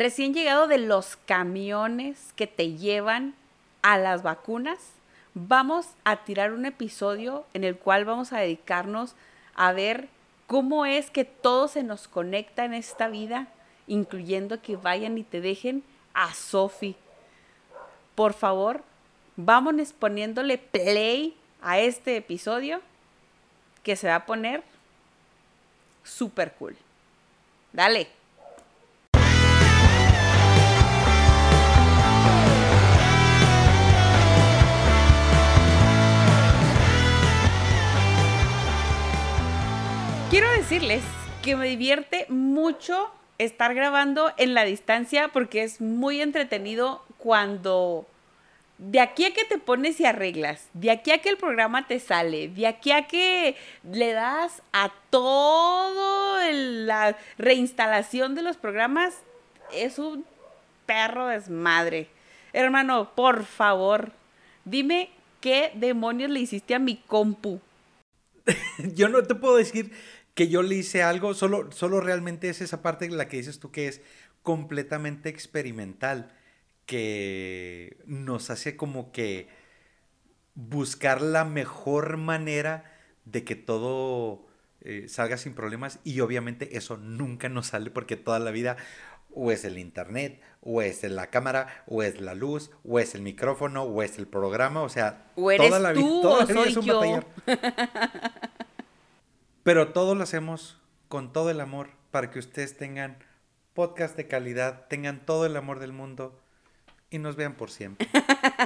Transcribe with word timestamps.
recién 0.00 0.32
llegado 0.32 0.66
de 0.66 0.78
los 0.78 1.16
camiones 1.26 2.32
que 2.34 2.46
te 2.46 2.72
llevan 2.72 3.34
a 3.82 3.98
las 3.98 4.22
vacunas, 4.22 4.78
vamos 5.34 5.88
a 6.04 6.24
tirar 6.24 6.54
un 6.54 6.64
episodio 6.64 7.44
en 7.52 7.64
el 7.64 7.76
cual 7.76 8.06
vamos 8.06 8.32
a 8.32 8.38
dedicarnos 8.38 9.14
a 9.54 9.72
ver 9.72 10.08
cómo 10.46 10.86
es 10.86 11.10
que 11.10 11.26
todo 11.26 11.68
se 11.68 11.82
nos 11.82 12.08
conecta 12.08 12.64
en 12.64 12.72
esta 12.72 13.08
vida, 13.08 13.48
incluyendo 13.86 14.62
que 14.62 14.76
vayan 14.76 15.18
y 15.18 15.22
te 15.22 15.42
dejen 15.42 15.84
a 16.14 16.32
Sofi. 16.32 16.96
Por 18.14 18.32
favor, 18.32 18.82
vámonos 19.36 19.92
poniéndole 19.92 20.56
play 20.56 21.36
a 21.60 21.78
este 21.78 22.16
episodio 22.16 22.80
que 23.82 23.96
se 23.96 24.08
va 24.08 24.14
a 24.14 24.24
poner 24.24 24.62
súper 26.04 26.54
cool. 26.54 26.74
Dale. 27.74 28.19
Quiero 40.30 40.48
decirles 40.52 41.02
que 41.42 41.56
me 41.56 41.66
divierte 41.66 42.24
mucho 42.28 43.10
estar 43.38 43.74
grabando 43.74 44.30
en 44.36 44.54
la 44.54 44.64
distancia 44.64 45.26
porque 45.32 45.64
es 45.64 45.80
muy 45.80 46.20
entretenido 46.20 47.02
cuando 47.18 48.06
de 48.78 49.00
aquí 49.00 49.24
a 49.24 49.34
que 49.34 49.44
te 49.44 49.58
pones 49.58 49.98
y 49.98 50.06
arreglas, 50.06 50.68
de 50.72 50.92
aquí 50.92 51.10
a 51.10 51.18
que 51.18 51.30
el 51.30 51.36
programa 51.36 51.88
te 51.88 51.98
sale, 51.98 52.46
de 52.46 52.68
aquí 52.68 52.92
a 52.92 53.08
que 53.08 53.56
le 53.82 54.12
das 54.12 54.62
a 54.72 54.92
todo 55.10 56.38
la 56.52 57.18
reinstalación 57.36 58.36
de 58.36 58.42
los 58.42 58.56
programas, 58.56 59.18
es 59.74 59.98
un 59.98 60.24
perro 60.86 61.26
desmadre. 61.26 62.06
Hermano, 62.52 63.16
por 63.16 63.44
favor, 63.44 64.12
dime 64.64 65.10
qué 65.40 65.72
demonios 65.74 66.30
le 66.30 66.38
hiciste 66.38 66.76
a 66.76 66.78
mi 66.78 66.98
compu. 66.98 67.60
Yo 68.94 69.08
no 69.08 69.22
te 69.22 69.34
puedo 69.34 69.56
decir 69.56 69.90
que 70.34 70.48
yo 70.48 70.62
le 70.62 70.76
hice 70.76 71.02
algo, 71.02 71.34
solo, 71.34 71.70
solo 71.72 72.00
realmente 72.00 72.48
es 72.48 72.60
esa 72.60 72.82
parte 72.82 73.04
en 73.04 73.16
la 73.16 73.28
que 73.28 73.36
dices 73.36 73.58
tú 73.58 73.70
que 73.70 73.88
es 73.88 74.00
completamente 74.42 75.28
experimental, 75.28 76.32
que 76.86 77.98
nos 78.06 78.50
hace 78.50 78.76
como 78.76 79.12
que 79.12 79.48
buscar 80.54 81.22
la 81.22 81.44
mejor 81.44 82.16
manera 82.16 82.84
de 83.24 83.44
que 83.44 83.54
todo 83.54 84.46
eh, 84.80 85.06
salga 85.08 85.36
sin 85.36 85.54
problemas 85.54 86.00
y 86.04 86.20
obviamente 86.20 86.76
eso 86.76 86.96
nunca 86.96 87.48
nos 87.48 87.68
sale 87.68 87.90
porque 87.90 88.16
toda 88.16 88.38
la 88.38 88.50
vida 88.50 88.76
o 89.32 89.52
es 89.52 89.64
el 89.64 89.78
internet, 89.78 90.40
o 90.60 90.82
es 90.82 91.02
la 91.04 91.28
cámara, 91.28 91.84
o 91.86 92.02
es 92.02 92.20
la 92.20 92.34
luz, 92.34 92.70
o 92.84 92.98
es 92.98 93.14
el 93.14 93.22
micrófono, 93.22 93.84
o 93.84 94.02
es 94.02 94.18
el 94.18 94.26
programa, 94.26 94.82
o 94.82 94.88
sea, 94.88 95.26
toda 95.36 95.78
la 95.78 95.92
vida, 95.92 96.08
toda 96.22 96.66
es 96.66 96.76
un 96.76 96.84
yo? 96.84 97.20
Pero 99.70 99.92
todo 99.92 100.16
lo 100.16 100.24
hacemos 100.24 100.76
con 101.06 101.32
todo 101.32 101.48
el 101.48 101.60
amor 101.60 101.90
para 102.10 102.32
que 102.32 102.40
ustedes 102.40 102.76
tengan 102.76 103.16
podcast 103.72 104.16
de 104.16 104.26
calidad, 104.26 104.88
tengan 104.88 105.24
todo 105.24 105.46
el 105.46 105.56
amor 105.56 105.78
del 105.78 105.92
mundo 105.92 106.36
y 107.08 107.18
nos 107.18 107.36
vean 107.36 107.54
por 107.54 107.70
siempre. 107.70 108.08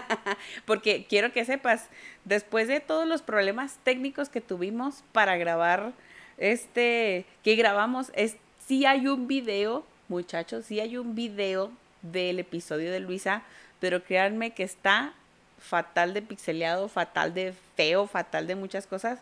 Porque 0.64 1.04
quiero 1.06 1.30
que 1.30 1.44
sepas, 1.44 1.90
después 2.24 2.68
de 2.68 2.80
todos 2.80 3.06
los 3.06 3.20
problemas 3.20 3.76
técnicos 3.84 4.30
que 4.30 4.40
tuvimos 4.40 5.04
para 5.12 5.36
grabar 5.36 5.92
este, 6.38 7.26
que 7.42 7.54
grabamos, 7.54 8.10
es, 8.14 8.38
sí 8.66 8.86
hay 8.86 9.06
un 9.06 9.28
video, 9.28 9.84
muchachos, 10.08 10.64
sí 10.64 10.80
hay 10.80 10.96
un 10.96 11.14
video 11.14 11.70
del 12.00 12.38
episodio 12.38 12.90
de 12.90 13.00
Luisa, 13.00 13.42
pero 13.78 14.02
créanme 14.04 14.52
que 14.52 14.62
está 14.62 15.12
fatal 15.58 16.14
de 16.14 16.22
pixeleado, 16.22 16.88
fatal 16.88 17.34
de 17.34 17.52
feo, 17.76 18.06
fatal 18.06 18.46
de 18.46 18.54
muchas 18.54 18.86
cosas. 18.86 19.18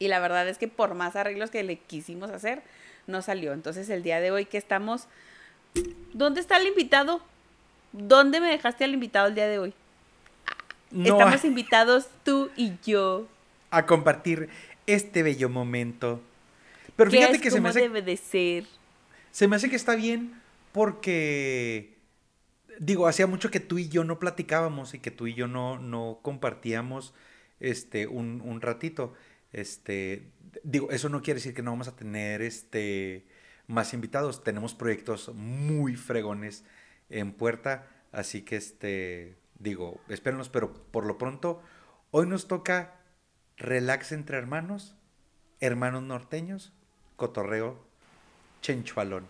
Y 0.00 0.08
la 0.08 0.18
verdad 0.18 0.48
es 0.48 0.58
que 0.58 0.66
por 0.66 0.94
más 0.94 1.14
arreglos 1.14 1.50
que 1.50 1.62
le 1.62 1.76
quisimos 1.76 2.30
hacer, 2.30 2.62
no 3.06 3.20
salió. 3.20 3.52
Entonces 3.52 3.88
el 3.90 4.02
día 4.02 4.20
de 4.20 4.32
hoy 4.32 4.46
que 4.46 4.58
estamos... 4.58 5.06
¿Dónde 6.14 6.40
está 6.40 6.56
el 6.56 6.66
invitado? 6.66 7.20
¿Dónde 7.92 8.40
me 8.40 8.48
dejaste 8.48 8.82
al 8.84 8.94
invitado 8.94 9.28
el 9.28 9.34
día 9.34 9.46
de 9.46 9.58
hoy? 9.58 9.74
Estamos 11.04 11.44
invitados 11.44 12.08
tú 12.24 12.50
y 12.56 12.72
yo. 12.82 13.28
A 13.70 13.84
compartir 13.84 14.48
este 14.86 15.22
bello 15.22 15.50
momento. 15.50 16.22
Pero 16.96 17.10
fíjate 17.10 17.38
que 17.38 17.50
se 17.50 17.60
me 17.60 17.68
hace... 17.68 17.82
debe 17.82 18.00
de 18.00 18.16
ser. 18.16 18.64
Se 19.30 19.46
me 19.48 19.56
hace 19.56 19.68
que 19.68 19.76
está 19.76 19.94
bien 19.96 20.40
porque... 20.72 21.94
Digo, 22.78 23.06
hacía 23.06 23.26
mucho 23.26 23.50
que 23.50 23.60
tú 23.60 23.78
y 23.78 23.90
yo 23.90 24.02
no 24.04 24.18
platicábamos 24.18 24.94
y 24.94 24.98
que 24.98 25.10
tú 25.10 25.26
y 25.26 25.34
yo 25.34 25.46
no, 25.46 25.78
no 25.78 26.20
compartíamos 26.22 27.12
este, 27.60 28.06
un, 28.06 28.40
un 28.42 28.62
ratito. 28.62 29.12
Este, 29.52 30.30
digo, 30.62 30.90
eso 30.90 31.08
no 31.08 31.22
quiere 31.22 31.38
decir 31.38 31.54
que 31.54 31.62
no 31.62 31.72
vamos 31.72 31.88
a 31.88 31.96
tener 31.96 32.42
este, 32.42 33.26
más 33.66 33.94
invitados. 33.94 34.44
Tenemos 34.44 34.74
proyectos 34.74 35.30
muy 35.34 35.96
fregones 35.96 36.64
en 37.08 37.32
puerta, 37.32 37.86
así 38.12 38.42
que 38.42 38.56
este, 38.56 39.36
digo, 39.58 40.00
espérenos, 40.08 40.48
pero 40.48 40.72
por 40.72 41.06
lo 41.06 41.18
pronto, 41.18 41.62
hoy 42.10 42.26
nos 42.26 42.46
toca 42.46 43.00
relax 43.56 44.12
entre 44.12 44.38
hermanos, 44.38 44.96
hermanos 45.60 46.02
norteños, 46.02 46.72
cotorreo, 47.16 47.78
chenchualón. 48.62 49.26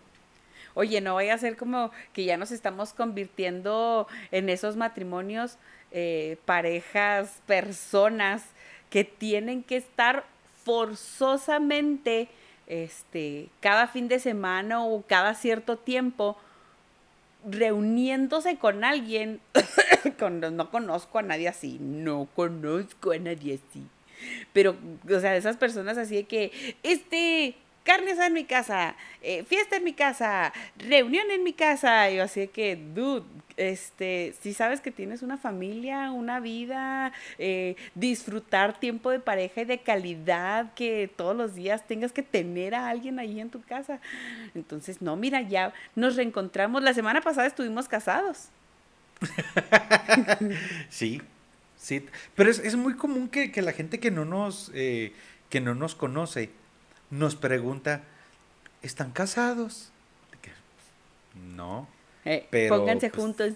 Oye, 0.73 1.01
no 1.01 1.15
vaya 1.15 1.33
a 1.33 1.37
ser 1.37 1.57
como 1.57 1.91
que 2.13 2.23
ya 2.23 2.37
nos 2.37 2.51
estamos 2.51 2.93
convirtiendo 2.93 4.07
en 4.31 4.47
esos 4.47 4.77
matrimonios, 4.77 5.57
eh, 5.91 6.37
parejas, 6.45 7.41
personas 7.45 8.45
que 8.91 9.03
tienen 9.03 9.63
que 9.63 9.77
estar 9.77 10.25
forzosamente 10.63 12.27
este, 12.67 13.49
cada 13.59 13.87
fin 13.87 14.07
de 14.07 14.19
semana 14.19 14.85
o 14.85 15.01
cada 15.01 15.33
cierto 15.33 15.77
tiempo 15.77 16.37
reuniéndose 17.49 18.57
con 18.57 18.83
alguien. 18.83 19.39
no 20.51 20.69
conozco 20.69 21.17
a 21.17 21.23
nadie 21.23 21.47
así, 21.47 21.79
no 21.79 22.27
conozco 22.35 23.13
a 23.13 23.17
nadie 23.17 23.55
así. 23.55 23.83
Pero, 24.53 24.75
o 25.09 25.19
sea, 25.19 25.35
esas 25.35 25.57
personas 25.57 25.97
así 25.97 26.15
de 26.15 26.23
que, 26.25 26.75
este, 26.83 27.55
carnes 27.83 28.19
en 28.19 28.33
mi 28.33 28.43
casa, 28.43 28.95
eh, 29.21 29.43
fiesta 29.45 29.77
en 29.77 29.83
mi 29.83 29.93
casa, 29.93 30.53
reunión 30.77 31.31
en 31.31 31.43
mi 31.43 31.53
casa. 31.53 32.09
Yo 32.09 32.23
así 32.23 32.47
que, 32.47 32.75
dude, 32.75 33.25
este, 33.61 34.33
si 34.41 34.53
sabes 34.53 34.81
que 34.81 34.91
tienes 34.91 35.21
una 35.21 35.37
familia, 35.37 36.11
una 36.11 36.39
vida, 36.39 37.13
eh, 37.37 37.75
disfrutar 37.93 38.79
tiempo 38.79 39.11
de 39.11 39.19
pareja 39.19 39.61
y 39.61 39.65
de 39.65 39.79
calidad, 39.79 40.73
que 40.73 41.09
todos 41.15 41.35
los 41.35 41.53
días 41.53 41.85
tengas 41.87 42.11
que 42.11 42.23
tener 42.23 42.73
a 42.73 42.89
alguien 42.89 43.19
ahí 43.19 43.39
en 43.39 43.49
tu 43.49 43.61
casa. 43.61 43.99
Entonces, 44.55 45.01
no, 45.01 45.15
mira, 45.15 45.41
ya 45.41 45.73
nos 45.95 46.15
reencontramos. 46.15 46.81
La 46.81 46.93
semana 46.93 47.21
pasada 47.21 47.47
estuvimos 47.47 47.87
casados. 47.87 48.49
sí, 50.89 51.21
sí. 51.77 52.05
Pero 52.35 52.49
es, 52.49 52.75
muy 52.75 52.95
común 52.95 53.29
que, 53.29 53.51
la 53.61 53.73
gente 53.73 53.99
que 53.99 54.09
no 54.09 54.25
nos, 54.25 54.71
eh, 54.73 55.13
que 55.49 55.61
no 55.61 55.75
nos 55.75 55.93
conoce, 55.93 56.49
nos 57.11 57.35
pregunta, 57.35 58.01
¿están 58.81 59.11
casados? 59.11 59.91
No. 61.55 61.87
Eh, 62.25 62.67
pónganse 62.69 63.09
pues, 63.09 63.21
juntos. 63.21 63.53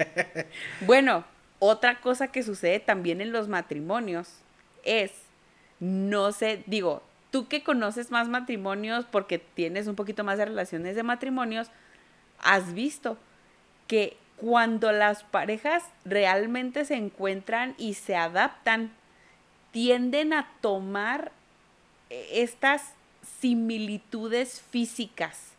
bueno, 0.86 1.24
otra 1.58 2.00
cosa 2.00 2.28
que 2.28 2.42
sucede 2.42 2.80
también 2.80 3.20
en 3.20 3.32
los 3.32 3.48
matrimonios 3.48 4.40
es, 4.84 5.12
no 5.80 6.32
sé, 6.32 6.62
digo, 6.66 7.02
tú 7.30 7.48
que 7.48 7.62
conoces 7.62 8.10
más 8.10 8.28
matrimonios 8.28 9.04
porque 9.10 9.38
tienes 9.38 9.86
un 9.86 9.94
poquito 9.94 10.24
más 10.24 10.38
de 10.38 10.46
relaciones 10.46 10.96
de 10.96 11.02
matrimonios, 11.02 11.70
has 12.38 12.74
visto 12.74 13.16
que 13.86 14.16
cuando 14.36 14.92
las 14.92 15.24
parejas 15.24 15.82
realmente 16.04 16.84
se 16.84 16.96
encuentran 16.96 17.74
y 17.78 17.94
se 17.94 18.16
adaptan, 18.16 18.92
tienden 19.70 20.32
a 20.32 20.48
tomar 20.60 21.32
estas 22.10 22.92
similitudes 23.40 24.60
físicas. 24.60 25.55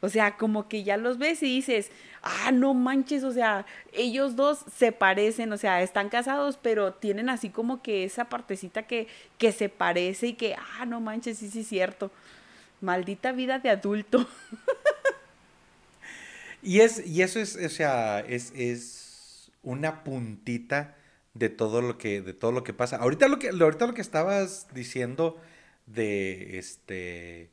O 0.00 0.08
sea, 0.08 0.36
como 0.36 0.68
que 0.68 0.84
ya 0.84 0.96
los 0.96 1.18
ves 1.18 1.42
y 1.42 1.46
dices, 1.46 1.90
ah, 2.22 2.52
no 2.52 2.72
manches, 2.74 3.24
o 3.24 3.32
sea, 3.32 3.66
ellos 3.92 4.36
dos 4.36 4.60
se 4.72 4.92
parecen, 4.92 5.52
o 5.52 5.58
sea, 5.58 5.82
están 5.82 6.08
casados, 6.08 6.58
pero 6.60 6.94
tienen 6.94 7.28
así 7.28 7.50
como 7.50 7.82
que 7.82 8.04
esa 8.04 8.28
partecita 8.28 8.84
que, 8.84 9.08
que 9.38 9.50
se 9.50 9.68
parece 9.68 10.28
y 10.28 10.32
que, 10.34 10.54
ah, 10.54 10.86
no 10.86 11.00
manches, 11.00 11.38
sí, 11.38 11.50
sí, 11.50 11.64
cierto. 11.64 12.12
Maldita 12.80 13.32
vida 13.32 13.58
de 13.58 13.70
adulto. 13.70 14.28
y, 16.62 16.80
es, 16.80 17.04
y 17.04 17.22
eso 17.22 17.40
es, 17.40 17.56
o 17.56 17.68
sea, 17.68 18.20
es, 18.20 18.52
es 18.54 19.50
una 19.64 20.04
puntita 20.04 20.94
de 21.34 21.48
todo 21.48 21.82
lo 21.82 21.98
que, 21.98 22.22
de 22.22 22.34
todo 22.34 22.52
lo 22.52 22.62
que 22.62 22.72
pasa. 22.72 22.96
Ahorita 22.96 23.26
lo 23.26 23.40
que, 23.40 23.48
ahorita 23.48 23.86
lo 23.86 23.94
que 23.94 24.00
estabas 24.00 24.68
diciendo 24.72 25.40
de 25.86 26.58
este 26.58 27.50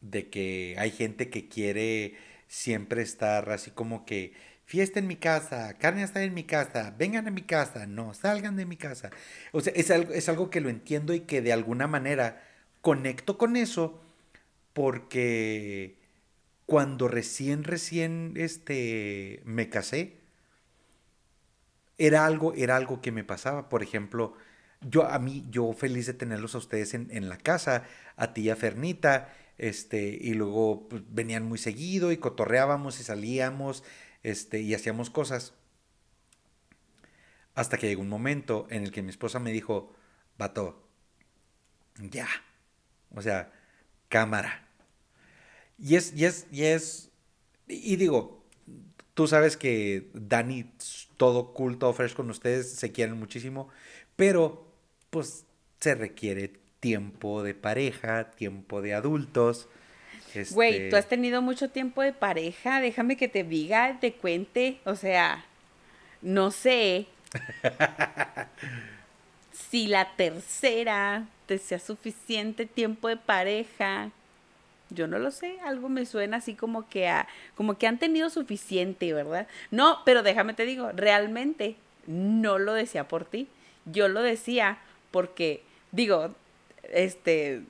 de 0.00 0.28
que 0.30 0.76
hay 0.78 0.90
gente 0.90 1.30
que 1.30 1.48
quiere 1.48 2.16
siempre 2.48 3.02
estar 3.02 3.50
así 3.50 3.70
como 3.70 4.04
que 4.06 4.32
fiesta 4.66 4.98
en 4.98 5.06
mi 5.06 5.16
casa, 5.16 5.74
carne 5.78 6.02
está 6.02 6.22
en 6.22 6.34
mi 6.34 6.44
casa, 6.44 6.94
vengan 6.98 7.28
a 7.28 7.30
mi 7.30 7.42
casa, 7.42 7.86
no, 7.86 8.14
salgan 8.14 8.56
de 8.56 8.66
mi 8.66 8.76
casa. 8.76 9.10
O 9.52 9.60
sea, 9.60 9.72
es 9.76 9.90
algo, 9.90 10.12
es 10.12 10.28
algo 10.28 10.50
que 10.50 10.60
lo 10.60 10.68
entiendo 10.68 11.14
y 11.14 11.20
que 11.20 11.42
de 11.42 11.52
alguna 11.52 11.86
manera 11.86 12.42
conecto 12.82 13.38
con 13.38 13.56
eso 13.56 14.00
porque 14.72 15.96
cuando 16.66 17.08
recién, 17.08 17.64
recién 17.64 18.34
este, 18.36 19.40
me 19.44 19.70
casé, 19.70 20.18
era 21.98 22.26
algo, 22.26 22.52
era 22.54 22.76
algo 22.76 23.00
que 23.00 23.12
me 23.12 23.24
pasaba. 23.24 23.68
Por 23.68 23.82
ejemplo, 23.82 24.34
yo 24.82 25.06
a 25.06 25.18
mí, 25.18 25.46
yo 25.50 25.72
feliz 25.72 26.06
de 26.06 26.14
tenerlos 26.14 26.54
a 26.54 26.58
ustedes 26.58 26.94
en, 26.94 27.08
en 27.10 27.28
la 27.28 27.38
casa, 27.38 27.84
a 28.16 28.34
ti 28.34 28.42
y 28.42 28.50
a 28.50 28.56
Fernita, 28.56 29.32
este, 29.58 30.18
y 30.20 30.34
luego 30.34 30.88
pues, 30.88 31.02
venían 31.08 31.44
muy 31.44 31.58
seguido 31.58 32.12
y 32.12 32.18
cotorreábamos 32.18 33.00
y 33.00 33.04
salíamos, 33.04 33.84
este, 34.22 34.60
y 34.60 34.74
hacíamos 34.74 35.10
cosas. 35.10 35.54
Hasta 37.54 37.78
que 37.78 37.88
llegó 37.88 38.02
un 38.02 38.08
momento 38.08 38.66
en 38.70 38.82
el 38.84 38.92
que 38.92 39.02
mi 39.02 39.10
esposa 39.10 39.38
me 39.38 39.52
dijo, 39.52 39.94
vato, 40.38 40.86
ya, 41.98 42.28
o 43.14 43.22
sea, 43.22 43.52
cámara. 44.08 44.68
Y 45.78 45.96
es, 45.96 46.12
y 46.14 46.24
es, 46.24 46.46
y 46.50 46.64
es, 46.64 47.10
y 47.66 47.96
digo, 47.96 48.44
tú 49.14 49.26
sabes 49.26 49.56
que 49.56 50.10
Dani, 50.12 50.70
todo 51.16 51.54
cool, 51.54 51.78
todo 51.78 51.92
fresh 51.94 52.14
con 52.14 52.28
ustedes, 52.30 52.72
se 52.72 52.92
quieren 52.92 53.18
muchísimo, 53.18 53.68
pero 54.16 54.70
pues 55.10 55.46
se 55.80 55.94
requiere 55.94 56.60
tiempo 56.80 57.42
de 57.42 57.54
pareja, 57.54 58.30
tiempo 58.30 58.82
de 58.82 58.94
adultos. 58.94 59.68
Güey, 60.50 60.74
este 60.74 60.90
tú 60.90 60.96
has 60.96 61.08
tenido 61.08 61.40
mucho 61.40 61.70
tiempo 61.70 62.02
de 62.02 62.12
pareja, 62.12 62.80
déjame 62.80 63.16
que 63.16 63.28
te 63.28 63.42
diga, 63.42 63.98
te 64.00 64.12
cuente, 64.12 64.78
o 64.84 64.94
sea, 64.94 65.44
no 66.20 66.50
sé 66.50 67.06
si 69.70 69.86
la 69.86 70.14
tercera 70.16 71.26
te 71.46 71.58
sea 71.58 71.78
suficiente 71.78 72.66
tiempo 72.66 73.08
de 73.08 73.16
pareja. 73.16 74.10
Yo 74.90 75.06
no 75.08 75.18
lo 75.18 75.30
sé, 75.30 75.58
algo 75.64 75.88
me 75.88 76.06
suena 76.06 76.36
así 76.36 76.54
como 76.54 76.88
que 76.88 77.08
a, 77.08 77.26
como 77.56 77.76
que 77.76 77.86
han 77.86 77.98
tenido 77.98 78.30
suficiente, 78.30 79.12
¿verdad? 79.12 79.48
No, 79.70 80.02
pero 80.04 80.22
déjame 80.22 80.54
te 80.54 80.64
digo, 80.64 80.92
realmente 80.92 81.76
no 82.06 82.58
lo 82.58 82.72
decía 82.72 83.08
por 83.08 83.24
ti. 83.24 83.48
Yo 83.84 84.08
lo 84.08 84.22
decía 84.22 84.78
porque 85.10 85.62
digo, 85.90 86.34
este 86.92 87.62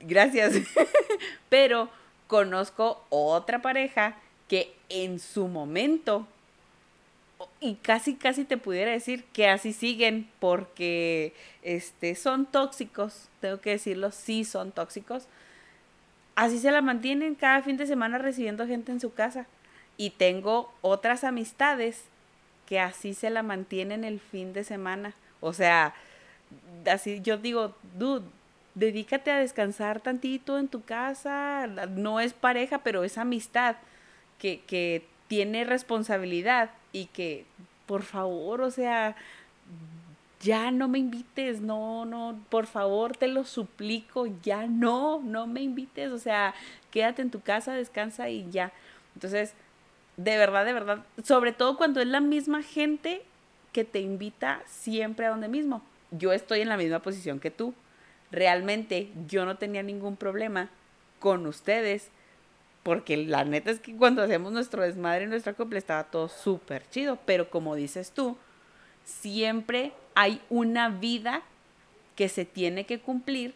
gracias. 0.00 0.54
pero 1.48 1.90
conozco 2.26 3.04
otra 3.10 3.60
pareja 3.62 4.16
que 4.48 4.74
en 4.88 5.18
su 5.18 5.48
momento 5.48 6.26
y 7.60 7.76
casi 7.76 8.14
casi 8.16 8.44
te 8.44 8.56
pudiera 8.56 8.90
decir 8.90 9.24
que 9.32 9.48
así 9.48 9.72
siguen 9.72 10.28
porque 10.40 11.34
este 11.62 12.14
son 12.14 12.46
tóxicos, 12.46 13.28
tengo 13.40 13.60
que 13.60 13.70
decirlo, 13.70 14.10
sí 14.10 14.44
son 14.44 14.72
tóxicos. 14.72 15.26
Así 16.34 16.58
se 16.58 16.70
la 16.70 16.80
mantienen 16.80 17.34
cada 17.34 17.62
fin 17.62 17.76
de 17.76 17.86
semana 17.86 18.18
recibiendo 18.18 18.66
gente 18.66 18.92
en 18.92 19.00
su 19.00 19.12
casa. 19.12 19.46
Y 19.96 20.10
tengo 20.10 20.72
otras 20.80 21.24
amistades 21.24 22.04
que 22.66 22.80
así 22.80 23.14
se 23.14 23.28
la 23.28 23.42
mantienen 23.42 24.04
el 24.04 24.20
fin 24.20 24.52
de 24.52 24.64
semana. 24.64 25.14
O 25.40 25.52
sea, 25.52 25.94
así 26.90 27.20
yo 27.22 27.38
digo, 27.38 27.74
dude, 27.96 28.26
dedícate 28.74 29.30
a 29.30 29.38
descansar 29.38 30.00
tantito 30.00 30.58
en 30.58 30.68
tu 30.68 30.82
casa. 30.82 31.66
No 31.66 32.20
es 32.20 32.32
pareja, 32.32 32.78
pero 32.78 33.04
es 33.04 33.18
amistad 33.18 33.76
que, 34.38 34.60
que 34.66 35.06
tiene 35.28 35.64
responsabilidad 35.64 36.70
y 36.92 37.06
que, 37.06 37.44
por 37.86 38.02
favor, 38.02 38.62
o 38.62 38.70
sea, 38.70 39.16
ya 40.40 40.70
no 40.70 40.88
me 40.88 40.98
invites, 40.98 41.60
no, 41.60 42.04
no, 42.06 42.38
por 42.48 42.66
favor, 42.66 43.16
te 43.16 43.28
lo 43.28 43.44
suplico, 43.44 44.26
ya 44.42 44.66
no, 44.66 45.20
no 45.22 45.46
me 45.46 45.60
invites, 45.60 46.10
o 46.10 46.18
sea, 46.18 46.54
quédate 46.90 47.22
en 47.22 47.30
tu 47.30 47.40
casa, 47.40 47.74
descansa 47.74 48.30
y 48.30 48.50
ya. 48.50 48.72
Entonces, 49.14 49.52
de 50.16 50.38
verdad, 50.38 50.64
de 50.64 50.72
verdad, 50.72 51.04
sobre 51.22 51.52
todo 51.52 51.76
cuando 51.76 52.00
es 52.00 52.06
la 52.06 52.20
misma 52.20 52.62
gente 52.62 53.22
que 53.72 53.84
te 53.84 54.00
invita 54.00 54.62
siempre 54.66 55.26
a 55.26 55.30
donde 55.30 55.48
mismo. 55.48 55.82
Yo 56.10 56.32
estoy 56.32 56.60
en 56.60 56.68
la 56.68 56.76
misma 56.76 57.00
posición 57.00 57.40
que 57.40 57.50
tú. 57.50 57.74
Realmente 58.30 59.10
yo 59.28 59.44
no 59.44 59.56
tenía 59.56 59.82
ningún 59.82 60.16
problema 60.16 60.70
con 61.18 61.46
ustedes 61.46 62.10
porque 62.82 63.16
la 63.16 63.44
neta 63.44 63.70
es 63.70 63.80
que 63.80 63.94
cuando 63.94 64.22
hacemos 64.22 64.52
nuestro 64.52 64.82
desmadre 64.82 65.24
y 65.24 65.28
nuestra 65.28 65.52
copla 65.52 65.78
estaba 65.78 66.04
todo 66.04 66.28
súper 66.28 66.88
chido. 66.90 67.18
Pero 67.26 67.50
como 67.50 67.74
dices 67.74 68.12
tú, 68.12 68.36
siempre 69.04 69.92
hay 70.14 70.40
una 70.48 70.88
vida 70.88 71.42
que 72.16 72.28
se 72.28 72.44
tiene 72.44 72.84
que 72.86 73.00
cumplir 73.00 73.54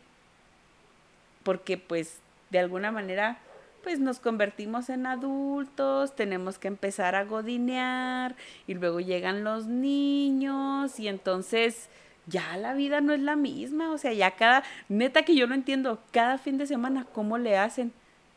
porque 1.42 1.76
pues 1.76 2.18
de 2.50 2.58
alguna 2.58 2.90
manera 2.90 3.38
pues 3.82 4.00
nos 4.00 4.18
convertimos 4.18 4.88
en 4.88 5.06
adultos, 5.06 6.16
tenemos 6.16 6.58
que 6.58 6.68
empezar 6.68 7.14
a 7.14 7.24
godinear 7.24 8.34
y 8.66 8.72
luego 8.72 8.98
llegan 9.00 9.44
los 9.44 9.66
niños 9.66 10.98
y 10.98 11.08
entonces 11.08 11.90
ya 12.26 12.56
la 12.56 12.74
vida 12.74 13.00
no 13.00 13.12
es 13.12 13.20
la 13.20 13.36
misma, 13.36 13.90
o 13.92 13.98
sea, 13.98 14.12
ya 14.12 14.32
cada, 14.32 14.64
neta 14.88 15.22
que 15.22 15.36
yo 15.36 15.46
no 15.46 15.54
entiendo, 15.54 16.00
cada 16.10 16.38
fin 16.38 16.58
de 16.58 16.66
semana 16.66 17.06
cómo 17.12 17.38
le 17.38 17.58
hacen 17.58 17.92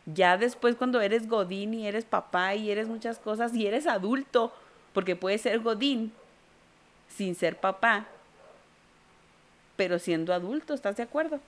ya 0.06 0.38
después 0.38 0.76
cuando 0.76 1.02
eres 1.02 1.28
godín 1.28 1.74
y 1.74 1.86
eres 1.86 2.06
papá 2.06 2.56
y 2.56 2.72
eres 2.72 2.88
muchas 2.88 3.20
cosas 3.20 3.54
y 3.54 3.68
eres 3.68 3.88
adulto, 3.88 4.54
porque 4.94 5.16
puedes 5.16 5.42
ser 5.42 5.60
godín 5.60 6.14
sin 7.10 7.36
ser 7.36 7.60
papá, 7.60 8.08
pero 9.76 10.00
siendo 10.00 10.34
adulto, 10.34 10.74
¿estás 10.74 10.96
de 10.96 11.04
acuerdo? 11.04 11.40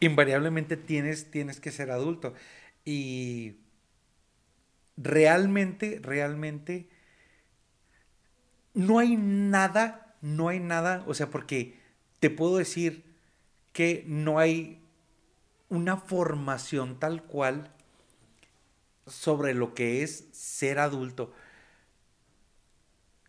Invariablemente 0.00 0.76
tienes, 0.76 1.30
tienes 1.30 1.60
que 1.60 1.70
ser 1.70 1.90
adulto. 1.92 2.34
Y 2.84 3.56
realmente, 4.96 6.00
realmente, 6.02 6.88
no 8.74 8.98
hay 8.98 9.16
nada, 9.16 10.01
no 10.22 10.48
hay 10.48 10.60
nada, 10.60 11.04
o 11.06 11.14
sea, 11.14 11.28
porque 11.28 11.78
te 12.20 12.30
puedo 12.30 12.56
decir 12.56 13.04
que 13.72 14.04
no 14.06 14.38
hay 14.38 14.80
una 15.68 15.96
formación 15.96 16.98
tal 16.98 17.24
cual 17.24 17.72
sobre 19.06 19.52
lo 19.52 19.74
que 19.74 20.02
es 20.02 20.28
ser 20.32 20.78
adulto. 20.78 21.32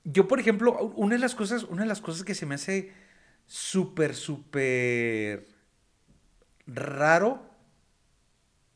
Yo, 0.04 0.28
por 0.28 0.40
ejemplo, 0.40 0.78
una 0.96 1.16
de 1.16 1.20
las 1.20 1.34
cosas, 1.34 1.64
una 1.64 1.82
de 1.82 1.88
las 1.88 2.02
cosas 2.02 2.24
que 2.24 2.36
se 2.36 2.46
me 2.46 2.56
hace 2.56 2.94
súper, 3.48 4.16
súper 4.16 5.48
raro, 6.68 7.50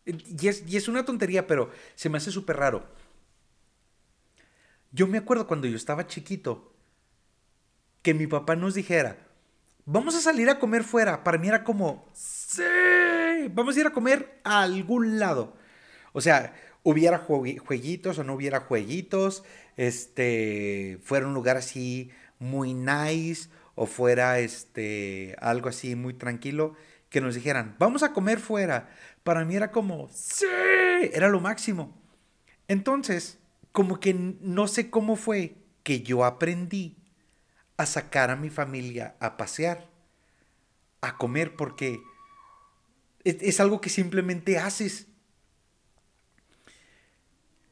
y 0.05 0.47
es, 0.47 0.63
y 0.67 0.77
es 0.77 0.87
una 0.87 1.05
tontería, 1.05 1.45
pero 1.45 1.69
se 1.95 2.09
me 2.09 2.17
hace 2.17 2.31
súper 2.31 2.57
raro. 2.57 2.87
Yo 4.91 5.05
me 5.05 5.17
acuerdo 5.17 5.47
cuando 5.47 5.67
yo 5.67 5.75
estaba 5.75 6.07
chiquito, 6.07 6.73
que 8.07 8.13
mi 8.13 8.25
papá 8.25 8.55
nos 8.55 8.73
dijera, 8.73 9.17
vamos 9.83 10.15
a 10.15 10.21
salir 10.21 10.49
a 10.49 10.59
comer 10.59 10.85
fuera. 10.85 11.25
Para 11.25 11.37
mí 11.37 11.49
era 11.49 11.65
como, 11.65 12.07
sí, 12.13 12.63
vamos 13.51 13.75
a 13.75 13.81
ir 13.81 13.85
a 13.85 13.91
comer 13.91 14.39
a 14.45 14.61
algún 14.61 15.19
lado. 15.19 15.57
O 16.13 16.21
sea, 16.21 16.53
hubiera 16.83 17.17
jueguitos 17.17 18.17
o 18.17 18.23
no 18.23 18.35
hubiera 18.35 18.61
jueguitos, 18.61 19.43
este, 19.75 20.99
fuera 21.03 21.27
un 21.27 21.33
lugar 21.33 21.57
así 21.57 22.09
muy 22.39 22.73
nice 22.73 23.49
o 23.75 23.87
fuera 23.87 24.39
este, 24.39 25.35
algo 25.41 25.67
así 25.67 25.97
muy 25.97 26.13
tranquilo, 26.13 26.75
que 27.09 27.19
nos 27.19 27.35
dijeran, 27.35 27.75
vamos 27.77 28.03
a 28.03 28.13
comer 28.13 28.39
fuera. 28.39 28.89
Para 29.25 29.43
mí 29.43 29.53
era 29.53 29.73
como, 29.73 30.07
sí, 30.13 30.45
era 31.11 31.27
lo 31.27 31.41
máximo. 31.41 31.93
Entonces, 32.69 33.37
como 33.73 33.99
que 33.99 34.13
no 34.13 34.69
sé 34.69 34.89
cómo 34.89 35.17
fue 35.17 35.55
que 35.83 36.03
yo 36.03 36.23
aprendí 36.23 36.95
a 37.77 37.85
sacar 37.85 38.31
a 38.31 38.35
mi 38.35 38.49
familia 38.49 39.15
a 39.19 39.37
pasear, 39.37 39.87
a 41.01 41.17
comer, 41.17 41.55
porque 41.55 42.01
es, 43.23 43.59
algo 43.59 43.81
que 43.81 43.89
simplemente 43.89 44.57
haces. 44.57 45.07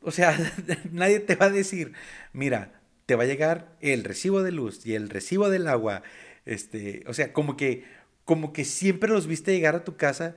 O 0.01 0.11
sea, 0.11 0.37
nadie 0.91 1.19
te 1.19 1.35
va 1.35 1.47
a 1.47 1.49
decir, 1.51 1.93
mira, 2.33 2.79
te 3.05 3.15
va 3.15 3.23
a 3.23 3.27
llegar 3.27 3.75
el 3.81 4.03
recibo 4.03 4.43
de 4.43 4.51
luz 4.51 4.85
y 4.85 4.95
el 4.95 5.09
recibo 5.09 5.49
del 5.49 5.67
agua. 5.67 6.03
Este, 6.45 7.03
o 7.07 7.13
sea, 7.13 7.33
como 7.33 7.57
que, 7.57 7.85
como 8.23 8.53
que 8.53 8.65
siempre 8.65 9.09
los 9.09 9.27
viste 9.27 9.51
llegar 9.51 9.75
a 9.75 9.83
tu 9.83 9.97
casa, 9.97 10.35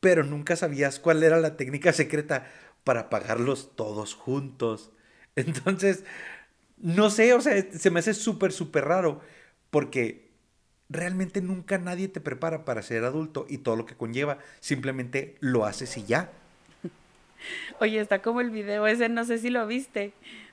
pero 0.00 0.24
nunca 0.24 0.56
sabías 0.56 0.98
cuál 1.00 1.22
era 1.22 1.38
la 1.38 1.56
técnica 1.56 1.92
secreta 1.92 2.46
para 2.84 3.08
pagarlos 3.08 3.74
todos 3.76 4.14
juntos. 4.14 4.92
Entonces, 5.36 6.04
no 6.78 7.10
sé, 7.10 7.32
o 7.34 7.40
sea, 7.40 7.62
se 7.70 7.90
me 7.90 8.00
hace 8.00 8.14
súper, 8.14 8.52
súper 8.52 8.84
raro, 8.84 9.20
porque 9.70 10.26
realmente 10.88 11.40
nunca 11.40 11.78
nadie 11.78 12.08
te 12.08 12.20
prepara 12.20 12.64
para 12.64 12.82
ser 12.82 13.04
adulto 13.04 13.46
y 13.48 13.58
todo 13.58 13.76
lo 13.76 13.86
que 13.86 13.94
conlleva. 13.94 14.38
Simplemente 14.60 15.36
lo 15.40 15.64
haces 15.64 15.96
y 15.96 16.04
ya. 16.04 16.30
Oye, 17.80 18.00
está 18.00 18.22
como 18.22 18.40
el 18.40 18.50
video 18.50 18.86
ese, 18.86 19.08
no 19.08 19.24
sé 19.24 19.38
si 19.38 19.50
lo 19.50 19.66
viste, 19.66 20.12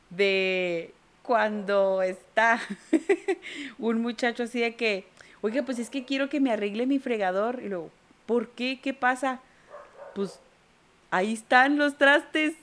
de 0.09 0.93
cuando 1.21 2.01
está 2.01 2.59
un 3.79 4.01
muchacho 4.01 4.43
así 4.43 4.59
de 4.59 4.75
que, 4.75 5.05
oiga, 5.41 5.63
pues 5.63 5.79
es 5.79 5.89
que 5.89 6.05
quiero 6.05 6.29
que 6.29 6.39
me 6.39 6.51
arregle 6.51 6.85
mi 6.85 6.99
fregador. 6.99 7.61
Y 7.63 7.69
luego, 7.69 7.89
¿por 8.25 8.49
qué? 8.49 8.79
¿Qué 8.81 8.93
pasa? 8.93 9.39
Pues 10.15 10.39
ahí 11.11 11.33
están 11.33 11.77
los 11.77 11.97
trastes. 11.97 12.53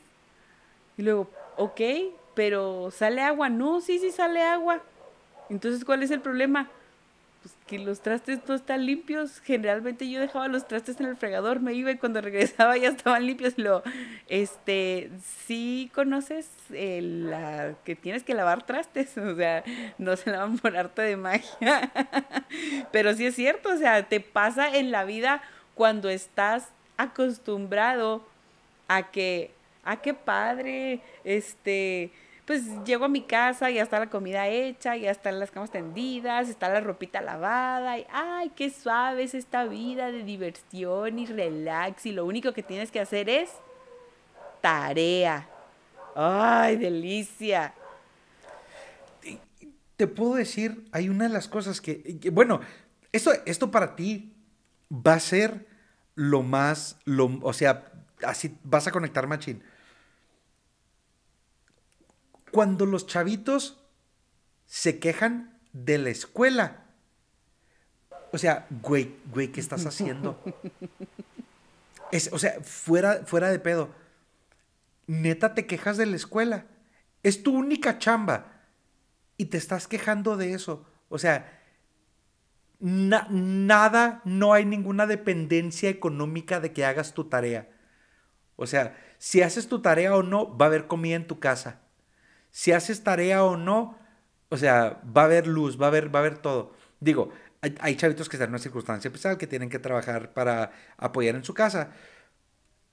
Y 0.97 1.02
luego, 1.02 1.31
ok, 1.57 1.81
pero 2.35 2.91
¿sale 2.91 3.23
agua? 3.23 3.49
No, 3.49 3.81
sí, 3.81 3.99
sí 3.99 4.11
sale 4.11 4.43
agua. 4.43 4.83
Entonces, 5.49 5.85
¿cuál 5.85 6.03
es 6.03 6.11
el 6.11 6.21
problema? 6.21 6.71
pues 7.43 7.55
que 7.67 7.79
los 7.79 8.01
trastes 8.01 8.41
no 8.47 8.55
están 8.55 8.85
limpios. 8.85 9.41
Generalmente 9.41 10.09
yo 10.11 10.21
dejaba 10.21 10.49
los 10.49 10.69
trastes 10.69 11.01
en 11.01 11.07
el 11.07 11.17
fregador, 11.17 11.61
me 11.61 11.73
iba 11.73 11.91
y 11.91 11.97
cuando 11.97 12.21
regresaba 12.21 12.77
ya 12.77 12.89
estaban 12.89 13.27
limpios. 13.27 13.57
Lo, 13.57 13.83
este, 14.29 15.11
sí 15.47 15.91
conoces 15.95 16.49
la, 16.69 17.75
que 17.85 17.97
tienes 17.97 18.25
que 18.25 18.35
lavar 18.35 18.65
trastes, 18.65 19.17
o 19.19 19.35
sea, 19.37 19.65
no 19.99 20.17
se 20.17 20.31
lavan 20.31 20.59
por 20.59 20.77
arte 20.77 21.03
de 21.03 21.17
magia. 21.17 21.91
Pero 22.93 23.15
sí 23.15 23.27
es 23.27 23.35
cierto, 23.35 23.71
o 23.71 23.77
sea, 23.77 24.09
te 24.09 24.21
pasa 24.21 24.77
en 24.77 24.91
la 24.91 25.05
vida 25.05 25.43
cuando 25.75 26.11
estás 26.11 26.69
acostumbrado 26.99 28.23
a 28.89 29.11
que, 29.11 29.53
ah, 29.85 29.97
qué 29.97 30.15
padre, 30.15 31.01
este, 31.25 32.13
pues 32.51 32.65
llego 32.85 33.05
a 33.05 33.09
mi 33.09 33.23
casa 33.23 33.71
y 33.71 33.75
ya 33.75 33.83
está 33.83 33.99
la 34.01 34.11
comida 34.11 34.49
hecha, 34.49 34.97
ya 34.97 35.13
están 35.13 35.39
las 35.39 35.51
camas 35.51 35.71
tendidas, 35.71 36.49
está 36.49 36.69
la 36.69 36.81
ropita 36.81 37.21
lavada 37.21 37.99
y 37.99 38.07
ay, 38.11 38.51
qué 38.57 38.71
suave 38.71 39.23
es 39.23 39.35
esta 39.35 39.67
vida 39.67 40.11
de 40.11 40.25
diversión 40.25 41.19
y 41.21 41.27
relax 41.27 42.07
y 42.07 42.13
lo 42.13 42.27
único 42.27 42.53
que 42.53 42.63
tienes 42.63 42.91
que 42.91 42.99
hacer 42.99 43.29
es 43.29 43.51
tarea. 44.61 45.49
Ay, 46.17 46.77
delicia. 46.77 47.73
Te 49.97 50.07
puedo 50.09 50.35
decir, 50.35 50.89
hay 50.93 51.09
una 51.09 51.29
de 51.29 51.35
las 51.35 51.47
cosas 51.47 51.81
que, 51.81 52.19
bueno, 52.33 52.61
esto, 53.13 53.31
esto 53.47 53.71
para 53.71 53.95
ti 53.95 54.35
va 54.91 55.15
a 55.15 55.21
ser 55.21 55.69
lo 56.17 56.43
más, 56.43 56.99
lo, 57.05 57.39
o 57.43 57.53
sea, 57.53 57.93
así 58.25 58.57
vas 58.65 58.87
a 58.89 58.91
conectar 58.91 59.29
machín 59.29 59.63
cuando 62.50 62.87
los 62.87 63.07
chavitos 63.07 63.80
se 64.66 64.99
quejan 64.99 65.59
de 65.73 65.99
la 65.99 66.11
escuela. 66.11 66.85
O 68.33 68.38
sea, 68.38 68.66
güey, 68.71 69.16
güey, 69.33 69.49
¿qué 69.49 69.61
estás 69.61 69.87
haciendo? 69.87 70.40
Es, 72.12 72.28
o 72.33 72.40
sea, 72.40 72.61
fuera, 72.64 73.23
fuera 73.25 73.50
de 73.50 73.61
pedo. 73.61 73.90
Neta, 75.07 75.54
te 75.54 75.66
quejas 75.66 75.97
de 75.97 76.07
la 76.07 76.16
escuela. 76.16 76.66
Es 77.23 77.45
tu 77.45 77.57
única 77.57 77.99
chamba. 77.99 78.64
Y 79.37 79.45
te 79.45 79.59
estás 79.59 79.87
quejando 79.87 80.37
de 80.37 80.52
eso. 80.52 80.85
O 81.09 81.21
sea, 81.21 81.62
nada, 82.80 84.23
no 84.25 84.52
hay 84.54 84.64
ninguna 84.64 85.07
dependencia 85.07 85.88
económica 85.88 86.59
de 86.59 86.73
que 86.73 86.85
hagas 86.85 87.14
tu 87.14 87.28
tarea. 87.28 87.71
O 88.57 88.66
sea, 88.66 88.99
si 89.19 89.42
haces 89.42 89.69
tu 89.69 89.80
tarea 89.80 90.16
o 90.16 90.25
no, 90.25 90.59
va 90.59 90.66
a 90.66 90.69
haber 90.69 90.88
comida 90.88 91.14
en 91.14 91.28
tu 91.28 91.38
casa 91.38 91.80
si 92.50 92.73
haces 92.73 93.02
tarea 93.02 93.45
o 93.45 93.57
no, 93.57 93.99
o 94.49 94.57
sea, 94.57 95.00
va 95.16 95.23
a 95.23 95.25
haber 95.26 95.47
luz, 95.47 95.80
va 95.80 95.87
a 95.87 95.88
haber, 95.88 96.14
va 96.14 96.25
a 96.25 96.35
todo. 96.35 96.75
Digo, 96.99 97.33
hay, 97.61 97.97
chavitos 97.97 98.28
que 98.28 98.37
están 98.37 98.49
en 98.49 98.54
una 98.54 98.59
circunstancia 98.59 99.09
especial, 99.09 99.38
que 99.38 99.47
tienen 99.47 99.69
que 99.69 99.78
trabajar 99.78 100.33
para 100.33 100.73
apoyar 100.97 101.37
en 101.37 101.45
su 101.45 101.54
casa, 101.54 101.92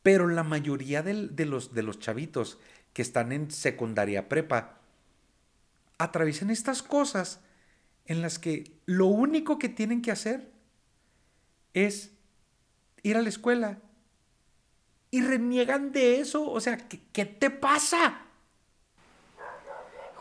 pero 0.04 0.28
la 0.28 0.44
mayoría 0.44 1.04
de, 1.04 1.46
los, 1.46 1.74
de 1.74 1.84
los 1.84 2.00
chavitos 2.00 2.60
que 2.94 3.02
están 3.02 3.32
en 3.32 3.52
secundaria 3.52 4.30
prepa 4.30 4.78
atraviesan 5.98 6.50
estas 6.50 6.84
cosas 6.84 7.42
en 8.06 8.22
las 8.22 8.40
que 8.40 8.80
lo 8.86 9.08
único 9.08 9.58
que 9.58 9.70
tienen 9.70 10.02
que 10.02 10.12
hacer 10.12 10.52
es 11.74 12.12
ir 13.04 13.18
a 13.18 13.22
la 13.22 13.30
escuela 13.30 13.80
y 15.12 15.22
reniegan 15.22 15.92
de 15.92 16.20
eso. 16.20 16.50
O 16.50 16.60
sea, 16.60 16.78
qué 16.78 17.26
te 17.26 17.50
pasa? 17.50 18.27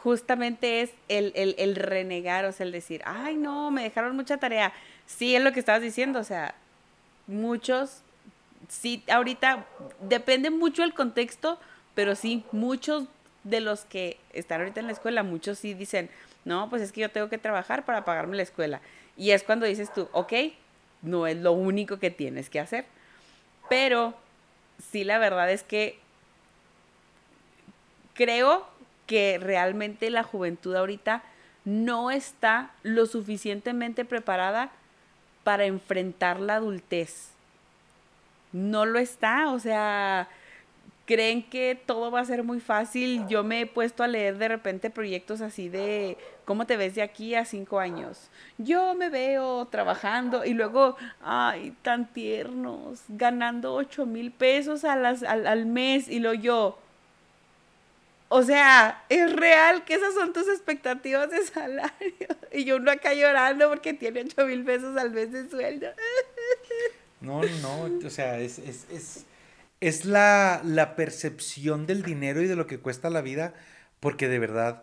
Justamente 0.06 0.82
es 0.82 0.92
el, 1.08 1.74
renegar, 1.74 2.44
o 2.44 2.52
sea, 2.52 2.64
el 2.64 2.70
decir, 2.70 3.02
ay, 3.04 3.34
no, 3.34 3.72
me 3.72 3.82
dejaron 3.82 4.14
mucha 4.14 4.36
tarea. 4.36 4.72
Sí, 5.04 5.34
es 5.34 5.42
lo 5.42 5.52
que 5.52 5.58
estabas 5.58 5.82
diciendo, 5.82 6.20
o 6.20 6.22
sea, 6.22 6.54
muchos, 7.26 8.02
sí, 8.68 9.02
ahorita 9.10 9.66
depende 10.02 10.50
mucho 10.50 10.84
el 10.84 10.94
contexto, 10.94 11.58
pero 11.96 12.14
sí, 12.14 12.44
muchos 12.52 13.08
de 13.42 13.60
los 13.60 13.84
que 13.84 14.16
están 14.32 14.60
ahorita 14.60 14.78
en 14.78 14.86
la 14.86 14.92
escuela, 14.92 15.24
muchos 15.24 15.58
sí 15.58 15.74
dicen, 15.74 16.08
no, 16.44 16.70
pues 16.70 16.82
es 16.82 16.92
que 16.92 17.00
yo 17.00 17.10
tengo 17.10 17.28
que 17.28 17.38
trabajar 17.38 17.84
para 17.84 18.04
pagarme 18.04 18.36
la 18.36 18.44
escuela. 18.44 18.80
Y 19.16 19.32
es 19.32 19.42
cuando 19.42 19.66
dices 19.66 19.92
tú, 19.92 20.08
ok, 20.12 20.32
no 21.02 21.26
es 21.26 21.36
lo 21.36 21.50
único 21.50 21.98
que 21.98 22.12
tienes 22.12 22.48
que 22.48 22.60
hacer. 22.60 22.84
Pero 23.68 24.14
sí, 24.92 25.02
la 25.02 25.18
verdad 25.18 25.50
es 25.50 25.64
que 25.64 25.98
creo 28.14 28.68
que 29.06 29.38
realmente 29.40 30.10
la 30.10 30.22
juventud 30.22 30.74
ahorita 30.74 31.22
no 31.64 32.10
está 32.10 32.70
lo 32.82 33.06
suficientemente 33.06 34.04
preparada 34.04 34.70
para 35.44 35.64
enfrentar 35.64 36.40
la 36.40 36.56
adultez. 36.56 37.30
No 38.52 38.86
lo 38.86 38.98
está, 38.98 39.50
o 39.52 39.58
sea, 39.58 40.28
creen 41.06 41.42
que 41.42 41.80
todo 41.86 42.10
va 42.10 42.20
a 42.20 42.24
ser 42.24 42.42
muy 42.42 42.60
fácil. 42.60 43.26
Yo 43.28 43.42
me 43.42 43.62
he 43.62 43.66
puesto 43.66 44.02
a 44.02 44.08
leer 44.08 44.38
de 44.38 44.48
repente 44.48 44.90
proyectos 44.90 45.40
así 45.40 45.68
de 45.68 46.16
cómo 46.44 46.66
te 46.66 46.76
ves 46.76 46.94
de 46.94 47.02
aquí 47.02 47.34
a 47.34 47.44
cinco 47.44 47.80
años. 47.80 48.30
Yo 48.58 48.94
me 48.94 49.08
veo 49.08 49.66
trabajando 49.66 50.44
y 50.44 50.54
luego, 50.54 50.96
ay, 51.22 51.74
tan 51.82 52.06
tiernos, 52.06 53.02
ganando 53.08 53.74
ocho 53.74 54.06
mil 54.06 54.30
pesos 54.30 54.84
a 54.84 54.92
al, 54.92 55.46
al 55.46 55.66
mes 55.66 56.08
y 56.08 56.20
lo 56.20 56.34
yo 56.34 56.78
o 58.28 58.42
sea, 58.42 59.04
es 59.08 59.32
real 59.32 59.84
que 59.84 59.94
esas 59.94 60.14
son 60.14 60.32
tus 60.32 60.48
expectativas 60.48 61.30
de 61.30 61.44
salario. 61.46 61.92
Y 62.52 62.64
yo 62.64 62.76
uno 62.76 62.90
acá 62.90 63.12
llorando 63.12 63.68
porque 63.68 63.92
tiene 63.92 64.22
8 64.22 64.46
mil 64.46 64.64
pesos 64.64 64.96
al 64.96 65.10
mes 65.10 65.32
de 65.32 65.48
sueldo. 65.48 65.88
No, 67.18 67.40
no, 67.42 68.06
o 68.06 68.10
sea, 68.10 68.38
es, 68.38 68.60
es, 69.80 70.04
la, 70.04 70.60
la, 70.62 70.94
percepción 70.94 71.86
del 71.86 72.02
dinero 72.02 72.42
y 72.42 72.46
de 72.46 72.56
lo 72.56 72.66
que 72.66 72.78
cuesta 72.78 73.08
la 73.08 73.22
vida, 73.22 73.54
porque 74.00 74.28
de 74.28 74.38
verdad, 74.38 74.82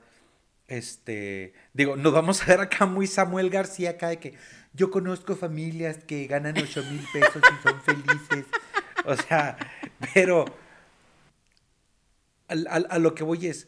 este, 0.67 1.53
digo, 1.73 1.95
nos 1.95 2.11
vamos 2.11 2.41
a 2.41 2.45
ver 2.47 2.59
acá 2.59 2.87
muy 2.87 3.05
Samuel 3.05 3.51
García 3.51 3.91
acá 3.91 4.09
de 4.09 4.17
que 4.17 4.33
yo 4.73 4.89
conozco 4.89 5.35
familias 5.35 5.99
que 5.99 6.25
ganan 6.25 6.57
8 6.57 6.83
mil 6.89 7.05
pesos 7.13 7.41
y 7.43 7.67
son 7.67 7.81
felices. 7.81 8.45
O 9.05 9.15
sea, 9.15 9.55
pero 10.13 10.45
a, 12.47 12.99
lo 12.99 13.15
que 13.15 13.23
voy 13.23 13.47
es, 13.47 13.67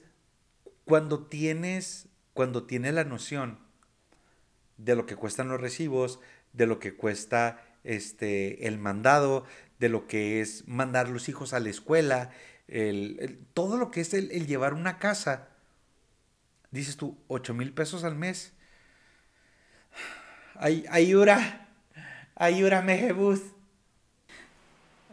cuando 0.85 1.25
tienes, 1.25 2.07
cuando 2.33 2.63
tienes 2.65 2.93
la 2.93 3.03
noción 3.03 3.59
de 4.77 4.95
lo 4.95 5.05
que 5.05 5.15
cuestan 5.15 5.47
los 5.47 5.59
recibos, 5.59 6.19
de 6.53 6.67
lo 6.67 6.79
que 6.79 6.95
cuesta 6.95 7.63
este, 7.83 8.67
el 8.67 8.77
mandado, 8.77 9.45
de 9.79 9.89
lo 9.89 10.07
que 10.07 10.41
es 10.41 10.67
mandar 10.67 11.09
los 11.09 11.29
hijos 11.29 11.53
a 11.53 11.59
la 11.59 11.69
escuela, 11.69 12.31
todo 13.53 13.77
lo 13.77 13.91
que 13.91 14.01
es 14.01 14.13
el, 14.13 14.47
llevar 14.47 14.73
una 14.73 14.97
casa, 14.97 15.49
dices 16.71 16.97
tú, 16.97 17.17
8 17.27 17.53
mil 17.53 17.73
pesos 17.73 18.03
al 18.03 18.15
mes. 18.15 18.53
Ay, 20.55 20.85
ayura, 20.89 21.67
ayura. 22.35 22.83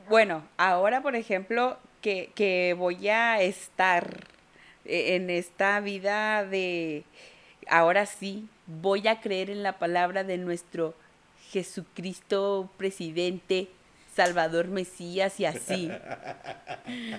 Bueno, 0.08 0.48
ahora, 0.56 1.02
por 1.02 1.16
ejemplo, 1.16 1.78
que, 2.02 2.74
voy 2.76 3.08
a 3.08 3.40
estar 3.40 4.26
e, 4.84 5.14
en 5.16 5.30
esta 5.30 5.80
vida 5.80 6.44
de, 6.44 7.04
ahora 7.68 8.06
sí, 8.06 8.48
voy 8.66 9.08
a 9.08 9.20
creer 9.20 9.48
en 9.48 9.62
la 9.62 9.78
palabra 9.78 10.24
de 10.24 10.36
nuestro 10.36 10.94
Jesucristo 11.50 12.68
presidente, 12.76 13.68
Salvador 14.14 14.68
Mesías 14.68 15.40
y 15.40 15.46
así. 15.46 15.90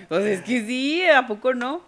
Pues 0.08 0.24
es 0.26 0.42
que 0.42 0.64
sí, 0.66 1.02
¿a 1.06 1.26
poco 1.26 1.54
no? 1.54 1.80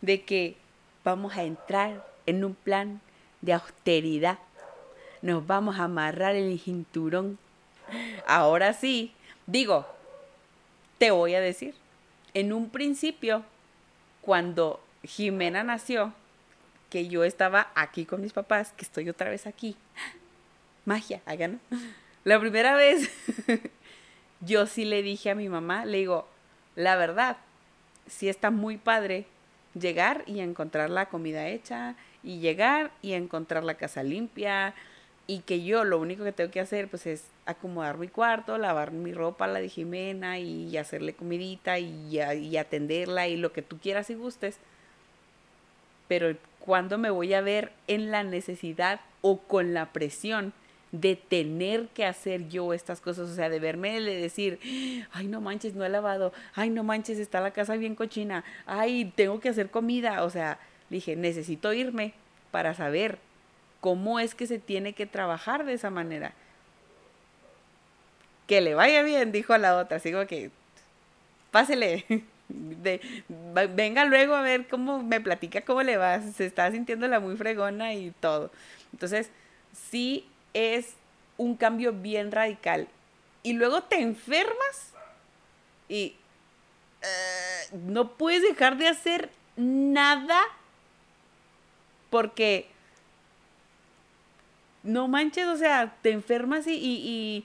De 0.00 0.22
que 0.22 0.56
vamos 1.02 1.36
a 1.36 1.42
entrar 1.42 2.06
en 2.24 2.44
un 2.44 2.54
plan 2.54 3.00
de 3.42 3.52
austeridad. 3.52 4.38
Nos 5.22 5.46
vamos 5.46 5.78
a 5.78 5.84
amarrar 5.84 6.36
el 6.36 6.58
cinturón. 6.60 7.38
Ahora 8.26 8.72
sí, 8.72 9.12
digo, 9.46 9.86
te 10.98 11.10
voy 11.10 11.34
a 11.34 11.40
decir, 11.40 11.74
en 12.36 12.52
un 12.52 12.68
principio, 12.68 13.42
cuando 14.20 14.84
Jimena 15.02 15.64
nació, 15.64 16.12
que 16.90 17.08
yo 17.08 17.24
estaba 17.24 17.68
aquí 17.74 18.04
con 18.04 18.20
mis 18.20 18.34
papás, 18.34 18.74
que 18.76 18.84
estoy 18.84 19.08
otra 19.08 19.30
vez 19.30 19.46
aquí, 19.46 19.74
magia, 20.84 21.22
acá 21.24 21.48
no. 21.48 21.58
La 22.24 22.38
primera 22.38 22.76
vez, 22.76 23.10
yo 24.42 24.66
sí 24.66 24.84
le 24.84 25.02
dije 25.02 25.30
a 25.30 25.34
mi 25.34 25.48
mamá, 25.48 25.86
le 25.86 25.96
digo, 25.96 26.28
la 26.74 26.96
verdad, 26.96 27.38
sí 28.06 28.28
está 28.28 28.50
muy 28.50 28.76
padre 28.76 29.24
llegar 29.72 30.22
y 30.26 30.40
encontrar 30.40 30.90
la 30.90 31.08
comida 31.08 31.48
hecha 31.48 31.96
y 32.22 32.40
llegar 32.40 32.90
y 33.00 33.14
encontrar 33.14 33.64
la 33.64 33.76
casa 33.76 34.02
limpia 34.02 34.74
y 35.26 35.38
que 35.38 35.64
yo 35.64 35.84
lo 35.84 35.98
único 35.98 36.22
que 36.22 36.32
tengo 36.32 36.50
que 36.50 36.60
hacer 36.60 36.88
pues 36.88 37.06
es 37.06 37.24
acomodar 37.46 37.96
mi 37.96 38.08
cuarto, 38.08 38.58
lavar 38.58 38.90
mi 38.90 39.12
ropa, 39.12 39.46
la 39.46 39.60
de 39.60 39.68
Jimena 39.68 40.38
y 40.38 40.76
hacerle 40.76 41.14
comidita 41.14 41.78
y, 41.78 42.18
y 42.18 42.56
atenderla 42.56 43.28
y 43.28 43.36
lo 43.36 43.52
que 43.52 43.62
tú 43.62 43.78
quieras 43.78 44.10
y 44.10 44.14
gustes. 44.14 44.58
Pero 46.08 46.36
cuando 46.60 46.98
me 46.98 47.10
voy 47.10 47.32
a 47.32 47.40
ver 47.40 47.72
en 47.86 48.10
la 48.10 48.24
necesidad 48.24 49.00
o 49.22 49.38
con 49.38 49.72
la 49.72 49.92
presión 49.92 50.52
de 50.92 51.16
tener 51.16 51.88
que 51.88 52.04
hacer 52.04 52.48
yo 52.48 52.72
estas 52.72 53.00
cosas, 53.00 53.30
o 53.30 53.34
sea, 53.34 53.48
de 53.48 53.58
verme, 53.58 54.00
de 54.00 54.16
decir, 54.16 54.58
ay, 55.12 55.26
no 55.26 55.40
manches, 55.40 55.74
no 55.74 55.84
he 55.84 55.88
lavado, 55.88 56.32
ay, 56.54 56.70
no 56.70 56.84
manches, 56.84 57.18
está 57.18 57.40
la 57.40 57.50
casa 57.50 57.76
bien 57.76 57.94
cochina, 57.94 58.44
ay, 58.66 59.12
tengo 59.14 59.40
que 59.40 59.48
hacer 59.48 59.70
comida, 59.70 60.22
o 60.24 60.30
sea, 60.30 60.58
dije, 60.90 61.16
necesito 61.16 61.72
irme 61.72 62.14
para 62.50 62.74
saber 62.74 63.18
cómo 63.80 64.18
es 64.20 64.34
que 64.34 64.46
se 64.46 64.58
tiene 64.58 64.92
que 64.92 65.06
trabajar 65.06 65.64
de 65.64 65.74
esa 65.74 65.90
manera. 65.90 66.32
Que 68.46 68.60
le 68.60 68.74
vaya 68.74 69.02
bien, 69.02 69.32
dijo 69.32 69.56
la 69.58 69.76
otra, 69.76 69.96
así 69.96 70.12
como 70.12 70.26
que, 70.26 70.50
pásele, 71.50 72.04
de, 72.48 73.00
venga 73.74 74.04
luego 74.04 74.34
a 74.34 74.42
ver 74.42 74.68
cómo 74.68 75.02
me 75.02 75.20
platica 75.20 75.62
cómo 75.62 75.82
le 75.82 75.96
va, 75.96 76.20
se 76.20 76.46
está 76.46 76.70
sintiendo 76.70 77.08
la 77.08 77.20
muy 77.20 77.36
fregona 77.36 77.94
y 77.94 78.12
todo. 78.20 78.50
Entonces, 78.92 79.30
sí 79.72 80.26
es 80.54 80.94
un 81.36 81.56
cambio 81.56 81.92
bien 81.92 82.32
radical. 82.32 82.88
Y 83.42 83.52
luego 83.52 83.82
te 83.82 84.00
enfermas 84.00 84.92
y 85.88 86.16
eh, 87.02 87.76
no 87.86 88.12
puedes 88.12 88.42
dejar 88.42 88.76
de 88.76 88.88
hacer 88.88 89.30
nada 89.56 90.40
porque 92.10 92.68
no 94.82 95.08
manches, 95.08 95.46
o 95.46 95.56
sea, 95.56 95.94
te 96.02 96.10
enfermas 96.10 96.66
y, 96.66 97.44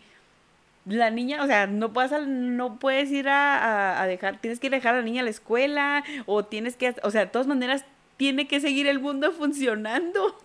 la 0.85 1.09
niña, 1.09 1.43
o 1.43 1.47
sea, 1.47 1.67
no 1.67 1.93
puedes, 1.93 2.11
no 2.27 2.79
puedes 2.79 3.11
ir 3.11 3.29
a, 3.29 4.01
a, 4.01 4.07
dejar, 4.07 4.39
tienes 4.39 4.59
que 4.59 4.67
ir 4.67 4.73
a 4.73 4.77
dejar 4.77 4.95
a 4.95 5.00
la 5.00 5.03
niña 5.03 5.21
a 5.21 5.25
la 5.25 5.29
escuela 5.29 6.03
o 6.25 6.45
tienes 6.45 6.75
que, 6.75 6.95
o 7.03 7.11
sea, 7.11 7.21
de 7.21 7.27
todas 7.27 7.47
maneras, 7.47 7.85
tiene 8.17 8.47
que 8.47 8.59
seguir 8.59 8.88
el 8.88 9.00
mundo 9.00 9.31
funcionando. 9.38 10.38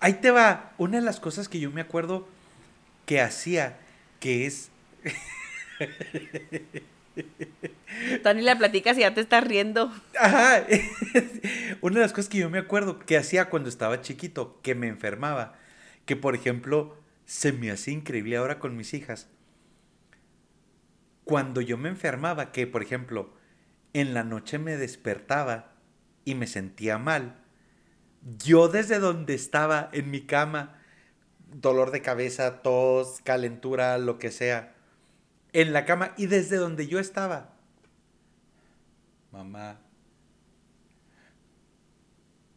Ahí 0.00 0.14
te 0.14 0.30
va. 0.30 0.72
Una 0.78 0.98
de 0.98 1.02
las 1.02 1.20
cosas 1.20 1.48
que 1.48 1.58
yo 1.58 1.70
me 1.70 1.80
acuerdo 1.80 2.28
que 3.06 3.20
hacía, 3.20 3.78
que 4.20 4.46
es. 4.46 4.70
Tony 8.22 8.42
la 8.42 8.58
platicas 8.58 8.96
y 8.98 9.00
ya 9.00 9.14
te 9.14 9.22
estás 9.22 9.42
riendo. 9.42 9.92
Ajá. 10.20 10.64
Una 11.80 11.96
de 11.96 12.02
las 12.02 12.12
cosas 12.12 12.28
que 12.28 12.38
yo 12.38 12.50
me 12.50 12.58
acuerdo 12.58 12.98
que 12.98 13.16
hacía 13.16 13.46
cuando 13.46 13.68
estaba 13.68 14.02
chiquito, 14.02 14.58
que 14.62 14.74
me 14.74 14.86
enfermaba, 14.86 15.54
que 16.04 16.14
por 16.14 16.34
ejemplo 16.34 16.94
se 17.28 17.52
me 17.52 17.70
hacía 17.70 17.92
increíble 17.92 18.38
ahora 18.38 18.58
con 18.58 18.74
mis 18.74 18.94
hijas. 18.94 19.28
Cuando 21.24 21.60
yo 21.60 21.76
me 21.76 21.90
enfermaba, 21.90 22.52
que 22.52 22.66
por 22.66 22.82
ejemplo 22.82 23.34
en 23.92 24.14
la 24.14 24.24
noche 24.24 24.58
me 24.58 24.78
despertaba 24.78 25.74
y 26.24 26.34
me 26.34 26.46
sentía 26.46 26.96
mal, 26.96 27.36
yo 28.38 28.68
desde 28.68 28.98
donde 28.98 29.34
estaba 29.34 29.90
en 29.92 30.10
mi 30.10 30.22
cama, 30.22 30.80
dolor 31.52 31.90
de 31.90 32.00
cabeza, 32.00 32.62
tos, 32.62 33.20
calentura, 33.24 33.98
lo 33.98 34.18
que 34.18 34.30
sea, 34.30 34.74
en 35.52 35.74
la 35.74 35.84
cama 35.84 36.14
y 36.16 36.28
desde 36.28 36.56
donde 36.56 36.86
yo 36.86 36.98
estaba, 36.98 37.52
mamá, 39.32 39.78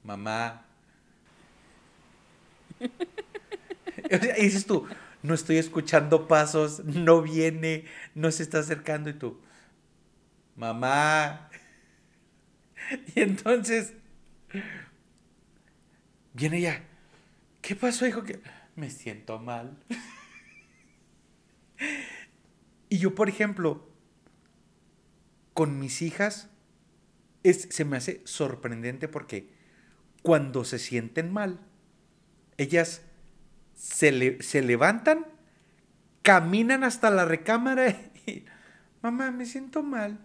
mamá. 0.01 0.65
y 4.37 4.41
dices 4.43 4.65
tú, 4.65 4.87
no 5.23 5.33
estoy 5.33 5.57
escuchando 5.57 6.27
pasos, 6.27 6.83
no 6.85 7.21
viene, 7.21 7.85
no 8.15 8.31
se 8.31 8.43
está 8.43 8.59
acercando 8.59 9.09
y 9.09 9.13
tú, 9.13 9.39
mamá. 10.55 11.49
Y 13.15 13.21
entonces 13.21 13.93
Viene 16.33 16.59
ella. 16.59 16.83
¿Qué 17.61 17.75
pasó, 17.75 18.07
hijo? 18.07 18.23
que 18.23 18.41
Me 18.75 18.89
siento 18.89 19.39
mal. 19.39 19.77
y 22.89 22.97
yo, 22.97 23.15
por 23.15 23.29
ejemplo, 23.29 23.87
con 25.53 25.79
mis 25.79 26.01
hijas, 26.01 26.49
es, 27.43 27.67
se 27.69 27.85
me 27.85 27.97
hace 27.97 28.21
sorprendente 28.23 29.07
porque 29.07 29.49
cuando 30.21 30.63
se 30.63 30.79
sienten 30.79 31.33
mal, 31.33 31.59
ellas 32.57 33.01
se, 33.81 34.43
se 34.43 34.61
levantan, 34.61 35.25
caminan 36.21 36.83
hasta 36.83 37.09
la 37.09 37.25
recámara 37.25 37.89
y, 38.27 38.45
mamá, 39.01 39.31
me 39.31 39.47
siento 39.47 39.81
mal. 39.81 40.19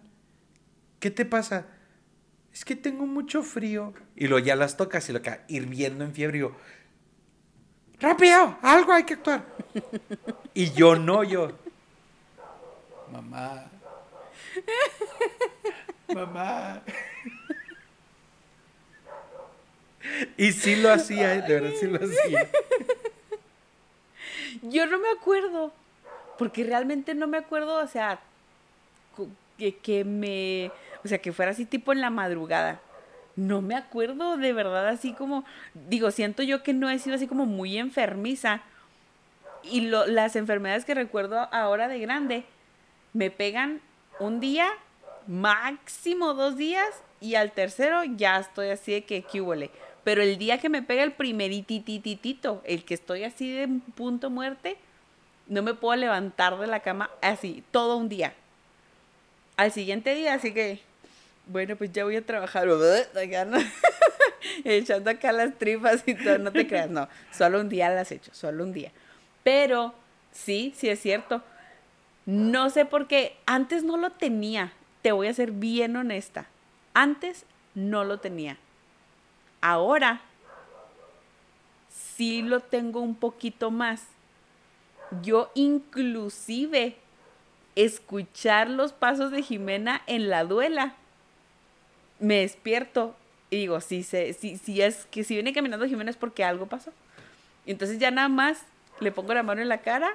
¿Qué 0.99 1.09
te 1.09 1.25
pasa? 1.25 1.65
es 2.53 2.65
que 2.65 2.75
tengo 2.75 3.05
mucho 3.05 3.43
frío. 3.43 3.93
Y 4.15 4.27
luego 4.27 4.45
ya 4.45 4.55
las 4.55 4.77
tocas 4.77 5.09
y 5.09 5.13
lo 5.13 5.21
que 5.21 5.41
hirviendo 5.47 6.03
en 6.03 6.13
fiebre. 6.13 6.39
Y 6.39 6.47
rápido, 7.99 8.57
algo 8.61 8.93
hay 8.93 9.03
que 9.03 9.13
actuar. 9.15 9.45
y 10.53 10.71
yo 10.71 10.95
no, 10.95 11.23
yo, 11.23 11.55
mamá, 13.11 13.69
mamá. 16.13 16.81
y 20.37 20.51
sí 20.51 20.75
lo 20.77 20.91
hacía, 20.91 21.41
de 21.41 21.53
verdad 21.53 21.71
sí 21.79 21.85
lo 21.85 21.97
hacía. 21.97 22.49
Yo 24.61 24.85
no 24.85 24.99
me 24.99 25.09
acuerdo, 25.09 25.71
porque 26.37 26.63
realmente 26.63 27.15
no 27.15 27.27
me 27.27 27.37
acuerdo, 27.37 27.83
o 27.83 27.87
sea, 27.87 28.19
que, 29.57 29.75
que 29.77 30.03
me 30.03 30.71
o 31.03 31.07
sea, 31.07 31.19
que 31.19 31.31
fuera 31.31 31.51
así 31.51 31.65
tipo 31.65 31.93
en 31.93 32.01
la 32.01 32.09
madrugada. 32.09 32.81
No 33.37 33.61
me 33.61 33.75
acuerdo 33.75 34.35
de 34.35 34.51
verdad 34.51 34.89
así 34.89 35.13
como, 35.13 35.45
digo, 35.73 36.11
siento 36.11 36.43
yo 36.43 36.63
que 36.63 36.73
no 36.73 36.89
he 36.89 36.99
sido 36.99 37.15
así 37.15 37.27
como 37.27 37.45
muy 37.45 37.77
enfermiza. 37.77 38.61
Y 39.63 39.81
lo, 39.81 40.05
las 40.05 40.35
enfermedades 40.35 40.85
que 40.85 40.93
recuerdo 40.93 41.47
ahora 41.53 41.87
de 41.87 41.99
grande 41.99 42.43
me 43.13 43.31
pegan 43.31 43.81
un 44.19 44.39
día, 44.39 44.67
máximo 45.27 46.33
dos 46.33 46.57
días, 46.57 46.89
y 47.21 47.35
al 47.35 47.51
tercero 47.51 48.03
ya 48.03 48.39
estoy 48.39 48.69
así 48.69 48.91
de 48.91 49.05
que 49.05 49.41
huele. 49.41 49.71
Pero 50.07 50.21
el 50.21 50.37
día 50.37 50.57
que 50.57 50.69
me 50.69 50.81
pega 50.81 51.03
el 51.03 51.11
primeritititito, 51.11 52.61
el 52.63 52.85
que 52.85 52.93
estoy 52.93 53.25
así 53.25 53.51
de 53.51 53.67
punto 53.93 54.29
muerte, 54.29 54.77
no 55.47 55.61
me 55.61 55.73
puedo 55.73 55.99
levantar 55.99 56.57
de 56.57 56.65
la 56.65 56.79
cama 56.79 57.09
así, 57.21 57.61
todo 57.71 57.97
un 57.97 58.07
día. 58.07 58.33
Al 59.57 59.73
siguiente 59.73 60.15
día, 60.15 60.35
así 60.35 60.53
que 60.53 60.79
bueno, 61.45 61.75
pues 61.75 61.91
ya 61.91 62.05
voy 62.05 62.15
a 62.15 62.25
trabajar, 62.25 62.69
echando 64.63 65.09
acá 65.09 65.33
las 65.33 65.57
tripas 65.57 66.03
y 66.05 66.15
todo, 66.15 66.37
no 66.37 66.53
te 66.53 66.65
creas, 66.65 66.89
no, 66.89 67.09
solo 67.33 67.59
un 67.59 67.67
día 67.67 67.89
las 67.89 68.09
he 68.13 68.15
hecho, 68.15 68.33
solo 68.33 68.63
un 68.63 68.71
día. 68.71 68.93
Pero 69.43 69.93
sí, 70.31 70.73
sí 70.77 70.87
es 70.87 71.01
cierto. 71.01 71.43
No 72.25 72.69
sé 72.69 72.85
por 72.85 73.09
qué, 73.09 73.35
antes 73.45 73.83
no 73.83 73.97
lo 73.97 74.11
tenía, 74.11 74.71
te 75.01 75.11
voy 75.11 75.27
a 75.27 75.33
ser 75.33 75.51
bien 75.51 75.97
honesta, 75.97 76.47
antes 76.93 77.43
no 77.75 78.05
lo 78.05 78.21
tenía. 78.21 78.57
Ahora 79.61 80.21
sí 81.89 82.41
lo 82.41 82.59
tengo 82.59 83.01
un 83.01 83.15
poquito 83.15 83.71
más. 83.71 84.03
Yo 85.21 85.51
inclusive 85.55 86.97
escuchar 87.75 88.69
los 88.69 88.91
pasos 88.91 89.31
de 89.31 89.43
Jimena 89.43 90.01
en 90.07 90.29
la 90.29 90.43
duela 90.43 90.95
me 92.19 92.39
despierto 92.39 93.15
y 93.49 93.57
digo, 93.57 93.79
si, 93.79 94.03
si, 94.03 94.33
si 94.33 94.81
es 94.81 95.05
que 95.05 95.23
si 95.23 95.35
viene 95.35 95.53
caminando 95.53 95.87
Jimena 95.87 96.09
es 96.09 96.17
porque 96.17 96.43
algo 96.43 96.65
pasó. 96.65 96.91
Entonces 97.65 97.99
ya 97.99 98.11
nada 98.11 98.29
más 98.29 98.63
le 98.99 99.11
pongo 99.11 99.33
la 99.33 99.43
mano 99.43 99.61
en 99.61 99.69
la 99.69 99.81
cara, 99.81 100.09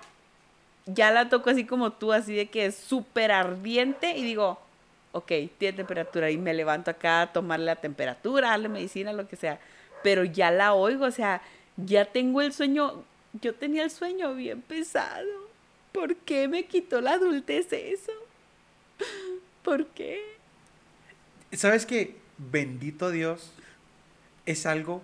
ya 0.87 1.11
la 1.11 1.29
toco 1.29 1.51
así 1.51 1.65
como 1.65 1.93
tú, 1.93 2.13
así 2.13 2.35
de 2.35 2.51
que 2.51 2.67
es 2.67 2.77
súper 2.77 3.31
ardiente 3.31 4.17
y 4.17 4.23
digo, 4.23 4.59
ok, 5.13 5.33
tiene 5.59 5.77
temperatura 5.77 6.31
y 6.31 6.39
me 6.39 6.55
levanto 6.55 6.91
acá 6.91 7.23
a 7.23 7.33
tomarle 7.33 7.67
la 7.67 7.77
temperatura, 7.77 8.49
darle 8.49 8.69
medicina, 8.69 9.13
lo 9.13 9.29
que 9.29 9.37
sea. 9.37 9.61
Pero 10.03 10.25
ya 10.25 10.51
la 10.51 10.75
oigo, 10.75 11.05
o 11.05 11.11
sea, 11.11 11.43
ya 11.77 12.05
tengo 12.07 12.41
el 12.41 12.53
sueño, 12.53 13.05
yo 13.41 13.55
tenía 13.55 13.85
el 13.85 13.91
sueño 13.91 14.35
bien 14.35 14.63
pesado. 14.63 15.29
¿Por 15.93 16.17
qué 16.17 16.49
me 16.49 16.65
quitó 16.65 17.01
la 17.01 17.13
adultez 17.13 17.73
eso? 17.73 18.13
¿Por 19.63 19.87
qué? 19.89 20.21
¿Sabes 21.53 21.87
qué? 21.87 22.17
Bendito 22.39 23.11
Dios, 23.11 23.53
es 24.47 24.67
algo 24.67 25.03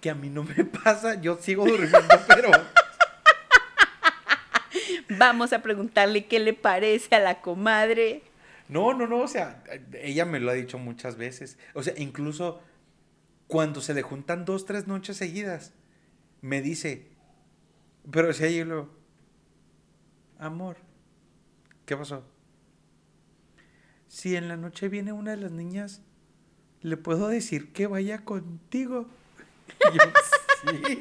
que 0.00 0.10
a 0.10 0.14
mí 0.14 0.30
no 0.30 0.44
me 0.44 0.64
pasa. 0.64 1.20
Yo 1.20 1.36
sigo 1.40 1.66
durmiendo, 1.66 2.00
pero 2.28 2.50
Vamos 5.10 5.52
a 5.52 5.62
preguntarle 5.62 6.26
qué 6.26 6.38
le 6.38 6.52
parece 6.52 7.14
a 7.16 7.20
la 7.20 7.40
comadre. 7.40 8.22
No, 8.68 8.92
no, 8.92 9.06
no, 9.06 9.20
o 9.20 9.28
sea, 9.28 9.64
ella 9.94 10.24
me 10.26 10.40
lo 10.40 10.50
ha 10.50 10.54
dicho 10.54 10.78
muchas 10.78 11.16
veces. 11.16 11.58
O 11.74 11.82
sea, 11.82 11.94
incluso 11.96 12.60
cuando 13.46 13.80
se 13.80 13.94
le 13.94 14.02
juntan 14.02 14.44
dos, 14.44 14.66
tres 14.66 14.86
noches 14.86 15.16
seguidas, 15.16 15.72
me 16.42 16.60
dice, 16.60 17.08
pero 18.10 18.32
si 18.32 18.44
hay 18.44 18.64
lo, 18.64 18.90
amor, 20.38 20.76
¿qué 21.86 21.96
pasó? 21.96 22.24
Si 24.06 24.36
en 24.36 24.48
la 24.48 24.56
noche 24.56 24.88
viene 24.88 25.12
una 25.12 25.32
de 25.32 25.38
las 25.38 25.52
niñas, 25.52 26.02
¿le 26.82 26.96
puedo 26.96 27.28
decir 27.28 27.72
que 27.72 27.86
vaya 27.86 28.24
contigo? 28.24 29.08
yo, 29.92 30.00
sí. 30.70 30.98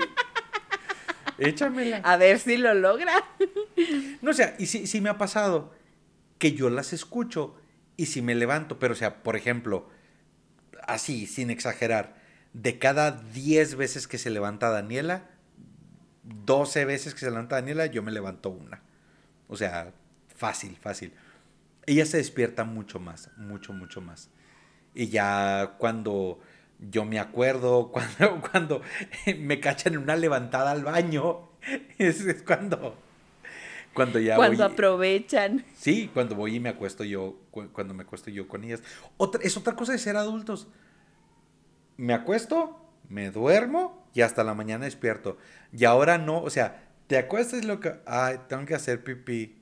Échamela. 1.38 1.98
A 1.98 2.18
ver 2.18 2.40
si 2.40 2.58
lo 2.58 2.74
logra. 2.74 3.14
No, 4.22 4.32
o 4.32 4.34
sea, 4.34 4.56
y 4.58 4.66
si, 4.66 4.88
si 4.88 5.02
me 5.02 5.10
ha 5.10 5.18
pasado 5.18 5.77
que 6.38 6.54
yo 6.54 6.70
las 6.70 6.94
escucho 6.94 7.56
y 7.96 8.08
si 8.08 8.22
me 8.22 8.36
levanto, 8.36 8.80
pero 8.80 8.94
o 8.94 8.98
sea, 8.98 9.24
por 9.24 9.36
ejemplo, 9.36 9.90
así, 10.88 11.28
sin 11.28 11.50
exagerar, 11.50 12.16
de 12.54 12.80
cada 12.80 13.12
10 13.12 13.76
veces 13.76 14.08
que 14.08 14.18
se 14.18 14.30
levanta 14.30 14.70
Daniela, 14.70 15.30
12 16.24 16.86
veces 16.86 17.14
que 17.14 17.22
se 17.22 17.32
levanta 17.32 17.56
Daniela, 17.56 17.86
yo 17.88 18.04
me 18.04 18.12
levanto 18.12 18.50
una. 18.50 18.82
O 19.48 19.56
sea, 19.58 19.94
fácil, 20.36 20.78
fácil. 20.78 21.14
Ella 21.86 22.06
se 22.06 22.18
despierta 22.18 22.64
mucho 22.64 23.00
más, 23.00 23.30
mucho, 23.38 23.74
mucho 23.74 24.02
más. 24.02 24.30
Y 24.94 25.08
ya 25.08 25.76
cuando 25.78 26.40
yo 26.80 27.06
me 27.06 27.20
acuerdo, 27.20 27.92
cuando, 27.92 28.42
cuando 28.42 28.82
me 29.38 29.60
cachan 29.60 29.94
en 29.94 30.00
una 30.00 30.16
levantada 30.16 30.72
al 30.72 30.84
baño, 30.84 31.50
es 31.98 32.44
cuando, 32.44 32.98
cuando 33.98 34.20
ya 34.20 34.36
Cuando 34.38 34.64
voy- 34.64 34.74
aprovechan. 34.74 35.66
Sí, 35.76 36.10
cuando 36.14 36.36
voy 36.36 36.56
y 36.56 36.60
me 36.62 36.70
acuesto 36.70 37.04
yo, 37.04 37.36
cu- 37.52 37.68
cuando 37.74 37.94
me 37.94 38.04
acuesto 38.04 38.30
yo 38.32 38.48
con 38.48 38.64
ellas. 38.64 38.82
Otra, 39.18 39.42
es 39.44 39.58
otra 39.58 39.76
cosa 39.76 39.92
de 39.92 39.98
ser 39.98 40.16
adultos. 40.16 40.68
Me 41.98 42.14
acuesto, 42.14 42.80
me 43.10 43.32
duermo 43.32 44.08
y 44.14 44.22
hasta 44.22 44.44
la 44.44 44.54
mañana 44.54 44.86
despierto. 44.86 45.38
Y 45.74 45.84
ahora 45.86 46.18
no, 46.18 46.42
o 46.42 46.50
sea, 46.50 46.84
te 47.08 47.18
acuestas 47.18 47.64
y 47.64 47.66
lo 47.68 47.80
que... 47.80 47.96
Ay, 48.06 48.38
tengo 48.48 48.66
que 48.66 48.76
hacer 48.76 49.04
pipí. 49.04 49.56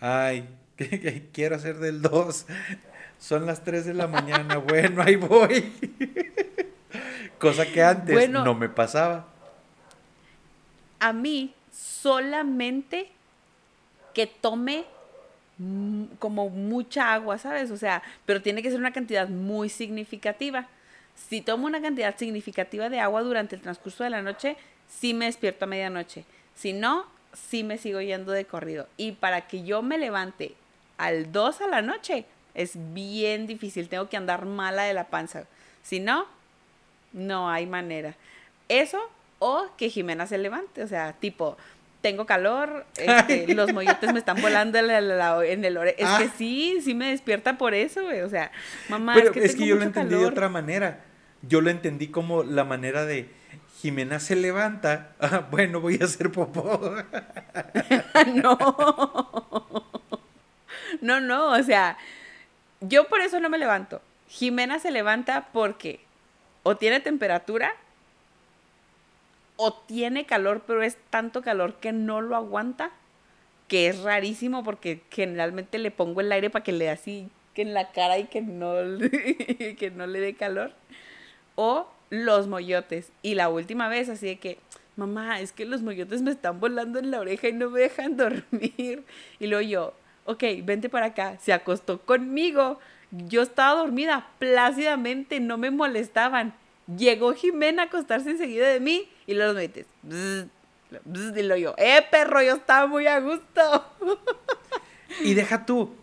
Ay, 0.00 0.48
que, 0.76 1.00
que 1.00 1.28
quiero 1.32 1.56
hacer 1.56 1.78
del 1.78 2.02
2. 2.02 2.46
Son 3.18 3.46
las 3.46 3.62
3 3.64 3.86
de 3.86 3.94
la 3.94 4.06
mañana. 4.08 4.58
Bueno, 4.68 5.00
ahí 5.02 5.16
voy. 5.16 5.72
Cosa 7.38 7.66
que 7.66 7.82
antes 7.82 8.14
Bueno. 8.14 8.44
no 8.44 8.54
me 8.54 8.68
pasaba. 8.68 9.28
A 11.00 11.12
mí 11.12 11.54
solamente 11.70 13.10
que 14.14 14.26
tome 14.26 14.84
como 16.18 16.48
mucha 16.48 17.14
agua, 17.14 17.38
¿sabes? 17.38 17.70
O 17.70 17.76
sea, 17.76 18.02
pero 18.26 18.42
tiene 18.42 18.62
que 18.62 18.70
ser 18.70 18.80
una 18.80 18.92
cantidad 18.92 19.28
muy 19.28 19.68
significativa. 19.68 20.66
Si 21.28 21.40
tomo 21.40 21.66
una 21.66 21.80
cantidad 21.80 22.16
significativa 22.16 22.88
de 22.88 23.00
agua 23.00 23.22
durante 23.22 23.54
el 23.54 23.62
transcurso 23.62 24.02
de 24.02 24.10
la 24.10 24.22
noche, 24.22 24.56
sí 24.88 25.14
me 25.14 25.26
despierto 25.26 25.64
a 25.64 25.68
medianoche. 25.68 26.24
Si 26.54 26.72
no, 26.72 27.06
sí 27.32 27.62
me 27.62 27.78
sigo 27.78 28.00
yendo 28.00 28.32
de 28.32 28.46
corrido. 28.46 28.88
Y 28.96 29.12
para 29.12 29.46
que 29.46 29.62
yo 29.62 29.82
me 29.82 29.98
levante 29.98 30.54
al 30.98 31.30
2 31.30 31.60
a 31.60 31.66
la 31.68 31.82
noche, 31.82 32.24
es 32.54 32.72
bien 32.92 33.46
difícil. 33.46 33.88
Tengo 33.88 34.08
que 34.08 34.16
andar 34.16 34.46
mala 34.46 34.84
de 34.84 34.94
la 34.94 35.04
panza. 35.04 35.44
Si 35.82 36.00
no, 36.00 36.26
no 37.12 37.48
hay 37.48 37.66
manera. 37.66 38.14
Eso 38.68 39.00
o 39.38 39.66
que 39.76 39.90
Jimena 39.90 40.26
se 40.26 40.38
levante. 40.38 40.82
O 40.82 40.88
sea, 40.88 41.12
tipo, 41.12 41.56
tengo 42.04 42.26
calor, 42.26 42.84
este, 42.98 43.54
los 43.54 43.72
molletes 43.72 44.12
me 44.12 44.18
están 44.18 44.40
volando 44.42 44.78
en, 44.78 44.86
la- 44.88 45.00
la- 45.00 45.44
en 45.46 45.64
el 45.64 45.76
ore- 45.78 45.94
Es 45.96 46.06
Ah. 46.06 46.18
que 46.20 46.28
sí, 46.28 46.78
sí 46.84 46.94
me 46.94 47.08
despierta 47.08 47.56
por 47.56 47.72
eso, 47.72 48.02
güey. 48.02 48.20
O 48.20 48.28
sea, 48.28 48.52
mamá, 48.90 49.14
Pero 49.14 49.28
es 49.28 49.32
que, 49.32 49.48
tengo 49.48 49.64
yo 49.64 49.74
lo 49.76 49.82
entendí 49.84 50.14
de 50.14 50.26
otra 50.26 50.50
manera. 50.50 51.00
Yo 51.40 51.62
lo 51.62 51.70
entendí 51.70 52.08
como 52.08 52.42
la 52.42 52.64
manera 52.64 53.06
de 53.06 53.28
Jimena 53.80 54.20
se 54.20 54.36
levanta. 54.36 55.12
Ah, 55.18 55.46
bueno, 55.50 55.80
voy 55.80 55.98
a 56.00 56.04
hacer 56.04 56.30
popó. 56.30 56.78
no. 58.34 58.58
No, 61.00 61.20
no, 61.20 61.52
o 61.52 61.62
sea, 61.62 61.96
yo 62.80 63.08
por 63.08 63.20
eso 63.22 63.40
no 63.40 63.48
me 63.48 63.56
levanto. 63.58 64.02
Jimena 64.28 64.78
se 64.78 64.90
levanta 64.90 65.48
porque 65.54 66.00
o 66.64 66.76
tiene 66.76 67.00
temperatura 67.00 67.72
o 69.56 69.72
tiene 69.72 70.26
calor, 70.26 70.62
pero 70.66 70.82
es 70.82 70.96
tanto 71.10 71.42
calor 71.42 71.74
que 71.74 71.92
no 71.92 72.20
lo 72.20 72.36
aguanta, 72.36 72.90
que 73.68 73.88
es 73.88 74.02
rarísimo 74.02 74.64
porque 74.64 75.02
generalmente 75.10 75.78
le 75.78 75.90
pongo 75.90 76.20
el 76.20 76.32
aire 76.32 76.50
para 76.50 76.62
que 76.62 76.72
le 76.72 76.86
dé 76.86 76.90
así 76.90 77.30
que 77.54 77.62
en 77.62 77.72
la 77.72 77.92
cara 77.92 78.18
y 78.18 78.24
que 78.24 78.42
no, 78.42 78.74
que 79.78 79.92
no 79.94 80.06
le 80.06 80.20
dé 80.20 80.34
calor. 80.34 80.72
O 81.54 81.86
los 82.10 82.48
moyotes. 82.48 83.12
Y 83.22 83.34
la 83.34 83.48
última 83.48 83.88
vez 83.88 84.08
así 84.08 84.26
de 84.26 84.36
que, 84.38 84.58
mamá, 84.96 85.40
es 85.40 85.52
que 85.52 85.64
los 85.64 85.82
moyotes 85.82 86.20
me 86.20 86.32
están 86.32 86.60
volando 86.60 86.98
en 86.98 87.10
la 87.10 87.20
oreja 87.20 87.48
y 87.48 87.52
no 87.52 87.70
me 87.70 87.80
dejan 87.80 88.16
dormir. 88.16 89.04
Y 89.38 89.46
luego 89.46 89.62
yo, 89.62 89.94
ok, 90.26 90.42
vente 90.64 90.88
para 90.88 91.06
acá. 91.06 91.38
Se 91.40 91.52
acostó 91.52 92.00
conmigo. 92.00 92.78
Yo 93.10 93.42
estaba 93.42 93.80
dormida 93.80 94.28
plácidamente, 94.38 95.38
no 95.38 95.56
me 95.56 95.70
molestaban. 95.70 96.52
Llegó 96.98 97.32
Jimena 97.32 97.84
a 97.84 97.86
acostarse 97.86 98.30
enseguida 98.30 98.68
de 98.68 98.80
mí 98.80 99.08
y 99.26 99.34
luego 99.34 99.52
los 99.52 99.62
metes. 99.62 99.86
Y 100.06 101.42
luego 101.42 101.56
yo, 101.56 101.74
eh, 101.78 102.04
perro, 102.10 102.42
yo 102.42 102.54
estaba 102.56 102.86
muy 102.86 103.06
a 103.06 103.20
gusto. 103.20 103.84
Y 105.22 105.34
deja 105.34 105.64
tú. 105.66 105.94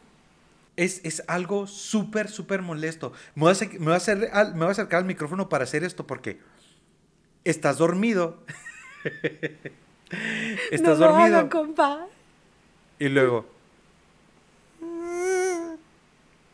Es, 0.77 1.01
es 1.03 1.21
algo 1.27 1.67
súper, 1.67 2.29
súper 2.29 2.61
molesto. 2.61 3.11
Me 3.35 3.43
voy, 3.43 3.53
a, 3.53 3.55
me, 3.73 3.79
voy 3.85 3.93
a 3.93 3.97
hacer 3.97 4.17
me 4.17 4.59
voy 4.59 4.67
a 4.67 4.71
acercar 4.71 4.99
al 4.99 5.05
micrófono 5.05 5.49
para 5.49 5.65
hacer 5.65 5.83
esto 5.83 6.07
porque 6.07 6.39
estás 7.43 7.77
dormido. 7.77 8.41
estás 10.71 10.97
no 10.99 11.05
lo 11.07 11.11
dormido. 11.13 11.49
compa. 11.49 12.07
Y 12.99 13.09
luego, 13.09 13.45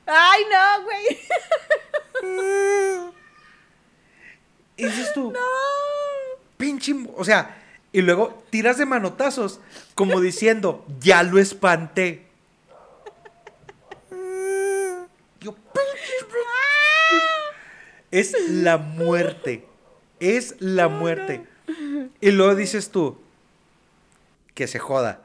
Ay, 0.07 0.43
no, 0.49 0.83
güey. 0.83 1.05
y 4.77 4.85
dices 4.85 5.13
tú, 5.13 5.31
No. 5.31 5.39
Pinche. 6.57 6.93
O 7.15 7.23
sea, 7.23 7.57
y 7.91 8.01
luego 8.01 8.43
tiras 8.49 8.77
de 8.77 8.85
manotazos, 8.85 9.59
como 9.95 10.19
diciendo, 10.21 10.85
ya 10.99 11.23
lo 11.23 11.39
espanté. 11.39 12.27
Yo. 15.39 15.55
Es 18.11 18.33
la 18.49 18.77
muerte. 18.77 19.65
Es 20.19 20.55
la 20.59 20.87
muerte. 20.87 21.45
Y 22.21 22.31
luego 22.31 22.55
dices 22.55 22.89
tú, 22.89 23.19
que 24.53 24.67
se 24.67 24.79
joda. 24.79 25.21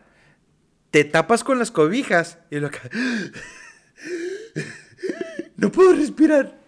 Te 0.91 1.05
tapas 1.05 1.43
con 1.43 1.59
las 1.59 1.71
cobijas 1.71 2.39
y 2.51 2.61
lo 2.61 2.71
que... 2.71 2.79
No 5.57 5.71
puedo 5.71 5.93
respirar. 5.93 6.59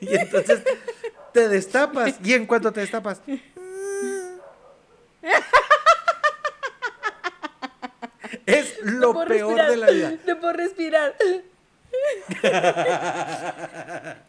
Y 0.00 0.16
entonces 0.16 0.62
te 1.34 1.48
destapas. 1.48 2.14
Y 2.24 2.32
en 2.32 2.46
cuanto 2.46 2.72
te 2.72 2.80
destapas... 2.80 3.20
Es 8.46 8.78
lo 8.82 9.12
peor 9.24 9.28
respirar, 9.58 9.70
de 9.70 9.76
la 9.76 9.90
vida. 9.90 10.14
No 10.26 10.40
puedo 10.40 10.52
respirar. 10.52 11.14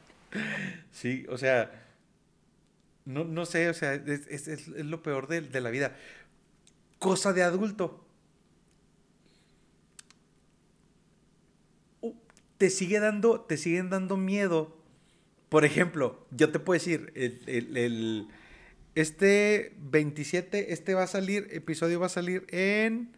Sí, 0.92 1.26
o 1.30 1.38
sea, 1.38 1.70
no, 3.06 3.24
no 3.24 3.46
sé, 3.46 3.70
o 3.70 3.74
sea, 3.74 3.94
es, 3.94 4.28
es- 4.28 4.48
es- 4.48 4.68
lo 4.68 5.04
peor 5.04 5.28
de, 5.28 5.42
de 5.42 5.62
la 5.62 5.70
vida. 5.70 5.96
Cosa 6.98 7.34
de 7.34 7.44
adulto. 7.44 8.04
Te 12.58 12.70
sigue 12.70 13.00
dando, 13.00 13.42
te 13.42 13.58
siguen 13.58 13.90
dando 13.90 14.16
miedo. 14.18 14.76
Por 15.50 15.66
ejemplo, 15.66 16.26
yo 16.32 16.52
te 16.52 16.60
puedo 16.60 16.80
decir, 16.80 17.12
el, 17.16 17.42
el- 17.48 17.78
el- 17.78 18.28
este 18.96 19.74
27, 19.78 20.74
este 20.74 20.94
va 20.94 21.04
a 21.04 21.08
salir, 21.08 21.48
episodio 21.52 22.00
va 22.00 22.08
a 22.08 22.10
salir 22.10 22.46
en... 22.50 23.16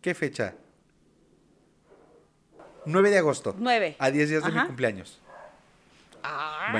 ¿Qué 0.00 0.14
fecha? 0.14 0.54
9 2.86 3.10
de 3.10 3.18
agosto. 3.18 3.56
Nueve. 3.58 3.96
A 3.98 4.10
10 4.10 4.28
días 4.28 4.44
de 4.44 4.52
mi 4.52 4.66
cumpleaños. 4.66 5.20
Ay. 6.22 6.72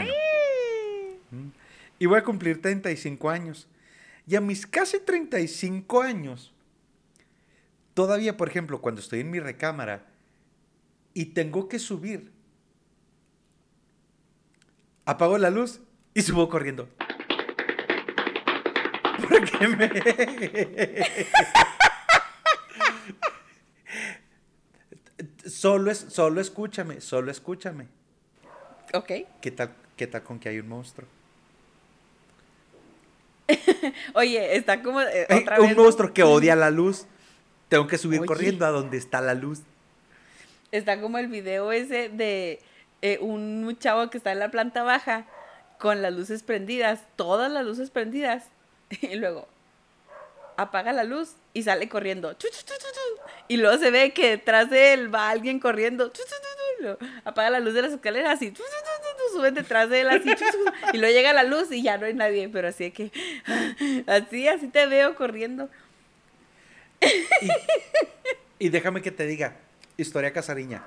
Bueno. 1.31 1.53
Y 1.99 2.07
voy 2.07 2.19
a 2.19 2.25
cumplir 2.25 2.61
35 2.61 3.31
años. 3.31 3.69
Y 4.27 4.37
a 4.37 4.41
mis 4.41 4.67
casi 4.67 5.01
35 5.01 6.03
años, 6.03 6.53
todavía, 7.95 8.37
por 8.37 8.49
ejemplo, 8.49 8.81
cuando 8.81 9.01
estoy 9.01 9.21
en 9.21 9.31
mi 9.31 9.41
recámara 9.41 10.07
y 11.13 11.27
tengo 11.27 11.69
que 11.69 11.79
subir, 11.79 12.33
apago 15.05 15.39
la 15.39 15.51
luz 15.51 15.81
y 16.15 16.23
subo 16.23 16.49
corriendo. 16.49 16.89
Porque 19.21 19.69
me... 19.69 19.91
Solo, 25.47 25.91
es, 25.91 25.99
solo 26.09 26.41
escúchame, 26.41 27.01
solo 27.01 27.31
escúchame. 27.31 27.87
Ok. 28.93 29.11
¿Qué 29.41 29.51
tal, 29.51 29.75
¿Qué 29.97 30.07
tal 30.07 30.23
con 30.23 30.39
que 30.39 30.49
hay 30.49 30.59
un 30.59 30.69
monstruo? 30.69 31.07
Oye, 34.15 34.57
está 34.57 34.83
como. 34.83 35.01
eh, 35.03 35.27
otra 35.43 35.61
un 35.61 35.69
vez- 35.69 35.77
monstruo 35.77 36.13
que 36.13 36.23
odia 36.23 36.57
la 36.57 36.71
luz. 36.71 37.07
Tengo 37.69 37.87
que 37.87 37.99
subir 37.99 38.21
Oye. 38.21 38.27
corriendo 38.27 38.65
a 38.67 38.71
donde 38.71 38.97
está 38.97 39.21
la 39.21 39.35
luz. 39.35 39.61
Está 40.73 41.01
como 41.01 41.19
el 41.19 41.29
video 41.29 41.71
ese 41.73 42.09
de 42.09 42.61
eh, 43.03 43.19
un 43.21 43.77
chavo 43.79 44.09
que 44.11 44.19
está 44.19 44.33
en 44.33 44.39
la 44.39 44.51
planta 44.51 44.83
baja 44.83 45.27
con 45.79 46.01
las 46.03 46.13
luces 46.15 46.43
prendidas, 46.43 47.03
todas 47.17 47.51
las 47.53 47.65
luces 47.65 47.91
prendidas, 47.91 48.45
y 49.03 49.17
luego 49.17 49.49
apaga 50.57 50.93
la 50.93 51.05
luz 51.05 51.35
y 51.53 51.63
sale 51.63 51.89
corriendo. 51.89 52.37
Y 53.49 53.57
luego 53.57 53.79
se 53.79 53.91
ve 53.91 54.13
que 54.13 54.31
detrás 54.31 54.71
de 54.71 54.93
él 54.93 55.15
va 55.15 55.31
alguien 55.31 55.59
corriendo. 55.59 56.13
apaga 57.25 57.51
la 57.51 57.61
luz 57.61 57.75
de 57.75 57.83
las 57.83 57.93
escaleras 57.93 58.41
y 58.43 58.53
suben 59.33 59.55
detrás 59.55 59.91
de 59.91 60.03
él 60.03 60.09
así. 60.09 60.31
y 60.93 60.99
luego 60.99 61.15
llega 61.15 61.33
la 61.33 61.43
luz 61.43 61.71
y 61.73 61.83
ya 61.83 61.99
no 61.99 62.07
hay 62.07 62.15
nadie, 62.15 62.49
pero 62.49 62.69
así 62.69 62.85
de 62.85 62.93
que 62.93 63.13
así, 64.07 64.49
así 64.49 64.69
te 64.69 64.87
veo 64.87 65.15
corriendo. 65.15 65.69
Y 68.59 68.69
déjame 68.69 69.03
que 69.03 69.11
te 69.11 69.27
diga, 69.27 69.57
historia 69.97 70.33
casariña. 70.33 70.83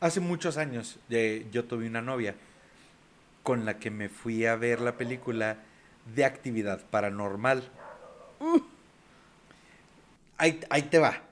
Hace 0.00 0.20
muchos 0.20 0.56
años 0.58 0.98
eh, 1.10 1.46
yo 1.50 1.64
tuve 1.64 1.86
una 1.86 2.02
novia 2.02 2.34
con 3.42 3.64
la 3.64 3.78
que 3.78 3.90
me 3.90 4.08
fui 4.08 4.44
a 4.46 4.56
ver 4.56 4.80
la 4.80 4.96
película 4.96 5.56
de 6.14 6.24
actividad 6.24 6.84
paranormal. 6.90 7.70
Ahí, 10.36 10.60
ahí 10.70 10.82
te 10.82 10.98
va. 10.98 11.22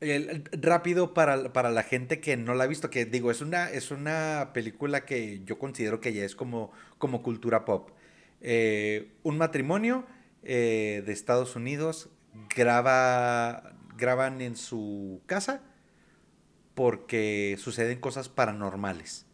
El- 0.00 0.44
rápido 0.52 1.14
para, 1.14 1.52
para 1.52 1.70
la 1.70 1.82
gente 1.82 2.20
que 2.20 2.36
no 2.36 2.54
la 2.54 2.64
ha 2.64 2.66
visto, 2.66 2.90
que 2.90 3.06
digo, 3.06 3.30
es 3.30 3.40
una, 3.40 3.70
es 3.70 3.90
una 3.90 4.50
película 4.52 5.04
que 5.06 5.42
yo 5.44 5.58
considero 5.58 6.00
que 6.00 6.12
ya 6.12 6.24
es 6.24 6.34
como, 6.36 6.72
como 6.98 7.22
cultura 7.22 7.64
pop. 7.64 7.90
Eh, 8.40 9.12
un 9.22 9.38
matrimonio 9.38 10.04
eh, 10.42 11.02
de 11.06 11.12
Estados 11.12 11.56
Unidos 11.56 12.10
graba, 12.54 13.72
graban 13.96 14.40
en 14.42 14.56
su 14.56 15.22
casa 15.26 15.62
porque 16.74 17.56
suceden 17.58 18.00
cosas 18.00 18.28
paranormales. 18.28 19.26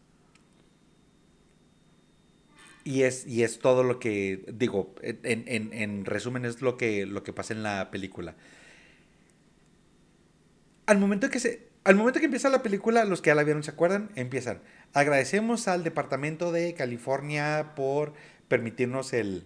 Y 2.91 3.03
es, 3.05 3.27
y 3.27 3.43
es 3.45 3.59
todo 3.61 3.83
lo 3.85 3.99
que, 4.01 4.45
digo, 4.53 4.95
en, 5.03 5.45
en- 5.47 5.73
en 5.73 6.05
resumen 6.05 6.45
es 6.45 6.61
lo 6.63 6.77
que, 6.77 7.07
lo 7.07 7.23
que 7.23 7.33
pasa 7.33 7.55
en 7.55 7.63
la 7.63 7.91
película. 7.91 8.35
Al 10.87 10.99
momento 10.99 11.31
que 11.31 11.41
se, 11.41 11.69
al 11.85 11.97
momento 11.97 12.19
que 12.21 12.27
empieza 12.27 12.49
la 12.51 12.63
película, 12.63 13.05
los 13.05 13.23
que 13.23 13.29
ya 13.29 13.35
la 13.35 13.45
vieron 13.45 13.63
se 13.63 13.71
acuerdan, 13.71 14.11
empiezan. 14.17 14.61
Agradecemos 14.93 15.69
al 15.69 15.85
Departamento 15.85 16.53
de 16.53 16.75
California 16.75 17.73
por 17.77 18.13
permitirnos 18.49 19.13
el, 19.13 19.45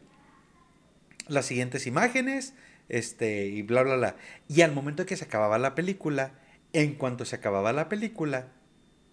las 1.28 1.46
siguientes 1.46 1.86
imágenes, 1.86 2.54
este, 2.88 3.46
y 3.46 3.62
bla, 3.62 3.82
bla, 3.82 3.96
bla. 3.96 4.16
Y 4.48 4.60
al 4.62 4.72
momento 4.72 5.06
que 5.06 5.16
se 5.16 5.24
acababa 5.24 5.58
la 5.58 5.74
película, 5.74 6.32
en 6.72 6.94
cuanto 6.94 7.24
se 7.24 7.36
acababa 7.36 7.72
la 7.72 7.88
película, 7.88 8.48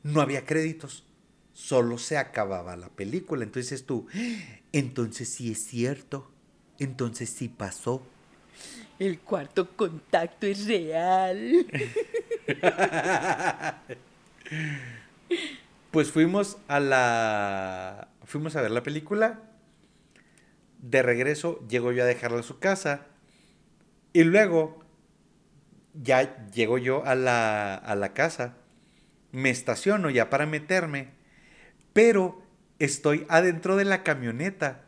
no 0.04 0.22
había 0.22 0.46
créditos. 0.46 1.06
Solo 1.54 1.98
se 1.98 2.18
acababa 2.18 2.76
la 2.76 2.90
película. 2.90 3.44
Entonces 3.44 3.86
tú, 3.86 4.08
entonces 4.72 5.30
sí 5.30 5.52
es 5.52 5.66
cierto. 5.66 6.32
Entonces 6.80 7.30
sí 7.30 7.48
pasó. 7.48 8.02
El 9.00 9.20
cuarto 9.20 9.76
contacto 9.76 10.48
es 10.48 10.68
real. 10.68 11.66
Pues 15.92 16.10
fuimos 16.10 16.58
a 16.70 16.80
la. 16.80 18.08
Fuimos 18.24 18.56
a 18.56 18.62
ver 18.62 18.72
la 18.72 18.82
película. 18.82 19.42
De 20.80 21.02
regreso, 21.02 21.60
llego 21.68 21.92
yo 21.92 22.04
a 22.04 22.06
dejarla 22.08 22.40
a 22.40 22.44
su 22.44 22.60
casa. 22.60 23.08
Y 24.14 24.24
luego, 24.24 24.80
ya 25.94 26.48
llego 26.48 26.78
yo 26.78 27.06
a 27.06 27.16
la, 27.16 27.76
a 27.76 27.96
la 27.96 28.14
casa. 28.14 28.56
Me 29.34 29.50
estaciono 29.50 30.10
ya 30.10 30.30
para 30.30 30.46
meterme. 30.46 31.10
Pero 31.94 32.42
estoy 32.80 33.26
adentro 33.30 33.76
de 33.76 33.86
la 33.86 34.04
camioneta. 34.04 34.86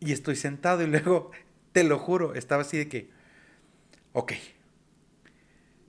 Y 0.00 0.12
estoy 0.12 0.36
sentado 0.36 0.82
y 0.82 0.86
luego, 0.86 1.30
te 1.72 1.84
lo 1.84 1.98
juro, 1.98 2.34
estaba 2.34 2.62
así 2.62 2.76
de 2.76 2.88
que. 2.88 3.10
Ok. 4.12 4.32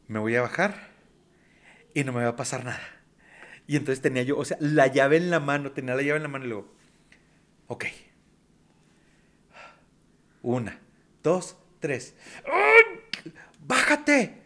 Me 0.07 0.19
voy 0.19 0.35
a 0.35 0.41
bajar 0.41 0.89
y 1.93 2.03
no 2.03 2.13
me 2.13 2.23
va 2.23 2.29
a 2.29 2.35
pasar 2.35 2.63
nada. 2.63 2.81
Y 3.67 3.75
entonces 3.77 4.01
tenía 4.01 4.21
yo, 4.21 4.37
o 4.37 4.45
sea, 4.45 4.57
la 4.59 4.87
llave 4.87 5.17
en 5.17 5.31
la 5.31 5.39
mano, 5.39 5.71
tenía 5.71 5.95
la 5.95 6.03
llave 6.03 6.17
en 6.17 6.23
la 6.23 6.29
mano 6.29 6.45
y 6.45 6.49
luego, 6.49 6.71
ok. 7.67 7.85
Una, 10.43 10.79
dos, 11.23 11.57
tres. 11.79 12.13
¡Bájate! 13.67 14.43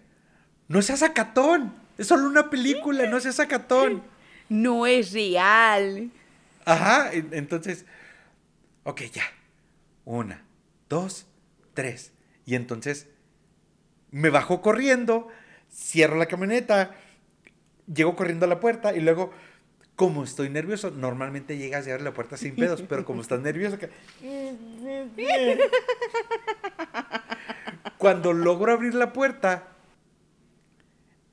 No 0.69 0.81
seas 0.81 0.99
sacatón. 0.99 1.73
Es 1.97 2.07
solo 2.07 2.27
una 2.27 2.49
película, 2.49 3.05
no 3.07 3.19
seas 3.19 3.35
sacatón. 3.35 4.03
No 4.49 4.85
es 4.87 5.13
real. 5.13 6.11
Ajá, 6.65 7.13
en- 7.13 7.29
entonces, 7.33 7.85
ok, 8.83 9.01
ya. 9.13 9.23
Una, 10.05 10.43
dos, 10.89 11.27
tres. 11.73 12.11
Y 12.45 12.55
entonces 12.55 13.07
me 14.11 14.29
bajo 14.29 14.61
corriendo, 14.61 15.27
cierro 15.71 16.17
la 16.17 16.25
camioneta, 16.25 16.95
llego 17.93 18.15
corriendo 18.15 18.45
a 18.45 18.49
la 18.49 18.59
puerta 18.59 18.95
y 18.95 19.01
luego, 19.01 19.31
como 19.95 20.23
estoy 20.23 20.49
nervioso, 20.49 20.89
normalmente 20.89 21.57
llegas 21.57 21.85
a 21.87 21.91
abrir 21.91 22.03
la 22.05 22.13
puerta 22.13 22.37
sin 22.37 22.55
pedos, 22.55 22.81
pero 22.89 23.05
como 23.05 23.21
estás 23.21 23.39
nervioso, 23.41 23.77
que... 23.77 23.89
cuando 27.97 28.33
logro 28.33 28.71
abrir 28.73 28.95
la 28.95 29.13
puerta, 29.13 29.67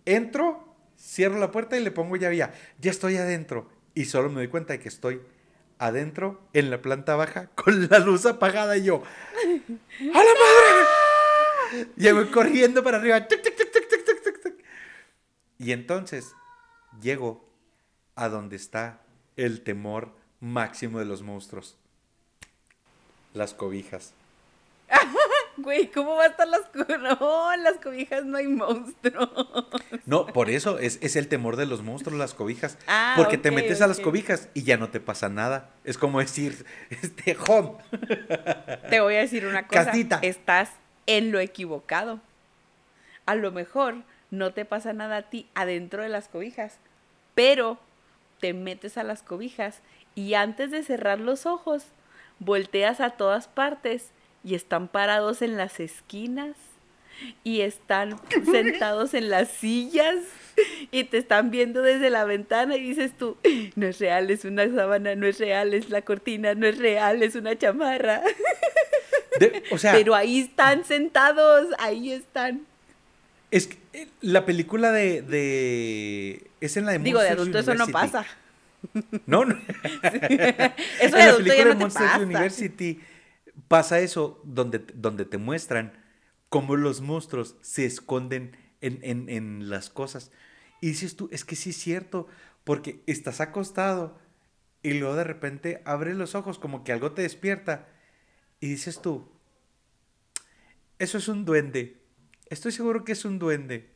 entro, 0.04 0.65
cierro 1.06 1.38
la 1.38 1.52
puerta 1.52 1.76
y 1.76 1.84
le 1.84 1.90
pongo 1.90 2.16
llave 2.16 2.36
ya. 2.36 2.54
Ya 2.80 2.90
estoy 2.90 3.16
adentro. 3.16 3.70
Y 3.94 4.06
solo 4.06 4.28
me 4.28 4.36
doy 4.36 4.48
cuenta 4.48 4.72
de 4.72 4.80
que 4.80 4.88
estoy 4.88 5.22
adentro, 5.78 6.40
en 6.52 6.70
la 6.70 6.80
planta 6.82 7.16
baja, 7.16 7.46
con 7.54 7.88
la 7.88 7.98
luz 7.98 8.26
apagada 8.26 8.76
y 8.76 8.84
yo. 8.84 9.02
¡A 10.00 10.04
la 10.04 10.12
madre! 10.12 11.86
Voy 12.12 12.26
corriendo 12.26 12.82
para 12.82 12.98
arriba. 12.98 13.26
tuc, 13.26 13.42
tuc, 13.42 13.54
tuc. 13.54 13.66
Y 15.58 15.72
entonces 15.72 16.34
llego 17.00 17.48
a 18.14 18.28
donde 18.28 18.56
está 18.56 19.00
el 19.36 19.62
temor 19.62 20.14
máximo 20.40 20.98
de 20.98 21.06
los 21.06 21.22
monstruos. 21.22 21.76
Las 23.32 23.54
cobijas. 23.54 24.12
Güey, 25.58 25.90
¿cómo 25.90 26.16
va 26.16 26.24
a 26.24 26.26
estar 26.26 26.46
las 26.48 26.62
cobijas? 26.62 27.00
No, 27.20 27.52
en 27.52 27.62
las 27.62 27.76
cobijas 27.78 28.24
no 28.24 28.36
hay 28.36 28.46
monstruos. 28.46 29.30
No, 30.04 30.26
por 30.26 30.50
eso 30.50 30.78
es, 30.78 30.98
es 31.02 31.16
el 31.16 31.28
temor 31.28 31.56
de 31.56 31.66
los 31.66 31.82
monstruos, 31.82 32.18
las 32.18 32.34
cobijas. 32.34 32.78
Ah, 32.86 33.14
Porque 33.16 33.38
te 33.38 33.50
metes 33.50 33.80
a 33.80 33.86
las 33.86 34.00
cobijas 34.00 34.48
y 34.54 34.62
ya 34.62 34.76
no 34.76 34.88
te 34.90 35.00
pasa 35.00 35.28
nada. 35.28 35.70
Es 35.84 35.98
como 35.98 36.20
decir, 36.20 36.66
este, 36.90 37.36
home. 37.46 37.72
Te 38.90 39.00
voy 39.00 39.14
a 39.14 39.20
decir 39.20 39.46
una 39.46 39.66
cosa. 39.66 39.86
Casita. 39.86 40.18
Estás 40.22 40.70
en 41.06 41.32
lo 41.32 41.38
equivocado. 41.38 42.20
A 43.24 43.34
lo 43.34 43.52
mejor 43.52 44.02
no 44.30 44.52
te 44.52 44.64
pasa 44.64 44.92
nada 44.92 45.16
a 45.18 45.22
ti 45.22 45.48
adentro 45.54 46.02
de 46.02 46.08
las 46.08 46.28
cobijas, 46.28 46.78
pero 47.34 47.78
te 48.40 48.52
metes 48.52 48.98
a 48.98 49.02
las 49.04 49.22
cobijas 49.22 49.80
y 50.14 50.34
antes 50.34 50.70
de 50.70 50.82
cerrar 50.82 51.20
los 51.20 51.46
ojos, 51.46 51.86
volteas 52.38 53.00
a 53.00 53.10
todas 53.10 53.48
partes 53.48 54.12
y 54.46 54.54
están 54.54 54.86
parados 54.88 55.42
en 55.42 55.56
las 55.56 55.80
esquinas 55.80 56.56
y 57.44 57.62
están 57.62 58.16
sentados 58.50 59.12
en 59.14 59.28
las 59.28 59.48
sillas 59.48 60.16
y 60.92 61.04
te 61.04 61.18
están 61.18 61.50
viendo 61.50 61.82
desde 61.82 62.08
la 62.10 62.24
ventana 62.24 62.76
y 62.76 62.80
dices 62.80 63.12
tú, 63.18 63.36
no 63.74 63.86
es 63.88 63.98
real, 63.98 64.30
es 64.30 64.44
una 64.44 64.64
sábana, 64.72 65.14
no 65.16 65.26
es 65.26 65.38
real, 65.38 65.74
es 65.74 65.90
la 65.90 66.00
cortina, 66.02 66.54
no 66.54 66.66
es 66.66 66.78
real, 66.78 67.22
es 67.22 67.34
una 67.34 67.58
chamarra. 67.58 68.22
De- 69.40 69.64
o 69.70 69.78
sea, 69.78 69.92
Pero 69.92 70.14
ahí 70.14 70.38
están 70.40 70.84
sentados, 70.84 71.66
ahí 71.78 72.12
están. 72.12 72.62
es 73.50 73.66
que 73.66 73.78
eh, 73.92 74.08
la 74.22 74.46
película 74.46 74.92
de, 74.92 75.22
de- 75.22 76.46
Es 76.60 76.76
en 76.76 76.86
la 76.86 76.92
de 76.92 76.98
Digo, 77.00 77.20
de 77.20 77.30
adulto 77.30 77.58
eso 77.58 77.74
no 77.74 77.88
pasa. 77.88 78.24
No, 79.26 79.44
no. 79.44 79.54
Eso 81.00 81.16
en 81.18 81.26
de 81.26 81.26
la 81.26 81.36
película 81.36 81.54
ya 81.56 81.64
de 81.64 81.74
no 81.74 81.80
Monsters 81.80 82.06
pasa. 82.10 82.22
University 82.22 83.00
pasa 83.68 84.00
eso 84.00 84.40
donde, 84.44 84.78
donde 84.94 85.24
te 85.24 85.38
muestran 85.38 85.92
cómo 86.48 86.76
los 86.76 87.00
monstruos 87.00 87.56
se 87.60 87.84
esconden 87.86 88.56
en, 88.80 88.98
en- 89.02 89.28
en 89.28 89.70
las 89.70 89.90
cosas. 89.90 90.30
Y 90.80 90.88
dices 90.88 91.16
tú, 91.16 91.28
es 91.32 91.44
que 91.44 91.56
sí 91.56 91.70
es 91.70 91.76
cierto, 91.76 92.28
porque 92.64 93.02
estás 93.06 93.40
acostado 93.40 94.18
y 94.82 94.94
luego 94.94 95.16
de 95.16 95.24
repente 95.24 95.82
abres 95.84 96.16
los 96.16 96.34
ojos 96.34 96.58
como 96.58 96.84
que 96.84 96.92
algo 96.92 97.12
te 97.12 97.22
despierta 97.22 97.88
y 98.60 98.68
dices 98.68 99.02
tú, 99.02 99.28
eso 100.98 101.18
es 101.18 101.28
un 101.28 101.44
duende. 101.44 102.02
Estoy 102.50 102.72
seguro 102.72 103.04
que 103.04 103.12
es 103.12 103.24
un 103.24 103.38
duende. 103.38 103.90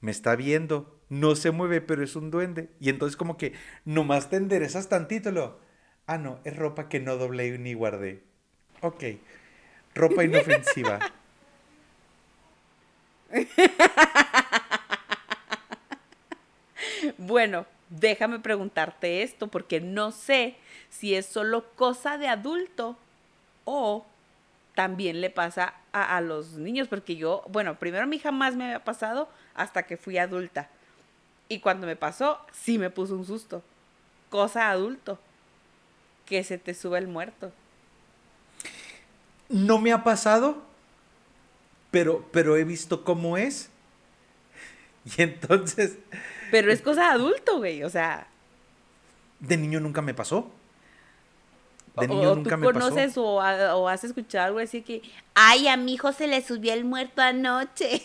me 0.00 0.10
está 0.10 0.36
viendo, 0.36 1.00
no 1.08 1.34
se 1.36 1.50
mueve, 1.50 1.80
pero 1.80 2.02
es 2.04 2.16
un 2.16 2.30
duende. 2.30 2.70
Y 2.80 2.90
entonces 2.90 3.16
como 3.16 3.36
que 3.36 3.54
nomás 3.84 4.30
te 4.30 4.36
enderezas 4.36 4.88
tantito, 4.88 5.58
ah, 6.06 6.18
no, 6.18 6.40
es 6.44 6.56
ropa 6.56 6.88
que 6.88 7.00
no 7.00 7.16
doblé 7.16 7.58
ni 7.58 7.74
guardé. 7.74 8.24
Ok, 8.84 9.02
ropa 9.94 10.24
inofensiva. 10.24 10.98
bueno, 17.16 17.64
déjame 17.88 18.40
preguntarte 18.40 19.22
esto 19.22 19.48
porque 19.48 19.80
no 19.80 20.12
sé 20.12 20.56
si 20.90 21.14
es 21.14 21.24
solo 21.24 21.64
cosa 21.76 22.18
de 22.18 22.28
adulto 22.28 22.98
o 23.64 24.04
también 24.74 25.22
le 25.22 25.30
pasa 25.30 25.76
a, 25.92 26.20
los 26.20 26.52
niños, 26.52 26.86
porque 26.86 27.16
yo, 27.16 27.42
bueno, 27.48 27.78
primero 27.78 28.04
a 28.04 28.06
mí 28.06 28.18
jamás 28.18 28.54
me 28.54 28.64
había 28.64 28.84
pasado 28.84 29.30
hasta 29.54 29.84
que 29.84 29.96
fui 29.96 30.18
adulta. 30.18 30.68
Y 31.48 31.60
cuando 31.60 31.86
me 31.86 31.96
pasó, 31.96 32.38
sí 32.52 32.78
me 32.78 32.90
puso 32.90 33.14
un 33.14 33.24
susto. 33.24 33.62
Cosa 34.28 34.68
adulto. 34.68 35.18
Que 36.26 36.44
se 36.44 36.58
te 36.58 36.74
sube 36.74 36.98
el 36.98 37.08
muerto. 37.08 37.50
No 39.48 39.78
me 39.78 39.92
ha 39.92 40.04
pasado, 40.04 40.62
pero, 41.90 42.26
pero 42.32 42.56
he 42.56 42.64
visto 42.64 43.04
cómo 43.04 43.36
es. 43.36 43.70
Y 45.04 45.22
entonces... 45.22 45.98
Pero 46.50 46.72
es 46.72 46.80
cosa 46.80 47.02
de 47.02 47.08
adulto, 47.08 47.58
güey, 47.58 47.84
o 47.84 47.90
sea... 47.90 48.26
De 49.40 49.56
niño 49.56 49.80
nunca 49.80 50.00
me 50.00 50.14
pasó. 50.14 50.50
De 51.96 52.08
niño 52.08 52.32
o, 52.32 52.36
nunca 52.36 52.56
tú 52.56 52.62
conoces 52.62 53.16
O, 53.16 53.36
o, 53.36 53.88
has 53.88 54.02
escuchado 54.02 54.46
algo 54.46 54.58
así 54.58 54.82
que, 54.82 55.02
ay, 55.34 55.68
a 55.68 55.76
mi 55.76 55.94
hijo 55.94 56.12
se 56.12 56.26
le 56.26 56.42
subió 56.42 56.72
el 56.72 56.84
muerto 56.84 57.22
anoche. 57.22 58.02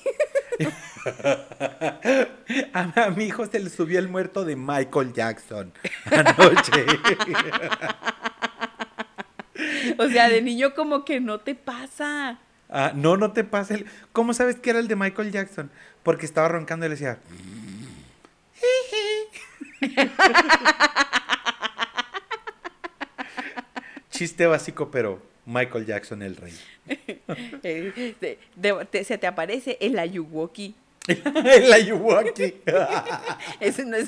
a, 2.73 3.09
mi 3.15 3.25
hijo 3.25 3.47
se 3.47 3.59
le 3.59 3.69
subió 3.69 3.97
el 3.97 4.07
muerto 4.07 4.45
de 4.45 4.55
Michael 4.55 5.13
Jackson 5.13 5.73
anoche. 6.11 6.85
o 9.99 10.09
sea, 10.09 10.29
de 10.29 10.41
niño 10.41 10.73
como 10.73 11.03
que 11.03 11.19
no 11.19 11.41
te 11.41 11.55
pasa. 11.55 12.39
Ah, 12.69 12.93
no, 12.95 13.17
no 13.17 13.33
te 13.33 13.43
pasa. 13.43 13.73
El... 13.73 13.85
¿Cómo 14.13 14.33
sabes 14.33 14.55
que 14.55 14.69
era 14.69 14.79
el 14.79 14.87
de 14.87 14.95
Michael 14.95 15.31
Jackson? 15.31 15.69
Porque 16.03 16.25
estaba 16.25 16.47
roncando 16.47 16.85
y 16.85 16.89
le 16.89 16.95
decía... 16.95 17.19
Chiste 24.09 24.45
básico, 24.45 24.89
pero 24.89 25.21
Michael 25.45 25.85
Jackson 25.85 26.21
el 26.21 26.35
rey. 26.37 26.53
Eh, 27.63 28.15
se 29.03 29.17
te 29.17 29.27
aparece 29.27 29.77
el 29.81 29.99
Ayuwoki. 29.99 30.75
el 31.07 31.73
Ayuwoki. 31.73 32.55
ese, 33.59 33.85
no 33.85 33.97
es, 33.97 34.07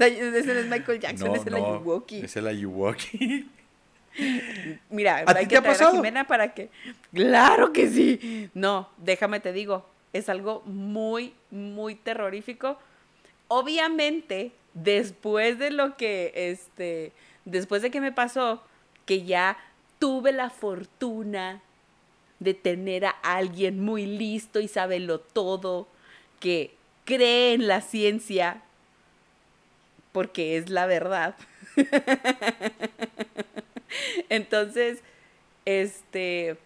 Michael 0.69 0.99
Jackson, 0.99 1.35
es 1.35 1.45
el 1.45 1.55
Ayuwoki. 1.55 2.21
Es 2.21 2.35
el 2.37 2.47
Ayuwoki. 2.47 3.49
Mira, 4.89 5.23
hay 5.27 5.45
que 5.47 5.61
traer 5.61 5.83
a 5.83 5.91
Jimena 5.91 6.27
para 6.27 6.53
que. 6.53 6.69
¡Claro 7.13 7.73
que 7.73 7.89
sí! 7.89 8.49
No, 8.53 8.89
déjame 8.97 9.39
te 9.39 9.53
digo, 9.53 9.85
es 10.13 10.29
algo 10.29 10.61
muy, 10.65 11.33
muy 11.49 11.95
terrorífico. 11.95 12.77
Obviamente, 13.47 14.51
después 14.73 15.59
de 15.59 15.71
lo 15.71 15.97
que, 15.97 16.31
este, 16.35 17.11
después 17.45 17.81
de 17.81 17.91
que 17.91 18.01
me 18.01 18.11
pasó, 18.11 18.63
que 19.05 19.23
ya 19.23 19.57
tuve 19.99 20.31
la 20.31 20.49
fortuna 20.49 21.61
de 22.39 22.53
tener 22.53 23.05
a 23.05 23.15
alguien 23.21 23.83
muy 23.83 24.05
listo 24.05 24.59
y 24.59 24.69
lo 24.99 25.19
todo, 25.19 25.87
que 26.39 26.73
cree 27.05 27.53
en 27.53 27.67
la 27.67 27.81
ciencia, 27.81 28.61
porque 30.11 30.57
es 30.57 30.69
la 30.69 30.85
verdad. 30.87 31.35
Entonces, 34.29 35.01
este, 35.65 36.57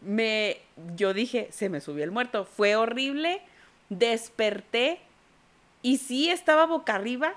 me, 0.00 0.58
yo 0.96 1.14
dije, 1.14 1.48
se 1.50 1.68
me 1.68 1.80
subió 1.80 2.04
el 2.04 2.10
muerto. 2.10 2.44
Fue 2.44 2.76
horrible, 2.76 3.42
desperté 3.88 5.00
y 5.82 5.98
sí 5.98 6.30
estaba 6.30 6.66
boca 6.66 6.94
arriba. 6.94 7.34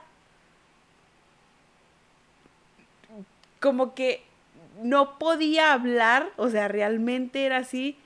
Como 3.60 3.96
que 3.96 4.24
no 4.82 5.18
podía 5.18 5.74
hablar, 5.74 6.32
o 6.38 6.50
sea, 6.50 6.68
realmente 6.68 7.46
era 7.46 7.58
así. 7.58 7.98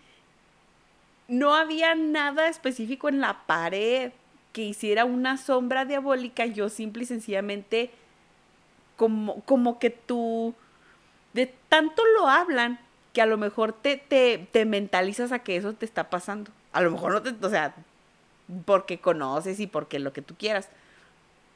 No 1.28 1.56
había 1.56 1.96
nada 1.96 2.48
específico 2.48 3.10
en 3.10 3.22
la 3.22 3.46
pared 3.46 4.12
que 4.54 4.64
hiciera 4.64 5.06
una 5.06 5.38
sombra 5.38 5.86
diabólica. 5.86 6.46
Yo 6.46 6.70
simple 6.70 7.04
y 7.04 7.06
sencillamente, 7.06 7.92
como, 8.98 9.42
como 9.42 9.80
que 9.80 9.90
tú, 9.90 10.54
de 11.34 11.54
tanto 11.70 12.04
lo 12.18 12.28
hablan, 12.28 12.80
que 13.14 13.22
a 13.22 13.26
lo 13.26 13.38
mejor 13.38 13.74
te, 13.74 13.98
te, 13.98 14.48
te 14.52 14.66
mentalizas 14.66 15.32
a 15.32 15.40
que 15.40 15.56
eso 15.56 15.74
te 15.74 15.86
está 15.86 16.10
pasando. 16.10 16.52
A 16.72 16.82
lo 16.82 16.92
mejor 16.92 17.12
no 17.14 17.22
te, 17.22 17.46
o 17.46 17.50
sea, 17.50 17.74
porque 18.66 19.00
conoces 19.00 19.60
y 19.60 19.68
porque 19.68 20.00
lo 20.00 20.14
que 20.14 20.22
tú 20.22 20.36
quieras. 20.36 20.70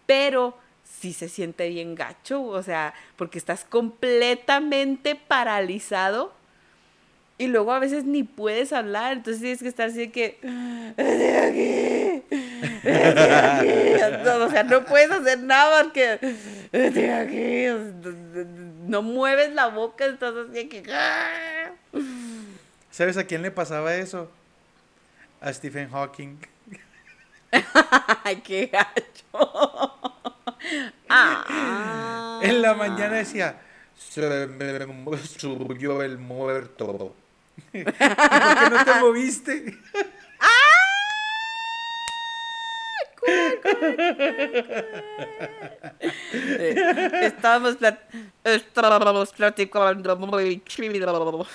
Pero 0.06 0.58
sí 0.84 1.14
se 1.14 1.30
siente 1.30 1.70
bien 1.70 1.96
gacho, 1.96 2.44
o 2.44 2.62
sea, 2.64 2.94
porque 3.16 3.38
estás 3.38 3.66
completamente 3.66 5.16
paralizado 5.16 6.34
y 7.38 7.48
luego 7.48 7.74
a 7.74 7.80
veces 7.80 8.06
ni 8.06 8.24
puedes 8.24 8.72
hablar, 8.72 9.14
entonces 9.14 9.42
tienes 9.42 9.62
que 9.62 9.68
estar 9.68 9.90
así 9.90 10.08
de 10.08 10.12
que, 10.12 10.38
aquí. 11.50 12.45
o 14.46 14.50
sea, 14.50 14.64
no 14.64 14.86
puedes 14.86 15.12
hacer 15.12 15.40
nada 15.40 15.84
porque, 15.84 16.20
aquí, 17.12 17.66
no 18.88 19.02
mueves 19.02 19.54
la 19.54 19.68
boca, 19.68 20.06
estás 20.06 20.34
así 20.36 20.68
que, 20.68 20.84
¿sabes 22.92 23.18
a 23.18 23.24
quién 23.26 23.42
le 23.42 23.52
pasaba 23.52 23.96
eso? 23.96 24.32
A 25.42 25.52
Stephen 25.54 25.90
Hawking. 25.90 26.38
Qué 28.44 28.68
gacho. 28.68 29.94
Ah. 31.10 32.40
En 32.42 32.62
la 32.62 32.74
mañana 32.74 33.18
decía, 33.18 33.62
se 33.98 34.48
me 34.48 34.88
subió 35.18 36.02
el 36.02 36.18
muerto. 36.18 37.16
¿Por 37.72 37.94
qué 37.94 38.70
no 38.70 38.86
te 38.86 38.96
moviste? 39.00 39.78
Estábamos, 47.22 47.78
estábamos 48.44 49.34
platicando 49.34 50.16
muy 50.18 50.62
chido. 50.66 51.48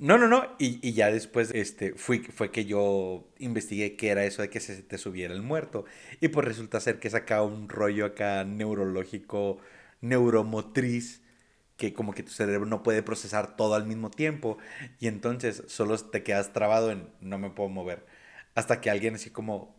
No, 0.00 0.18
no, 0.18 0.26
no. 0.28 0.46
Y, 0.58 0.92
ya 0.92 1.10
después 1.10 1.50
este, 1.54 1.94
fui, 1.94 2.20
fue 2.20 2.50
que 2.50 2.64
yo 2.64 3.24
investigué 3.38 3.96
qué 3.96 4.08
era 4.10 4.24
eso 4.24 4.42
de 4.42 4.50
que 4.50 4.60
se 4.60 4.82
te 4.82 4.98
subiera 4.98 5.34
el 5.34 5.42
muerto. 5.42 5.84
Y 6.20 6.28
pues 6.28 6.46
resulta 6.46 6.80
ser 6.80 6.98
que 6.98 7.10
sacaba 7.10 7.44
un 7.44 7.68
rollo 7.68 8.06
acá 8.06 8.44
neurológico, 8.44 9.58
neuromotriz, 10.00 11.22
que 11.76 11.92
como 11.94 12.14
que 12.14 12.22
tu 12.22 12.30
cerebro 12.32 12.66
no 12.66 12.82
puede 12.82 13.02
procesar 13.02 13.56
todo 13.56 13.74
al 13.74 13.86
mismo 13.86 14.10
tiempo. 14.10 14.58
Y 15.00 15.08
entonces 15.08 15.62
solo 15.68 15.96
te 15.98 16.22
quedas 16.22 16.52
trabado 16.52 16.90
en 16.90 17.08
no 17.20 17.38
me 17.38 17.50
puedo 17.50 17.68
mover. 17.68 18.04
Hasta 18.54 18.80
que 18.80 18.90
alguien 18.90 19.14
así 19.14 19.30
como 19.30 19.74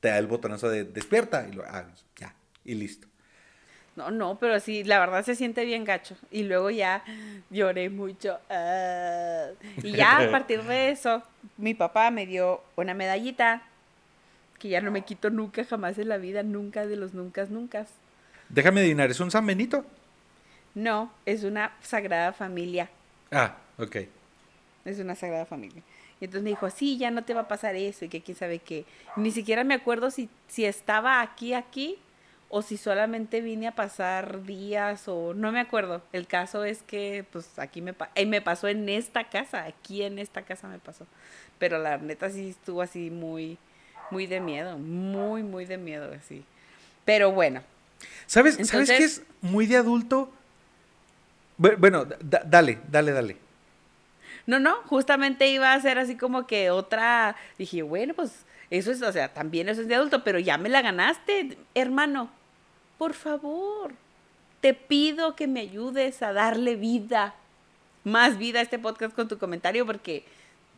te 0.00 0.08
da 0.08 0.18
el 0.18 0.26
botonazo 0.26 0.68
de 0.68 0.84
despierta 0.84 1.46
y 1.48 1.52
lo, 1.52 1.64
ah, 1.64 1.86
ya, 2.16 2.34
y 2.64 2.74
listo. 2.74 3.08
No, 3.96 4.10
no, 4.10 4.38
pero 4.38 4.58
sí, 4.58 4.82
la 4.82 4.98
verdad 4.98 5.24
se 5.24 5.36
siente 5.36 5.64
bien 5.64 5.84
gacho. 5.84 6.16
Y 6.30 6.42
luego 6.42 6.70
ya 6.70 7.04
lloré 7.50 7.90
mucho. 7.90 8.38
Ah. 8.50 9.48
y 9.82 9.92
ya 9.92 10.18
a 10.18 10.30
partir 10.30 10.62
de 10.64 10.90
eso, 10.90 11.22
mi 11.56 11.74
papá 11.74 12.10
me 12.10 12.26
dio 12.26 12.62
una 12.76 12.92
medallita 12.92 13.62
que 14.58 14.68
ya 14.68 14.80
no 14.80 14.90
me 14.90 15.02
quito 15.02 15.30
nunca, 15.30 15.64
jamás 15.64 15.98
en 15.98 16.08
la 16.08 16.16
vida, 16.16 16.42
nunca 16.42 16.86
de 16.86 16.96
los 16.96 17.14
nunca, 17.14 17.44
nunca. 17.46 17.86
Déjame 18.48 18.80
adivinar, 18.80 19.10
¿es 19.10 19.20
un 19.20 19.30
San 19.30 19.46
Benito? 19.46 19.84
No, 20.74 21.12
es 21.24 21.44
una 21.44 21.72
sagrada 21.80 22.32
familia. 22.32 22.88
Ah, 23.30 23.56
ok. 23.78 23.96
Es 24.84 24.98
una 24.98 25.14
sagrada 25.14 25.46
familia. 25.46 25.82
Y 26.24 26.26
entonces 26.26 26.42
me 26.42 26.50
dijo, 26.50 26.70
sí, 26.70 26.96
ya 26.96 27.10
no 27.10 27.22
te 27.22 27.34
va 27.34 27.42
a 27.42 27.48
pasar 27.48 27.76
eso 27.76 28.06
y 28.06 28.08
que 28.08 28.22
quién 28.22 28.34
sabe 28.34 28.58
qué. 28.58 28.86
Ni 29.14 29.30
siquiera 29.30 29.62
me 29.62 29.74
acuerdo 29.74 30.10
si, 30.10 30.30
si 30.48 30.64
estaba 30.64 31.20
aquí, 31.20 31.52
aquí 31.52 31.98
o 32.48 32.62
si 32.62 32.78
solamente 32.78 33.42
vine 33.42 33.66
a 33.66 33.74
pasar 33.74 34.42
días 34.44 35.06
o 35.06 35.34
no 35.34 35.52
me 35.52 35.60
acuerdo. 35.60 36.00
El 36.14 36.26
caso 36.26 36.64
es 36.64 36.82
que 36.82 37.26
pues 37.30 37.58
aquí 37.58 37.82
me, 37.82 37.94
eh, 38.14 38.24
me 38.24 38.40
pasó 38.40 38.68
en 38.68 38.88
esta 38.88 39.24
casa, 39.24 39.64
aquí 39.64 40.02
en 40.02 40.18
esta 40.18 40.40
casa 40.40 40.66
me 40.66 40.78
pasó. 40.78 41.06
Pero 41.58 41.76
la 41.76 41.98
neta 41.98 42.30
sí 42.30 42.48
estuvo 42.48 42.80
así 42.80 43.10
muy, 43.10 43.58
muy 44.10 44.26
de 44.26 44.40
miedo, 44.40 44.78
muy, 44.78 45.42
muy 45.42 45.66
de 45.66 45.76
miedo 45.76 46.10
así. 46.16 46.42
Pero 47.04 47.32
bueno. 47.32 47.62
¿Sabes, 48.24 48.56
¿sabes 48.66 48.88
qué 48.88 49.04
es 49.04 49.22
muy 49.42 49.66
de 49.66 49.76
adulto? 49.76 50.32
Bueno, 51.58 52.06
dale, 52.06 52.78
dale, 52.88 53.12
dale. 53.12 53.43
No, 54.46 54.58
no, 54.58 54.76
justamente 54.84 55.48
iba 55.48 55.72
a 55.72 55.80
ser 55.80 55.98
así 55.98 56.16
como 56.16 56.46
que 56.46 56.70
otra, 56.70 57.36
dije, 57.58 57.82
bueno, 57.82 58.14
pues 58.14 58.44
Eso 58.70 58.90
es, 58.90 59.02
o 59.02 59.12
sea, 59.12 59.32
también 59.32 59.68
eso 59.68 59.82
es 59.82 59.88
de 59.88 59.94
adulto, 59.94 60.24
pero 60.24 60.38
ya 60.38 60.58
me 60.58 60.68
la 60.68 60.82
ganaste, 60.82 61.56
hermano. 61.74 62.30
Por 62.98 63.14
favor, 63.14 63.92
te 64.60 64.74
pido 64.74 65.36
que 65.36 65.46
me 65.46 65.60
ayudes 65.60 66.22
a 66.22 66.32
darle 66.32 66.76
vida, 66.76 67.34
más 68.04 68.38
vida 68.38 68.60
a 68.60 68.62
este 68.62 68.78
podcast 68.78 69.14
con 69.14 69.28
tu 69.28 69.38
comentario, 69.38 69.86
porque 69.86 70.24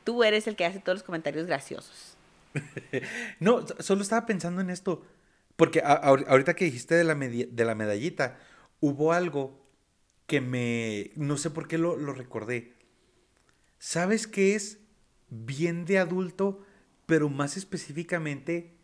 tú 0.05 0.25
eres 0.25 0.47
el 0.47 0.57
que 0.57 0.65
hace 0.67 0.81
todos 0.81 0.99
los 0.99 1.03
comentarios 1.05 1.47
graciosos. 1.47 2.17
no, 3.41 3.65
solo 3.81 4.03
estaba 4.03 4.27
pensando 4.27 4.61
en 4.61 4.71
esto, 4.71 5.05
porque 5.57 5.83
ahorita 5.85 6.55
que 6.55 6.67
dijiste 6.67 6.95
de 6.95 7.05
la, 7.05 7.15
de 7.15 7.65
la 7.65 7.75
medallita, 7.75 8.39
hubo 8.81 9.13
algo 9.13 9.59
que 10.27 10.41
me, 10.41 11.13
no 11.17 11.37
sé 11.37 11.51
por 11.51 11.69
qué 11.69 11.79
lo, 11.79 11.97
lo 11.97 12.13
recordé. 12.13 12.76
¿Sabes 13.79 14.27
qué 14.27 14.55
es 14.55 14.79
bien 15.29 15.85
de 15.85 15.99
adulto, 15.99 16.65
pero 17.07 17.29
más 17.29 17.57
específicamente 17.57 18.77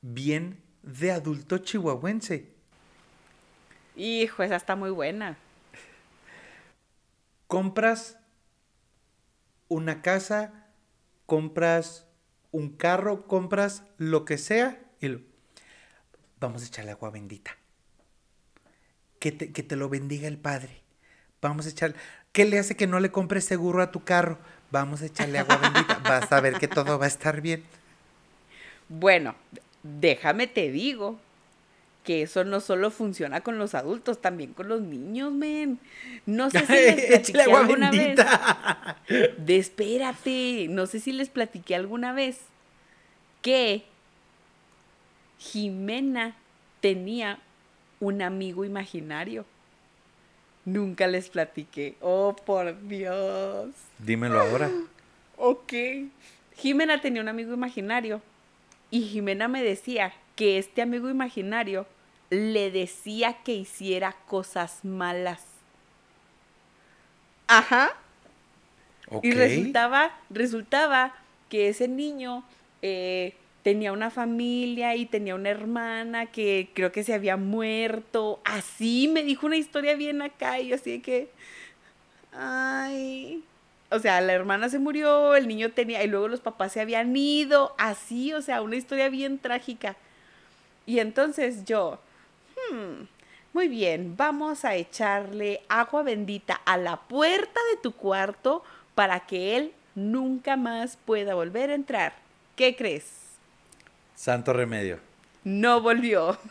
bien 0.00 0.62
de 0.82 1.12
adulto 1.12 1.58
chihuahuense? 1.58 2.54
Hijo, 3.96 4.42
esa 4.42 4.56
está 4.56 4.76
muy 4.76 4.90
buena. 4.90 5.36
Compras 7.46 8.18
una 9.68 10.02
casa, 10.02 10.68
compras 11.26 12.06
un 12.50 12.76
carro, 12.76 13.26
compras 13.26 13.84
lo 13.98 14.24
que 14.24 14.38
sea 14.38 14.80
y 15.00 15.24
vamos 16.38 16.62
a 16.62 16.66
echarle 16.66 16.92
agua 16.92 17.10
bendita. 17.10 17.56
Que 19.18 19.32
te, 19.32 19.52
que 19.52 19.62
te 19.62 19.76
lo 19.76 19.88
bendiga 19.88 20.28
el 20.28 20.38
Padre. 20.38 20.82
Vamos 21.42 21.66
a 21.66 21.70
echarle... 21.70 21.96
¿Qué 22.32 22.44
le 22.44 22.58
hace 22.58 22.76
que 22.76 22.86
no 22.86 23.00
le 23.00 23.10
compres 23.10 23.44
seguro 23.44 23.82
a 23.82 23.90
tu 23.90 24.04
carro? 24.04 24.38
Vamos 24.70 25.02
a 25.02 25.06
echarle 25.06 25.38
agua 25.38 25.56
bendita. 25.56 25.98
Vas 26.04 26.30
a 26.30 26.40
ver 26.40 26.54
que 26.54 26.68
todo 26.68 26.98
va 26.98 27.06
a 27.06 27.08
estar 27.08 27.40
bien. 27.40 27.64
Bueno, 28.88 29.34
déjame 29.82 30.46
te 30.46 30.70
digo 30.70 31.18
que 32.04 32.22
eso 32.22 32.44
no 32.44 32.60
solo 32.60 32.90
funciona 32.90 33.40
con 33.42 33.58
los 33.58 33.74
adultos, 33.74 34.20
también 34.20 34.52
con 34.52 34.68
los 34.68 34.80
niños, 34.80 35.32
men. 35.32 35.78
No 36.24 36.50
sé 36.50 36.66
si 36.66 36.72
les 36.72 37.06
platiqué 37.30 37.42
alguna 37.42 37.90
vez. 37.90 38.18
De, 39.36 39.56
espérate, 39.56 40.66
no 40.70 40.86
sé 40.86 41.00
si 41.00 41.12
les 41.12 41.28
platiqué 41.28 41.74
alguna 41.74 42.12
vez 42.12 42.38
que 43.42 43.84
Jimena 45.38 46.36
tenía 46.80 47.38
un 48.00 48.22
amigo 48.22 48.64
imaginario. 48.64 49.44
Nunca 50.64 51.06
les 51.06 51.28
platiqué. 51.28 51.96
Oh, 52.00 52.34
por 52.34 52.80
Dios. 52.86 53.70
Dímelo 53.98 54.40
ahora. 54.40 54.70
Ok. 55.36 55.72
Jimena 56.56 57.00
tenía 57.00 57.22
un 57.22 57.28
amigo 57.28 57.54
imaginario 57.54 58.20
y 58.90 59.02
Jimena 59.02 59.48
me 59.48 59.62
decía 59.62 60.12
que 60.36 60.58
este 60.58 60.82
amigo 60.82 61.08
imaginario 61.08 61.86
le 62.28 62.70
decía 62.70 63.38
que 63.42 63.54
hiciera 63.54 64.12
cosas 64.26 64.84
malas. 64.84 65.42
Ajá. 67.48 67.96
Y 69.22 69.32
resultaba, 69.32 70.16
resultaba 70.28 71.14
que 71.48 71.68
ese 71.68 71.88
niño 71.88 72.44
eh, 72.82 73.34
tenía 73.62 73.92
una 73.92 74.10
familia 74.10 74.96
y 74.96 75.06
tenía 75.06 75.34
una 75.34 75.50
hermana 75.50 76.26
que 76.26 76.70
creo 76.74 76.92
que 76.92 77.04
se 77.04 77.14
había 77.14 77.36
muerto. 77.36 78.40
Así 78.44 79.08
me 79.08 79.22
dijo 79.22 79.46
una 79.46 79.56
historia 79.56 79.94
bien 79.94 80.22
acá 80.22 80.60
y 80.60 80.72
así 80.72 80.92
de 80.92 81.02
que, 81.02 81.30
ay, 82.32 83.44
o 83.90 83.98
sea, 83.98 84.20
la 84.20 84.32
hermana 84.32 84.68
se 84.68 84.78
murió, 84.78 85.34
el 85.34 85.48
niño 85.48 85.72
tenía, 85.72 86.02
y 86.04 86.06
luego 86.06 86.28
los 86.28 86.40
papás 86.40 86.72
se 86.72 86.80
habían 86.80 87.14
ido, 87.16 87.74
así, 87.76 88.32
o 88.32 88.40
sea, 88.40 88.62
una 88.62 88.76
historia 88.76 89.08
bien 89.08 89.38
trágica. 89.38 89.96
Y 90.86 91.00
entonces 91.00 91.64
yo, 91.64 91.98
hmm, 92.70 93.04
muy 93.52 93.68
bien, 93.68 94.16
vamos 94.16 94.64
a 94.64 94.76
echarle 94.76 95.62
agua 95.68 96.02
bendita 96.02 96.54
a 96.64 96.76
la 96.76 96.96
puerta 96.96 97.60
de 97.72 97.80
tu 97.82 97.92
cuarto 97.92 98.62
para 98.94 99.20
que 99.20 99.56
él 99.56 99.72
nunca 99.94 100.56
más 100.56 100.96
pueda 100.96 101.34
volver 101.34 101.70
a 101.70 101.74
entrar. 101.74 102.14
¿Qué 102.54 102.76
crees? 102.76 103.19
Santo 104.20 104.52
remedio. 104.52 104.98
No 105.44 105.80
volvió. 105.80 106.38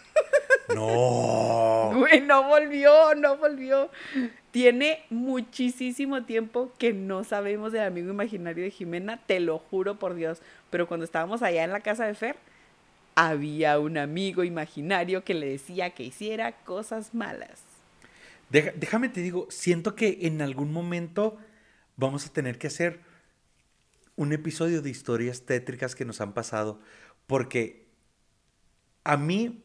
No. 0.76 1.92
Güey, 1.96 2.22
no 2.22 2.44
volvió, 2.48 3.16
no 3.16 3.38
volvió. 3.38 3.90
Tiene 4.52 5.04
muchísimo 5.10 6.26
tiempo 6.26 6.72
que 6.78 6.94
no 6.94 7.24
sabemos 7.24 7.72
del 7.72 7.82
amigo 7.82 8.12
imaginario 8.12 8.64
de 8.64 8.70
Jimena, 8.70 9.18
te 9.26 9.40
lo 9.40 9.58
juro 9.58 9.98
por 9.98 10.14
Dios. 10.14 10.44
Pero 10.70 10.88
cuando 10.88 11.06
estábamos 11.06 11.42
allá 11.42 11.64
en 11.64 11.72
la 11.72 11.80
casa 11.80 12.06
de 12.06 12.14
Fer, 12.14 12.36
había 13.16 13.80
un 13.80 13.98
amigo 13.98 14.44
imaginario 14.44 15.24
que 15.24 15.34
le 15.34 15.50
decía 15.50 15.90
que 15.90 16.04
hiciera 16.04 16.52
cosas 16.52 17.16
malas. 17.16 17.64
déjame 18.52 19.10
te 19.10 19.22
digo, 19.22 19.48
siento 19.50 19.96
que 19.96 20.20
en 20.22 20.44
algún 20.44 20.72
momento 20.72 21.40
vamos 21.98 22.28
a 22.28 22.30
tener 22.32 22.60
que 22.60 22.68
hacer 22.68 23.00
un 24.20 24.34
episodio 24.34 24.82
de 24.82 24.90
historias 24.90 25.44
tétricas 25.44 25.96
que 25.96 26.04
nos 26.04 26.20
han 26.20 26.34
pasado, 26.34 26.82
porque 27.30 27.86
a 29.04 29.16
mí 29.16 29.64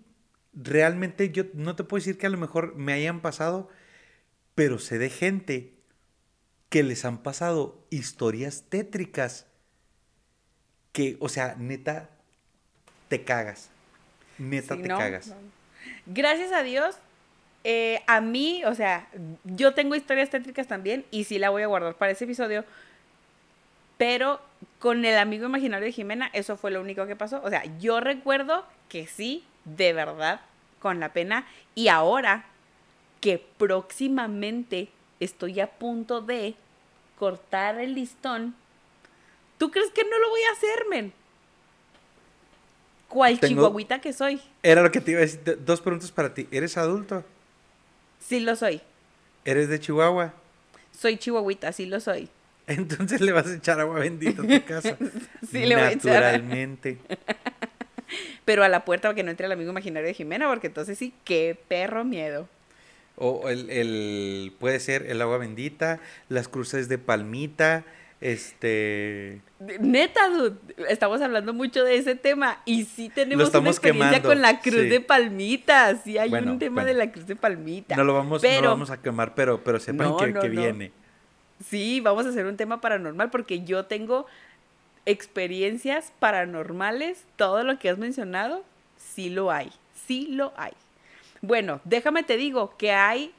realmente 0.52 1.30
yo 1.30 1.44
no 1.54 1.74
te 1.74 1.82
puedo 1.82 1.98
decir 1.98 2.18
que 2.18 2.26
a 2.26 2.28
lo 2.28 2.36
mejor 2.36 2.76
me 2.76 2.92
hayan 2.92 3.22
pasado, 3.22 3.70
pero 4.54 4.78
sé 4.78 4.98
de 4.98 5.08
gente 5.08 5.72
que 6.68 6.82
les 6.82 7.06
han 7.06 7.22
pasado 7.22 7.82
historias 7.88 8.64
tétricas 8.68 9.46
que, 10.92 11.16
o 11.20 11.30
sea, 11.30 11.56
neta, 11.58 12.10
te 13.08 13.24
cagas. 13.24 13.70
Neta, 14.36 14.76
te 14.76 14.86
cagas. 14.86 15.34
Gracias 16.04 16.52
a 16.52 16.62
Dios, 16.62 16.96
eh, 17.64 18.02
a 18.06 18.20
mí, 18.20 18.62
o 18.66 18.74
sea, 18.74 19.08
yo 19.44 19.72
tengo 19.72 19.94
historias 19.94 20.28
tétricas 20.28 20.66
también 20.66 21.06
y 21.10 21.24
sí 21.24 21.38
la 21.38 21.48
voy 21.48 21.62
a 21.62 21.66
guardar 21.66 21.94
para 21.94 22.12
ese 22.12 22.24
episodio, 22.24 22.66
pero 23.96 24.40
con 24.78 25.04
el 25.04 25.16
amigo 25.18 25.46
imaginario 25.46 25.86
de 25.86 25.92
Jimena, 25.92 26.30
eso 26.32 26.56
fue 26.56 26.70
lo 26.70 26.80
único 26.80 27.06
que 27.06 27.16
pasó. 27.16 27.40
O 27.42 27.50
sea, 27.50 27.64
yo 27.78 28.00
recuerdo 28.00 28.64
que 28.88 29.06
sí, 29.06 29.44
de 29.64 29.92
verdad, 29.92 30.40
con 30.80 31.00
la 31.00 31.12
pena. 31.12 31.46
Y 31.74 31.88
ahora 31.88 32.46
que 33.20 33.38
próximamente 33.38 34.88
estoy 35.20 35.60
a 35.60 35.70
punto 35.70 36.20
de 36.20 36.54
cortar 37.18 37.80
el 37.80 37.94
listón, 37.94 38.54
¿tú 39.58 39.70
crees 39.70 39.90
que 39.90 40.04
no 40.04 40.18
lo 40.18 40.28
voy 40.28 40.42
a 40.42 40.52
hacer, 40.52 40.86
men? 40.90 41.12
¿Cuál 43.08 43.38
chihuahuita 43.38 44.00
que 44.00 44.12
soy? 44.12 44.40
Era 44.62 44.82
lo 44.82 44.90
que 44.90 45.00
te 45.00 45.12
iba 45.12 45.20
a 45.20 45.22
decir. 45.22 45.58
Dos 45.64 45.80
preguntas 45.80 46.10
para 46.10 46.34
ti. 46.34 46.48
¿Eres 46.50 46.76
adulto? 46.76 47.24
Sí 48.18 48.40
lo 48.40 48.56
soy. 48.56 48.80
¿Eres 49.44 49.68
de 49.68 49.78
Chihuahua? 49.78 50.32
Soy 50.90 51.16
chihuahuita, 51.16 51.72
sí 51.72 51.86
lo 51.86 52.00
soy. 52.00 52.28
Entonces 52.66 53.20
le 53.20 53.32
vas 53.32 53.46
a 53.46 53.54
echar 53.54 53.80
agua 53.80 54.00
bendita 54.00 54.42
a 54.42 54.46
tu 54.46 54.64
casa. 54.64 54.96
sí, 55.50 55.66
le 55.66 55.74
voy 55.74 55.84
a 55.84 55.92
echar. 55.92 56.22
Naturalmente. 56.22 56.98
Pero 58.44 58.64
a 58.64 58.68
la 58.68 58.84
puerta 58.84 59.08
para 59.08 59.14
que 59.14 59.22
no 59.22 59.30
entre 59.30 59.46
el 59.46 59.52
amigo 59.52 59.70
imaginario 59.70 60.06
de 60.06 60.14
Jimena, 60.14 60.48
porque 60.48 60.68
entonces 60.68 60.98
sí, 60.98 61.14
qué 61.24 61.58
perro 61.68 62.04
miedo. 62.04 62.48
O 63.16 63.48
el, 63.48 63.70
el 63.70 64.52
puede 64.58 64.80
ser 64.80 65.06
el 65.06 65.22
agua 65.22 65.38
bendita, 65.38 66.00
las 66.28 66.48
cruces 66.48 66.88
de 66.88 66.98
palmita, 66.98 67.84
este... 68.24 69.42
Neta, 69.80 70.30
dude, 70.30 70.56
estamos 70.88 71.20
hablando 71.20 71.52
mucho 71.52 71.84
de 71.84 71.96
ese 71.96 72.14
tema 72.14 72.62
y 72.64 72.84
sí 72.84 73.10
tenemos 73.10 73.52
una 73.54 73.68
experiencia 73.68 74.22
con 74.22 74.40
la 74.40 74.60
cruz 74.60 74.88
de 74.88 75.00
palmita, 75.00 75.96
sí 75.96 76.16
hay 76.16 76.32
un 76.32 76.58
tema 76.58 76.84
de 76.84 76.94
la 76.94 77.12
cruz 77.12 77.26
de 77.26 77.36
palmita. 77.36 77.96
No 77.96 78.04
lo 78.04 78.14
vamos, 78.14 78.42
no 78.42 78.62
lo 78.62 78.68
vamos 78.70 78.90
a 78.90 79.00
quemar, 79.00 79.34
pero, 79.34 79.62
pero 79.62 79.78
sepan 79.78 80.16
que, 80.16 80.48
viene. 80.48 80.92
Sí, 81.62 82.00
vamos 82.00 82.26
a 82.26 82.30
hacer 82.30 82.46
un 82.46 82.56
tema 82.56 82.80
paranormal 82.80 83.30
porque 83.30 83.64
yo 83.64 83.86
tengo 83.86 84.26
experiencias 85.06 86.12
paranormales, 86.18 87.24
todo 87.36 87.62
lo 87.62 87.78
que 87.78 87.90
has 87.90 87.98
mencionado, 87.98 88.64
sí 88.96 89.30
lo 89.30 89.50
hay, 89.50 89.70
sí 90.06 90.28
lo 90.30 90.52
hay. 90.56 90.72
Bueno, 91.42 91.80
déjame 91.84 92.22
te 92.22 92.36
digo 92.36 92.74
que 92.76 92.92
hay, 92.92 93.32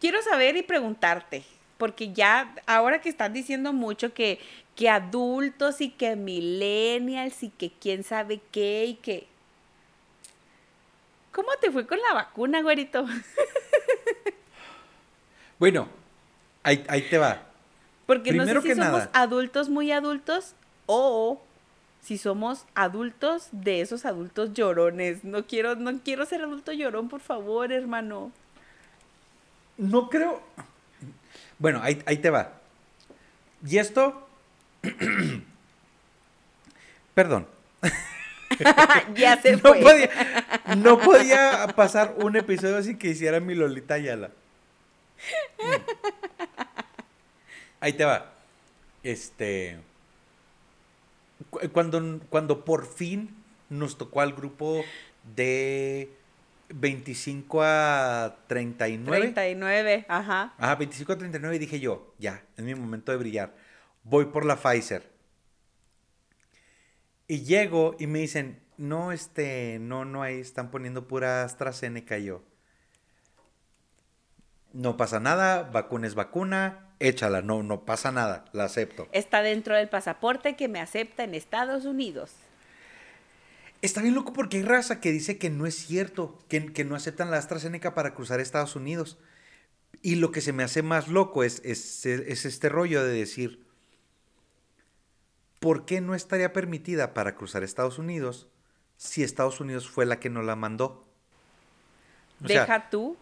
quiero 0.00 0.20
saber 0.22 0.56
y 0.56 0.62
preguntarte, 0.62 1.44
porque 1.78 2.12
ya 2.12 2.54
ahora 2.66 3.00
que 3.00 3.08
están 3.08 3.32
diciendo 3.32 3.72
mucho 3.72 4.12
que, 4.12 4.40
que 4.74 4.88
adultos 4.88 5.80
y 5.80 5.90
que 5.90 6.16
millennials 6.16 7.42
y 7.42 7.50
que 7.50 7.70
quién 7.70 8.04
sabe 8.04 8.40
qué 8.50 8.84
y 8.86 8.94
que... 8.94 9.26
¿Cómo 11.32 11.48
te 11.60 11.70
fue 11.70 11.86
con 11.86 11.98
la 11.98 12.12
vacuna, 12.12 12.60
güerito? 12.60 13.06
bueno, 15.58 15.88
ahí, 16.62 17.06
te 17.08 17.18
va. 17.18 17.42
Porque 18.06 18.32
no 18.32 18.46
sé 18.46 18.60
si 18.60 18.74
somos 18.74 19.08
adultos 19.12 19.68
muy 19.68 19.92
adultos 19.92 20.54
o 20.86 21.40
si 22.02 22.18
somos 22.18 22.66
adultos 22.74 23.48
de 23.52 23.80
esos 23.80 24.04
adultos 24.04 24.52
llorones. 24.54 25.24
No 25.24 25.46
quiero, 25.46 25.76
no 25.76 25.98
quiero 26.00 26.26
ser 26.26 26.42
adulto 26.42 26.72
llorón, 26.72 27.08
por 27.08 27.20
favor, 27.20 27.72
hermano. 27.72 28.32
No 29.76 30.08
creo. 30.10 30.42
Bueno, 31.58 31.80
ahí, 31.82 32.02
ahí 32.06 32.18
te 32.18 32.30
va. 32.30 32.52
Y 33.66 33.78
esto. 33.78 34.28
Perdón. 37.14 37.46
ya 39.14 39.40
se 39.40 39.52
no 39.56 39.60
fue. 39.60 39.80
Podía, 39.80 40.10
no 40.76 40.98
podía 40.98 41.68
pasar 41.76 42.14
un 42.18 42.36
episodio 42.36 42.82
sin 42.82 42.98
que 42.98 43.08
hiciera 43.08 43.40
mi 43.40 43.54
Lolita 43.54 43.94
Ayala. 43.94 44.30
Ahí 47.82 47.94
te 47.94 48.04
va. 48.04 48.32
Este. 49.02 49.76
Cuando, 51.72 52.20
cuando 52.30 52.64
por 52.64 52.86
fin 52.86 53.34
nos 53.68 53.98
tocó 53.98 54.20
al 54.20 54.34
grupo 54.34 54.84
de 55.34 56.08
25 56.72 57.60
a 57.60 58.36
39. 58.46 59.20
39, 59.20 60.06
ajá. 60.08 60.54
Ajá, 60.56 60.74
25 60.76 61.12
a 61.12 61.18
39 61.18 61.58
dije 61.58 61.80
yo, 61.80 62.14
ya, 62.20 62.44
es 62.56 62.62
mi 62.62 62.72
momento 62.76 63.10
de 63.10 63.18
brillar. 63.18 63.52
Voy 64.04 64.26
por 64.26 64.44
la 64.44 64.54
Pfizer. 64.54 65.10
Y 67.26 67.42
llego 67.42 67.96
y 67.98 68.06
me 68.06 68.20
dicen, 68.20 68.60
no, 68.76 69.10
este, 69.10 69.78
no, 69.80 70.04
no 70.04 70.22
hay, 70.22 70.38
están 70.38 70.70
poniendo 70.70 71.08
pura 71.08 71.42
AstraZeneca 71.42 72.16
y 72.18 72.26
yo. 72.26 72.44
No 74.72 74.96
pasa 74.96 75.18
nada, 75.18 75.64
vacuna 75.64 76.06
es 76.06 76.14
vacuna, 76.14 76.91
échala, 77.08 77.42
no, 77.42 77.62
no 77.62 77.84
pasa 77.84 78.12
nada, 78.12 78.44
la 78.52 78.64
acepto. 78.64 79.08
Está 79.12 79.42
dentro 79.42 79.76
del 79.76 79.88
pasaporte 79.88 80.56
que 80.56 80.68
me 80.68 80.80
acepta 80.80 81.24
en 81.24 81.34
Estados 81.34 81.84
Unidos. 81.84 82.32
Está 83.82 84.00
bien 84.00 84.14
loco 84.14 84.32
porque 84.32 84.58
hay 84.58 84.62
raza 84.62 85.00
que 85.00 85.10
dice 85.10 85.38
que 85.38 85.50
no 85.50 85.66
es 85.66 85.74
cierto, 85.74 86.38
que, 86.48 86.72
que 86.72 86.84
no 86.84 86.94
aceptan 86.94 87.30
la 87.30 87.38
AstraZeneca 87.38 87.94
para 87.94 88.14
cruzar 88.14 88.38
Estados 88.38 88.76
Unidos. 88.76 89.18
Y 90.02 90.14
lo 90.16 90.30
que 90.30 90.40
se 90.40 90.52
me 90.52 90.62
hace 90.62 90.82
más 90.82 91.08
loco 91.08 91.42
es, 91.42 91.60
es, 91.64 92.06
es 92.06 92.44
este 92.44 92.68
rollo 92.68 93.04
de 93.04 93.12
decir, 93.12 93.64
¿por 95.58 95.84
qué 95.84 96.00
no 96.00 96.14
estaría 96.14 96.52
permitida 96.52 97.12
para 97.12 97.34
cruzar 97.34 97.62
Estados 97.62 97.98
Unidos 97.98 98.48
si 98.96 99.22
Estados 99.22 99.60
Unidos 99.60 99.88
fue 99.88 100.06
la 100.06 100.20
que 100.20 100.30
nos 100.30 100.44
la 100.44 100.56
mandó? 100.56 101.04
O 102.42 102.46
Deja 102.46 102.66
sea, 102.66 102.90
tú. 102.90 103.16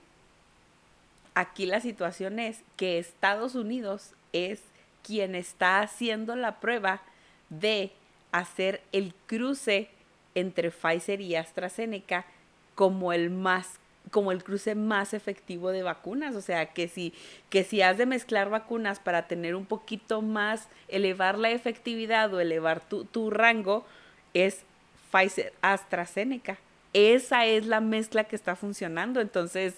Aquí 1.40 1.64
la 1.64 1.80
situación 1.80 2.38
es 2.38 2.62
que 2.76 2.98
Estados 2.98 3.54
Unidos 3.54 4.12
es 4.34 4.60
quien 5.02 5.34
está 5.34 5.80
haciendo 5.80 6.36
la 6.36 6.60
prueba 6.60 7.00
de 7.48 7.92
hacer 8.30 8.82
el 8.92 9.14
cruce 9.24 9.88
entre 10.34 10.70
Pfizer 10.70 11.22
y 11.22 11.36
AstraZeneca 11.36 12.26
como 12.74 13.14
el 13.14 13.30
más 13.30 13.80
como 14.10 14.32
el 14.32 14.44
cruce 14.44 14.74
más 14.74 15.14
efectivo 15.14 15.70
de 15.70 15.82
vacunas, 15.82 16.36
o 16.36 16.42
sea, 16.42 16.66
que 16.74 16.88
si 16.88 17.14
que 17.48 17.64
si 17.64 17.80
has 17.80 17.96
de 17.96 18.04
mezclar 18.04 18.50
vacunas 18.50 18.98
para 18.98 19.26
tener 19.26 19.54
un 19.54 19.64
poquito 19.64 20.20
más 20.20 20.68
elevar 20.88 21.38
la 21.38 21.52
efectividad 21.52 22.34
o 22.34 22.40
elevar 22.40 22.86
tu, 22.86 23.06
tu 23.06 23.30
rango 23.30 23.86
es 24.34 24.64
Pfizer 25.10 25.54
AstraZeneca. 25.62 26.58
Esa 26.92 27.46
es 27.46 27.64
la 27.64 27.80
mezcla 27.80 28.24
que 28.24 28.36
está 28.36 28.56
funcionando, 28.56 29.22
entonces 29.22 29.74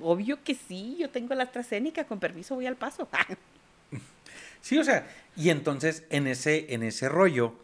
obvio 0.00 0.42
que 0.42 0.54
sí, 0.54 0.96
yo 0.98 1.10
tengo 1.10 1.34
la 1.34 1.44
AstraZeneca, 1.44 2.04
con 2.04 2.20
permiso 2.20 2.54
voy 2.54 2.66
al 2.66 2.76
paso. 2.76 3.08
sí, 4.60 4.78
o 4.78 4.84
sea, 4.84 5.08
y 5.36 5.50
entonces 5.50 6.04
en 6.10 6.26
ese 6.26 6.74
en 6.74 6.82
ese 6.82 7.08
rollo 7.08 7.54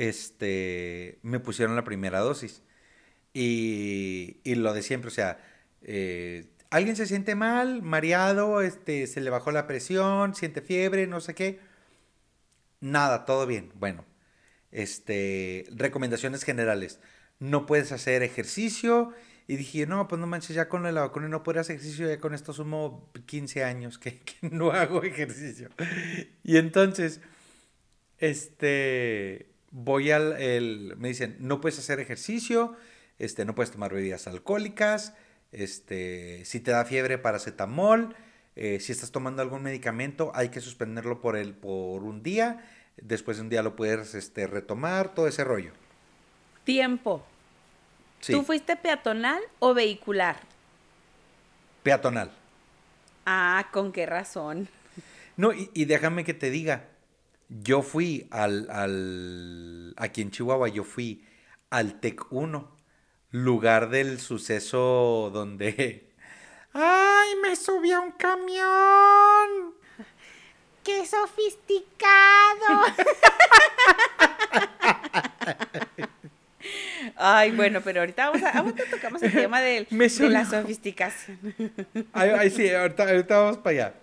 este, 0.00 1.18
me 1.22 1.40
pusieron 1.40 1.76
la 1.76 1.84
primera 1.84 2.20
dosis. 2.20 2.62
Y, 3.34 4.38
y 4.44 4.54
lo 4.56 4.72
de 4.72 4.82
siempre, 4.82 5.08
o 5.08 5.12
sea, 5.12 5.38
eh, 5.82 6.46
alguien 6.70 6.96
se 6.96 7.06
siente 7.06 7.34
mal, 7.34 7.82
mareado, 7.82 8.62
este, 8.62 9.06
se 9.06 9.20
le 9.20 9.30
bajó 9.30 9.52
la 9.52 9.66
presión, 9.66 10.34
siente 10.34 10.62
fiebre, 10.62 11.06
no 11.06 11.20
sé 11.20 11.34
qué. 11.34 11.60
Nada, 12.80 13.26
todo 13.26 13.46
bien. 13.46 13.72
Bueno, 13.74 14.06
este, 14.72 15.66
recomendaciones 15.70 16.44
generales. 16.44 16.98
No 17.38 17.66
puedes 17.66 17.92
hacer 17.92 18.22
ejercicio. 18.22 19.12
Y 19.50 19.56
dije, 19.56 19.84
no, 19.84 20.06
pues 20.06 20.20
no 20.20 20.28
manches, 20.28 20.54
ya 20.54 20.68
con 20.68 20.84
la 20.84 20.92
vacuna 20.92 21.26
no 21.26 21.42
hacer 21.42 21.56
ejercicio, 21.56 22.06
ya 22.06 22.20
con 22.20 22.34
esto 22.34 22.52
sumo 22.52 23.10
15 23.26 23.64
años 23.64 23.98
que, 23.98 24.20
que 24.20 24.48
no 24.48 24.70
hago 24.70 25.02
ejercicio. 25.02 25.70
Y 26.44 26.56
entonces, 26.56 27.20
este, 28.18 29.48
voy 29.72 30.12
al, 30.12 30.40
el, 30.40 30.94
me 30.98 31.08
dicen, 31.08 31.36
no 31.40 31.60
puedes 31.60 31.80
hacer 31.80 31.98
ejercicio, 31.98 32.76
este, 33.18 33.44
no 33.44 33.56
puedes 33.56 33.72
tomar 33.72 33.92
bebidas 33.92 34.28
alcohólicas, 34.28 35.14
este, 35.50 36.44
si 36.44 36.60
te 36.60 36.70
da 36.70 36.84
fiebre, 36.84 37.18
paracetamol, 37.18 38.14
eh, 38.54 38.78
si 38.78 38.92
estás 38.92 39.10
tomando 39.10 39.42
algún 39.42 39.64
medicamento, 39.64 40.30
hay 40.32 40.50
que 40.50 40.60
suspenderlo 40.60 41.20
por, 41.20 41.36
el, 41.36 41.54
por 41.54 42.04
un 42.04 42.22
día, 42.22 42.64
después 42.98 43.38
de 43.38 43.42
un 43.42 43.48
día 43.48 43.64
lo 43.64 43.74
puedes 43.74 44.14
este, 44.14 44.46
retomar, 44.46 45.12
todo 45.12 45.26
ese 45.26 45.42
rollo. 45.42 45.72
Tiempo. 46.62 47.26
¿Tú 48.26 48.42
fuiste 48.42 48.76
peatonal 48.76 49.40
o 49.58 49.74
vehicular? 49.74 50.36
Peatonal. 51.82 52.30
Ah, 53.26 53.68
¿con 53.72 53.92
qué 53.92 54.06
razón? 54.06 54.68
No, 55.36 55.52
y, 55.52 55.70
y 55.72 55.86
déjame 55.86 56.24
que 56.24 56.34
te 56.34 56.50
diga, 56.50 56.88
yo 57.48 57.82
fui 57.82 58.28
al, 58.30 58.68
al, 58.70 59.94
aquí 59.96 60.22
en 60.22 60.30
Chihuahua, 60.30 60.68
yo 60.68 60.84
fui 60.84 61.24
al 61.70 62.00
TEC 62.00 62.30
1, 62.32 62.76
lugar 63.30 63.90
del 63.90 64.20
suceso 64.20 65.30
donde... 65.32 66.12
¡Ay, 66.72 67.34
me 67.42 67.56
subí 67.56 67.90
a 67.90 68.00
un 68.00 68.12
camión! 68.12 69.74
¡Qué 70.84 71.04
sofisticado! 71.06 72.84
Ay, 77.22 77.52
bueno, 77.52 77.82
pero 77.82 78.00
ahorita 78.00 78.30
vamos 78.30 78.42
a, 78.42 78.58
ahorita 78.58 78.84
tocamos 78.90 79.22
el 79.22 79.32
tema 79.32 79.60
de, 79.60 79.86
de 79.90 80.28
la 80.30 80.46
sofisticación. 80.46 81.38
Ay, 82.14 82.30
ay, 82.30 82.50
sí, 82.50 82.70
ahorita, 82.70 83.02
ahorita 83.02 83.38
vamos 83.38 83.58
para 83.58 83.70
allá. 83.70 83.94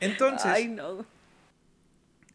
Entonces, 0.00 0.46
Ay, 0.46 0.68
no. 0.68 1.06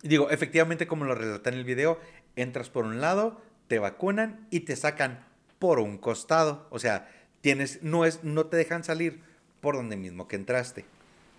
Digo, 0.02 0.32
efectivamente, 0.32 0.88
como 0.88 1.06
lo 1.06 1.14
relata 1.14 1.50
en 1.52 1.58
el 1.58 1.66
video, 1.66 2.00
entras 2.36 2.70
por 2.70 2.86
un 2.86 3.00
lado, 3.00 3.40
te 3.68 3.78
vacunan 3.78 4.48
y 4.50 4.62
te 4.62 4.76
sacan 4.76 5.24
por 5.60 5.80
un 5.80 6.00
costado. 6.00 6.66
O 6.72 6.80
sea, 6.80 7.10
tienes, 7.42 7.84
no 7.84 8.06
es, 8.06 8.24
no 8.24 8.48
te 8.48 8.58
dejan 8.58 8.84
salir 8.84 9.22
por 9.62 9.76
donde 9.76 9.98
mismo 9.98 10.28
que 10.28 10.36
entraste. 10.36 10.86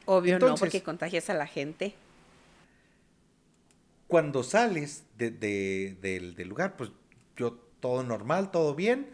Obvio 0.05 0.39
no, 0.39 0.55
porque 0.55 0.83
contagias 0.83 1.31
a 1.31 1.35
la 1.35 1.47
gente. 1.47 1.95
Cuando 4.07 4.43
sales 4.45 5.03
de, 5.17 5.31
del 6.01 6.49
lugar, 6.49 6.77
pues 6.77 6.91
yo 7.37 7.68
todo 7.81 8.03
normal, 8.03 8.51
todo 8.51 8.75
bien. 8.75 9.11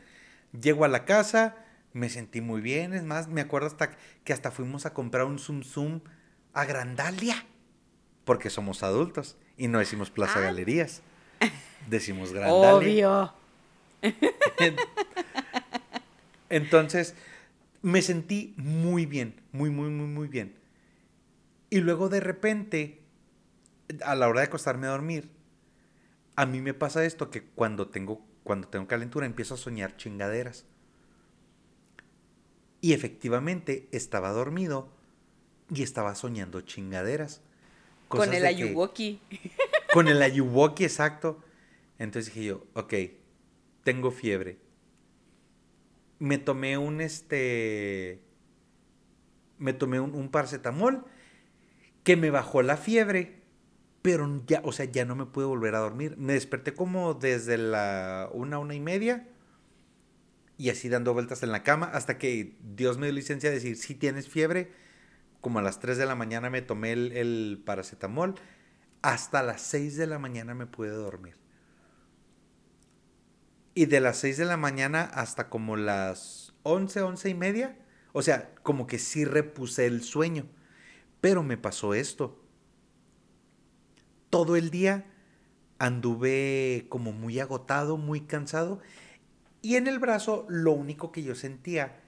Llego 0.59 0.85
a 0.85 0.89
la 0.89 1.05
casa, 1.05 1.57
me 1.93 2.09
sentí 2.09 2.41
muy 2.41 2.61
bien. 2.61 2.95
Es 2.95 3.03
más, 3.03 3.29
me 3.29 3.41
acuerdo 3.41 3.67
hasta 3.67 3.91
que 4.25 4.33
hasta 4.33 4.51
fuimos 4.51 4.87
a 4.87 4.95
comprar 4.95 5.25
un 5.25 5.39
Zoom 5.39 5.63
Zoom 5.63 6.01
a 6.53 6.65
Grandalia 6.65 7.45
porque 8.25 8.51
somos 8.51 8.83
adultos 8.83 9.37
y 9.57 9.69
no 9.69 9.79
decimos 9.79 10.11
Plaza 10.11 10.39
ah. 10.39 10.43
Galerías. 10.43 11.03
Decimos 11.89 12.33
Grandale. 12.33 12.73
Obvio. 12.75 13.35
Entonces, 16.49 17.15
me 17.83 18.01
sentí 18.01 18.55
muy 18.57 19.07
bien, 19.07 19.41
muy, 19.53 19.71
muy, 19.71 19.91
muy, 19.91 20.07
muy 20.07 20.29
bien. 20.29 20.57
Y 21.71 21.81
luego 21.81 22.09
de 22.09 22.21
repente, 22.21 23.03
a 24.05 24.15
la 24.15 24.29
hora 24.29 24.41
de 24.41 24.47
acostarme 24.47 24.87
a 24.87 24.91
dormir, 24.91 25.31
a 26.37 26.47
mí 26.47 26.61
me 26.61 26.75
pasa 26.75 27.05
esto 27.05 27.31
que 27.31 27.43
cuando 27.43 27.89
tengo, 27.89 28.25
cuando 28.45 28.69
tengo 28.69 28.87
calentura 28.87 29.27
empiezo 29.27 29.55
a 29.55 29.57
soñar 29.57 29.97
chingaderas. 29.97 30.67
Y 32.81 32.93
efectivamente 32.93 33.89
estaba 33.91 34.31
dormido 34.31 34.93
y 35.75 35.83
estaba 35.83 36.15
soñando 36.15 36.61
chingaderas. 36.61 37.41
Con 38.09 38.33
el 38.33 38.45
ayuwoki. 38.45 39.21
Con 39.93 40.09
el 40.09 40.23
ayuwoki, 40.23 40.85
exacto. 40.85 41.43
Entonces 41.99 42.35
dije 42.35 42.49
yo, 42.49 42.67
ok, 42.75 42.95
tengo 43.83 44.11
fiebre. 44.11 44.59
Me 46.19 46.39
tomé 46.39 46.77
un 46.77 47.01
este. 47.01 48.21
Me 49.59 49.73
tomé 49.73 50.01
un, 50.01 50.15
un 50.15 50.29
paracetamol 50.29 51.05
que 52.03 52.17
me 52.17 52.31
bajó 52.31 52.63
la 52.63 52.77
fiebre, 52.77 53.44
pero 54.05 54.43
ya, 54.47 54.61
o 54.65 54.71
sea, 54.71 54.85
ya 54.85 55.07
no 55.07 55.17
me 55.17 55.25
pude 55.25 55.47
volver 55.47 55.75
a 55.75 55.79
dormir. 55.79 56.19
Me 56.19 56.35
desperté 56.35 56.75
como 56.75 57.15
desde 57.15 57.57
la 57.57 58.29
una, 58.35 58.59
una 58.59 58.75
y 58.75 58.81
media 58.81 59.27
y 60.59 60.69
así 60.69 60.91
dando 60.91 61.15
vueltas 61.15 61.43
en 61.43 61.51
la 61.51 61.63
cama 61.63 61.87
hasta 61.87 62.19
que 62.19 62.55
Dios 62.61 62.99
me 62.99 63.07
dio 63.07 63.15
licencia 63.15 63.49
de 63.49 63.55
decir, 63.55 63.79
si 63.79 63.95
tienes 63.95 64.29
fiebre, 64.29 64.73
como 65.41 65.59
a 65.59 65.63
las 65.63 65.81
3 65.81 65.97
de 65.97 66.05
la 66.05 66.17
mañana 66.17 66.51
me 66.51 66.61
tomé 66.61 66.93
el, 66.93 67.63
paracetamol, 67.65 68.35
hasta 69.01 69.43
las 69.43 69.63
6 69.63 69.97
de 69.97 70.07
la 70.07 70.19
mañana 70.19 70.53
me 70.53 70.67
pude 70.67 70.91
dormir. 70.91 71.39
Y 73.73 73.87
de 73.87 74.01
las 74.01 74.19
6 74.19 74.37
de 74.37 74.45
la 74.45 74.59
mañana 74.59 75.05
hasta 75.05 75.49
como 75.49 75.79
las 75.79 76.53
11, 76.65 77.01
11 77.01 77.31
y 77.31 77.35
media, 77.35 77.79
o 78.13 78.21
sea, 78.21 78.55
como 78.63 78.87
que 78.87 78.99
sí 78.99 79.25
repuse 79.25 79.87
el 79.87 80.03
sueño. 80.03 80.45
Pero 81.23 81.43
me 81.43 81.57
pasó 81.57 81.95
esto. 81.95 82.44
Todo 84.35 84.57
el 84.57 84.71
día 84.71 85.05
anduve 85.79 86.87
como 86.89 87.13
muy 87.13 87.39
agotado, 87.39 87.97
muy 87.97 88.23
cansado. 88.23 88.81
Y 89.63 89.77
en 89.77 89.87
el 89.87 90.01
brazo 90.01 90.45
lo 90.49 90.73
único 90.73 91.13
que 91.13 91.23
yo 91.23 91.37
sentía 91.37 92.01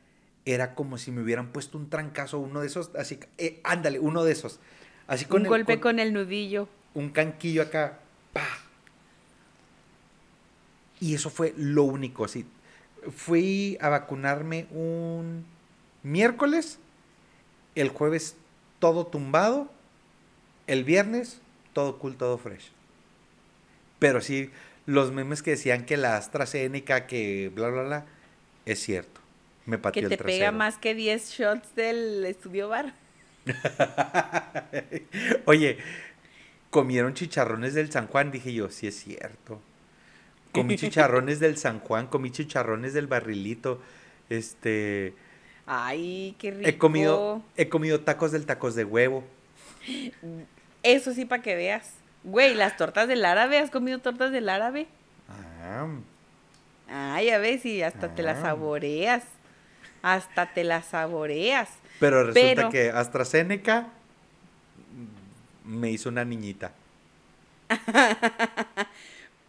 era 0.45 0.75
como 0.75 0.99
si 0.99 1.13
me 1.13 1.23
hubieran 1.23 1.53
puesto 1.53 1.79
un 1.79 1.89
trancazo, 1.89 2.41
uno 2.41 2.63
de 2.63 2.67
esos, 2.67 2.91
así, 2.97 3.21
eh, 3.39 3.61
ándale, 3.63 4.01
uno 4.01 4.25
de 4.25 4.33
esos. 4.33 4.59
Así 5.07 5.25
con 5.27 5.43
un 5.43 5.49
golpe 5.51 5.79
con, 5.79 6.01
el 6.01 6.13
nudillo. 6.13 6.69
Un 6.95 7.11
canquillo 7.11 7.63
acá, 7.63 8.01
pa. 8.33 8.45
Y 10.99 11.15
eso 11.15 11.31
fue 11.31 11.55
lo 11.57 11.85
único, 11.85 12.25
así. 12.25 12.45
Fui 13.15 13.79
a 13.81 13.89
vacunarme 13.89 14.67
un 14.73 15.45
miércoles, 16.03 16.81
el 17.77 17.91
jueves 17.91 18.35
todo 18.81 19.07
tumbado, 19.07 19.71
el 20.67 20.83
viernes 20.83 21.41
todo 21.77 21.99
cool, 21.99 22.17
todo 22.17 22.39
fresh. 22.39 22.71
Pero 23.99 24.23
sí, 24.23 24.51
los 24.87 25.13
memes 25.13 25.43
que 25.43 25.51
decían 25.51 25.85
que 25.85 25.99
la 25.99 26.17
AstraZeneca, 26.17 27.07
que 27.07 27.51
bla, 27.55 27.69
bla, 27.69 27.83
bla, 27.83 28.07
es 28.65 28.81
cierto. 28.81 29.21
Me 29.67 29.77
pateó 29.77 30.09
Que 30.09 30.17
te 30.17 30.25
pega 30.25 30.53
más 30.53 30.79
que 30.79 30.95
10 30.95 31.31
shots 31.33 31.75
del 31.75 32.25
estudio 32.25 32.71
bar. 32.71 32.95
Oye, 35.45 35.77
comieron 36.71 37.13
chicharrones 37.13 37.75
del 37.75 37.93
San 37.93 38.07
Juan, 38.07 38.31
dije 38.31 38.55
yo, 38.55 38.71
sí 38.71 38.87
es 38.87 38.99
cierto. 38.99 39.61
Comí 40.53 40.77
chicharrones 40.79 41.41
del 41.41 41.59
San 41.59 41.81
Juan, 41.81 42.07
comí 42.07 42.31
chicharrones 42.31 42.95
del 42.95 43.07
barrilito. 43.07 43.83
Este. 44.31 45.13
Ay, 45.67 46.37
qué 46.39 46.53
rico. 46.53 46.71
He 46.71 46.79
comido, 46.79 47.43
he 47.55 47.69
comido 47.69 48.01
tacos 48.01 48.33
del 48.33 48.47
tacos 48.47 48.75
de 48.77 48.85
huevo. 48.85 49.25
Eso 50.87 51.13
sí, 51.13 51.25
para 51.25 51.43
que 51.43 51.55
veas. 51.55 51.93
Güey, 52.25 52.55
las 52.55 52.77
tortas 52.77 53.09
del 53.09 53.25
árabe, 53.25 53.59
¿has 53.59 53.71
comido 53.71 53.99
tortas 53.99 54.33
del 54.33 54.49
árabe? 54.49 54.87
Ah. 55.29 55.87
Ah, 56.89 57.23
ya 57.23 57.39
ves, 57.39 57.65
y 57.67 57.83
hasta 57.83 58.15
te 58.15 58.23
las 58.23 58.39
ah. 58.39 58.43
saboreas. 58.43 59.25
Hasta 60.03 60.53
te 60.53 60.65
las 60.65 60.87
saboreas. 60.87 61.69
Pero 61.99 62.25
resulta 62.25 62.69
que 62.71 62.91
AstraZeneca 62.91 63.89
me 65.65 65.91
hizo 65.91 66.09
una 66.09 66.25
niñita. 66.25 66.73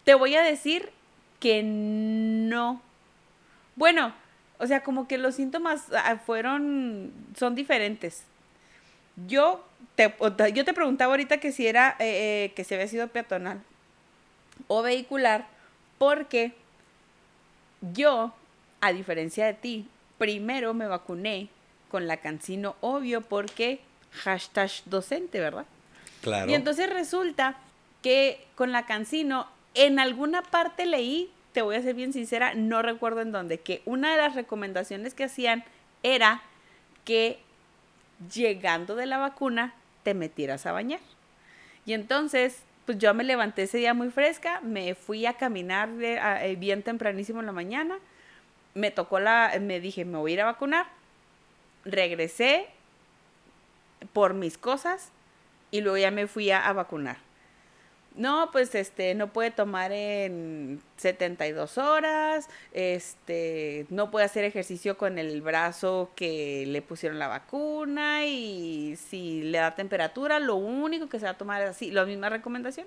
te 0.04 0.14
voy 0.14 0.34
a 0.34 0.42
decir 0.42 0.90
que 1.38 1.62
no. 1.62 2.82
Bueno, 3.76 4.12
o 4.58 4.66
sea, 4.66 4.82
como 4.82 5.06
que 5.06 5.18
los 5.18 5.36
síntomas 5.36 5.86
ah, 5.92 6.16
fueron, 6.24 7.12
son 7.36 7.54
diferentes. 7.54 8.24
Yo 9.26 9.64
te, 9.94 10.14
yo 10.54 10.64
te 10.64 10.74
preguntaba 10.74 11.12
ahorita 11.12 11.38
que 11.38 11.52
si 11.52 11.66
era, 11.66 11.96
eh, 11.98 12.46
eh, 12.46 12.52
que 12.54 12.64
si 12.64 12.74
había 12.74 12.86
sido 12.86 13.08
peatonal 13.08 13.60
o 14.68 14.82
vehicular, 14.82 15.46
porque 15.98 16.52
yo, 17.80 18.32
a 18.80 18.92
diferencia 18.92 19.46
de 19.46 19.54
ti, 19.54 19.88
primero 20.18 20.74
me 20.74 20.86
vacuné 20.86 21.48
con 21.90 22.06
la 22.06 22.18
cancino, 22.18 22.76
obvio, 22.80 23.22
porque 23.22 23.80
hashtag 24.12 24.70
docente, 24.84 25.40
¿verdad? 25.40 25.66
Claro. 26.22 26.50
Y 26.50 26.54
entonces 26.54 26.90
resulta 26.90 27.56
que 28.02 28.46
con 28.54 28.72
la 28.72 28.86
cancino, 28.86 29.48
en 29.74 29.98
alguna 29.98 30.42
parte 30.42 30.86
leí, 30.86 31.30
te 31.52 31.62
voy 31.62 31.76
a 31.76 31.82
ser 31.82 31.94
bien 31.94 32.12
sincera, 32.12 32.54
no 32.54 32.82
recuerdo 32.82 33.20
en 33.20 33.32
dónde, 33.32 33.58
que 33.58 33.82
una 33.84 34.12
de 34.12 34.18
las 34.18 34.34
recomendaciones 34.34 35.14
que 35.14 35.24
hacían 35.24 35.64
era 36.02 36.42
que 37.04 37.40
llegando 38.32 38.96
de 38.96 39.06
la 39.06 39.18
vacuna 39.18 39.74
te 40.02 40.14
metieras 40.14 40.66
a 40.66 40.72
bañar. 40.72 41.00
Y 41.86 41.92
entonces, 41.92 42.62
pues 42.86 42.98
yo 42.98 43.14
me 43.14 43.24
levanté 43.24 43.62
ese 43.62 43.78
día 43.78 43.94
muy 43.94 44.10
fresca, 44.10 44.60
me 44.60 44.94
fui 44.94 45.26
a 45.26 45.34
caminar 45.34 45.88
eh, 46.00 46.56
bien 46.58 46.82
tempranísimo 46.82 47.40
en 47.40 47.46
la 47.46 47.52
mañana, 47.52 47.98
me 48.74 48.90
tocó 48.90 49.20
la, 49.20 49.52
me 49.60 49.80
dije, 49.80 50.04
me 50.04 50.18
voy 50.18 50.32
a 50.32 50.34
ir 50.34 50.40
a 50.42 50.46
vacunar, 50.46 50.86
regresé 51.84 52.66
por 54.12 54.34
mis 54.34 54.58
cosas 54.58 55.10
y 55.70 55.80
luego 55.80 55.98
ya 55.98 56.10
me 56.10 56.26
fui 56.26 56.50
a 56.50 56.72
vacunar 56.72 57.27
no, 58.16 58.50
pues 58.50 58.74
este, 58.74 59.14
no 59.14 59.32
puede 59.32 59.50
tomar 59.50 59.92
en 59.92 60.80
72 60.96 61.78
horas, 61.78 62.48
este, 62.72 63.86
no 63.90 64.10
puede 64.10 64.26
hacer 64.26 64.44
ejercicio 64.44 64.98
con 64.98 65.18
el 65.18 65.40
brazo 65.40 66.10
que 66.16 66.64
le 66.66 66.82
pusieron 66.82 67.18
la 67.18 67.28
vacuna 67.28 68.26
y 68.26 68.96
si 68.96 69.42
le 69.42 69.58
da 69.58 69.74
temperatura, 69.74 70.40
lo 70.40 70.56
único 70.56 71.08
que 71.08 71.20
se 71.20 71.26
va 71.26 71.32
a 71.32 71.38
tomar 71.38 71.62
es 71.62 71.70
así, 71.70 71.90
la 71.90 72.04
misma 72.04 72.28
recomendación. 72.28 72.86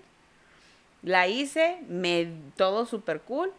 La 1.03 1.27
hice, 1.27 1.79
me, 1.87 2.27
todo 2.57 2.85
súper 2.85 3.21
cool, 3.21 3.51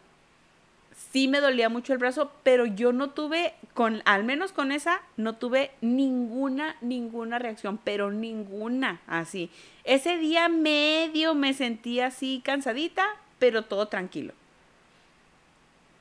sí 1.11 1.27
me 1.27 1.41
dolía 1.41 1.69
mucho 1.69 1.93
el 1.93 1.99
brazo, 1.99 2.31
pero 2.43 2.65
yo 2.65 2.93
no 2.93 3.11
tuve, 3.11 3.53
con, 3.73 4.01
al 4.05 4.23
menos 4.23 4.51
con 4.51 4.71
esa, 4.71 5.01
no 5.17 5.35
tuve 5.35 5.71
ninguna, 5.81 6.75
ninguna 6.81 7.39
reacción, 7.39 7.79
pero 7.83 8.11
ninguna 8.11 9.01
así. 9.07 9.49
Ese 9.83 10.17
día 10.17 10.49
medio 10.49 11.35
me 11.35 11.53
sentí 11.53 11.99
así 11.99 12.41
cansadita, 12.43 13.05
pero 13.39 13.63
todo 13.63 13.87
tranquilo. 13.87 14.33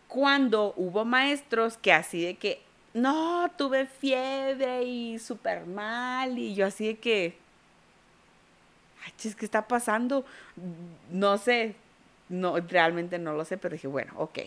Cuando 0.09 0.74
hubo 0.76 1.05
maestros 1.05 1.78
que 1.78 1.93
así 1.93 2.22
de 2.22 2.34
que, 2.36 2.61
no, 2.95 3.51
tuve 3.57 3.86
fiebre 3.86 4.84
y 4.84 5.18
súper 5.18 5.66
mal, 5.66 6.38
y 6.38 6.55
yo 6.55 6.66
así 6.66 6.86
de 6.86 6.99
que, 6.99 7.34
ay, 9.05 9.12
¿qué 9.16 9.45
está 9.45 9.66
pasando? 9.66 10.26
No 11.11 11.38
sé, 11.38 11.74
no, 12.28 12.59
realmente 12.61 13.18
no 13.18 13.32
lo 13.32 13.47
sé, 13.47 13.57
pero 13.57 13.72
dije, 13.72 13.88
bueno, 13.88 14.12
ok, 14.16 14.38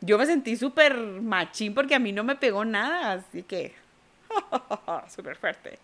yo 0.00 0.18
me 0.18 0.26
sentí 0.26 0.56
súper 0.56 0.96
machín 0.96 1.74
porque 1.74 1.94
a 1.94 1.98
mí 1.98 2.12
no 2.12 2.24
me 2.24 2.36
pegó 2.36 2.64
nada, 2.64 3.12
así 3.12 3.42
que 3.42 3.74
súper 5.08 5.36
fuerte. 5.36 5.78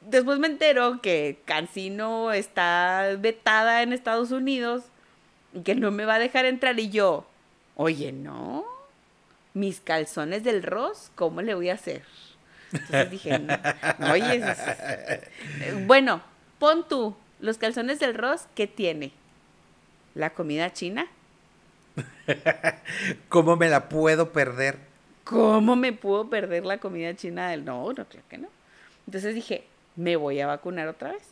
Después 0.00 0.38
me 0.38 0.46
entero 0.46 1.00
que 1.02 1.40
Cancino 1.44 2.32
está 2.32 3.16
vetada 3.18 3.82
en 3.82 3.92
Estados 3.92 4.30
Unidos 4.30 4.84
y 5.52 5.62
que 5.62 5.74
no 5.74 5.90
me 5.90 6.04
va 6.04 6.14
a 6.14 6.18
dejar 6.18 6.44
entrar 6.44 6.78
y 6.78 6.88
yo, 6.90 7.26
oye, 7.74 8.12
no, 8.12 8.64
mis 9.54 9.80
calzones 9.80 10.44
del 10.44 10.62
Ross, 10.62 11.10
¿cómo 11.14 11.42
le 11.42 11.54
voy 11.54 11.70
a 11.70 11.74
hacer? 11.74 12.04
Entonces 12.72 13.10
dije, 13.10 13.38
no, 13.38 14.12
oye, 14.12 14.42
bueno, 15.86 16.22
pon 16.58 16.86
tú, 16.86 17.16
los 17.40 17.58
calzones 17.58 17.98
del 17.98 18.14
Ross, 18.14 18.46
¿qué 18.54 18.66
tiene? 18.66 19.12
¿La 20.14 20.30
comida 20.30 20.72
china? 20.72 21.06
¿Cómo 23.28 23.56
me 23.56 23.68
la 23.68 23.88
puedo 23.88 24.32
perder? 24.32 24.78
¿Cómo 25.24 25.76
me 25.76 25.92
puedo 25.92 26.30
perder 26.30 26.64
la 26.64 26.78
comida 26.78 27.14
china 27.14 27.50
del 27.50 27.64
no? 27.64 27.92
No, 27.92 28.04
creo 28.06 28.22
que 28.28 28.38
no. 28.38 28.48
Entonces 29.06 29.34
dije, 29.34 29.64
me 29.96 30.16
voy 30.16 30.40
a 30.40 30.46
vacunar 30.46 30.88
otra 30.88 31.12
vez. 31.12 31.22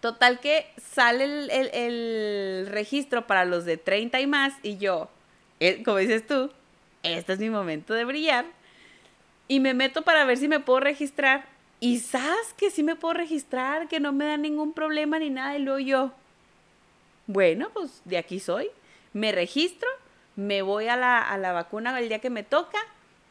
Total 0.00 0.40
que 0.40 0.66
sale 0.76 1.24
el, 1.24 2.66
registro 2.66 3.26
para 3.26 3.44
los 3.44 3.64
de 3.64 3.76
30 3.76 4.20
y 4.20 4.26
más 4.26 4.54
y 4.62 4.76
yo, 4.76 5.08
eh, 5.60 5.82
como 5.82 5.98
dices 5.98 6.26
tú, 6.26 6.50
este 7.02 7.32
es 7.32 7.38
mi 7.38 7.50
momento 7.50 7.94
de 7.94 8.04
brillar. 8.04 8.44
Y 9.48 9.60
me 9.60 9.74
meto 9.74 10.02
para 10.02 10.24
ver 10.24 10.38
si 10.38 10.48
me 10.48 10.60
puedo 10.60 10.80
registrar. 10.80 11.46
Y 11.80 11.98
sabes 11.98 12.54
que 12.56 12.70
sí 12.70 12.82
me 12.82 12.96
puedo 12.96 13.14
registrar, 13.14 13.88
que 13.88 14.00
no 14.00 14.12
me 14.12 14.24
da 14.24 14.36
ningún 14.36 14.72
problema 14.72 15.18
ni 15.18 15.28
nada. 15.28 15.56
Y 15.56 15.62
luego 15.62 15.78
yo, 15.78 16.12
bueno, 17.26 17.68
pues 17.74 18.00
de 18.04 18.16
aquí 18.16 18.40
soy 18.40 18.70
me 19.14 19.32
registro, 19.32 19.88
me 20.36 20.60
voy 20.60 20.88
a 20.88 20.96
la, 20.96 21.22
a 21.22 21.38
la 21.38 21.52
vacuna 21.52 21.98
el 21.98 22.08
día 22.08 22.18
que 22.18 22.28
me 22.28 22.42
toca 22.42 22.78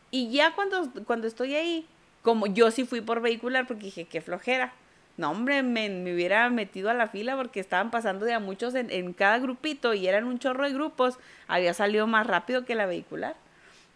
y 0.10 0.32
ya 0.32 0.54
cuando, 0.54 0.92
cuando 1.06 1.28
estoy 1.28 1.56
ahí, 1.56 1.88
como 2.22 2.48
yo 2.48 2.72
sí 2.72 2.86
fui 2.86 3.02
por 3.02 3.22
vehicular 3.22 3.68
porque 3.68 3.86
dije, 3.86 4.06
qué 4.06 4.22
flojera. 4.22 4.74
No, 5.18 5.30
hombre, 5.30 5.62
me, 5.62 5.88
hubiera 6.14 6.50
metido 6.50 6.90
a 6.90 6.94
la 6.94 7.08
fila 7.08 7.36
porque 7.36 7.60
estaban 7.60 7.92
pasando 7.92 8.26
de 8.26 8.34
a 8.34 8.40
muchos 8.40 8.74
en, 8.74 8.90
en, 8.90 9.14
cada 9.14 9.38
grupito 9.40 9.94
y 9.94 10.08
eran 10.08 10.26
un 10.26 10.40
chorro 10.40 10.66
de 10.66 10.74
grupos. 10.74 11.20
Había 11.48 11.74
salido 11.74 12.08
más 12.08 12.26
rápido 12.26 12.66
que 12.66 12.76
la 12.76 12.86
vehicular. 12.86 13.36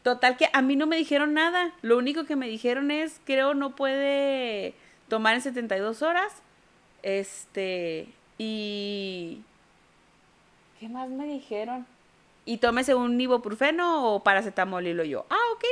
Total 0.03 0.37
que 0.37 0.49
a 0.53 0.61
mí 0.61 0.75
no 0.75 0.87
me 0.87 0.97
dijeron 0.97 1.33
nada. 1.33 1.73
Lo 1.81 1.97
único 1.97 2.25
que 2.25 2.35
me 2.35 2.47
dijeron 2.47 2.91
es, 2.91 3.19
creo 3.25 3.53
no 3.53 3.75
puede 3.75 4.73
tomar 5.07 5.35
en 5.35 5.41
72 5.41 6.01
horas. 6.01 6.41
Este, 7.03 8.09
y 8.37 9.41
¿Qué 10.79 10.89
más 10.89 11.09
me 11.09 11.25
dijeron? 11.25 11.85
Y 12.45 12.57
tómese 12.57 12.95
un 12.95 13.19
ibuprofeno 13.19 14.13
o 14.13 14.23
paracetamol 14.23 14.85
y 14.87 14.93
lo 14.93 15.03
yo. 15.03 15.25
Ah, 15.29 15.39
ok. 15.53 15.63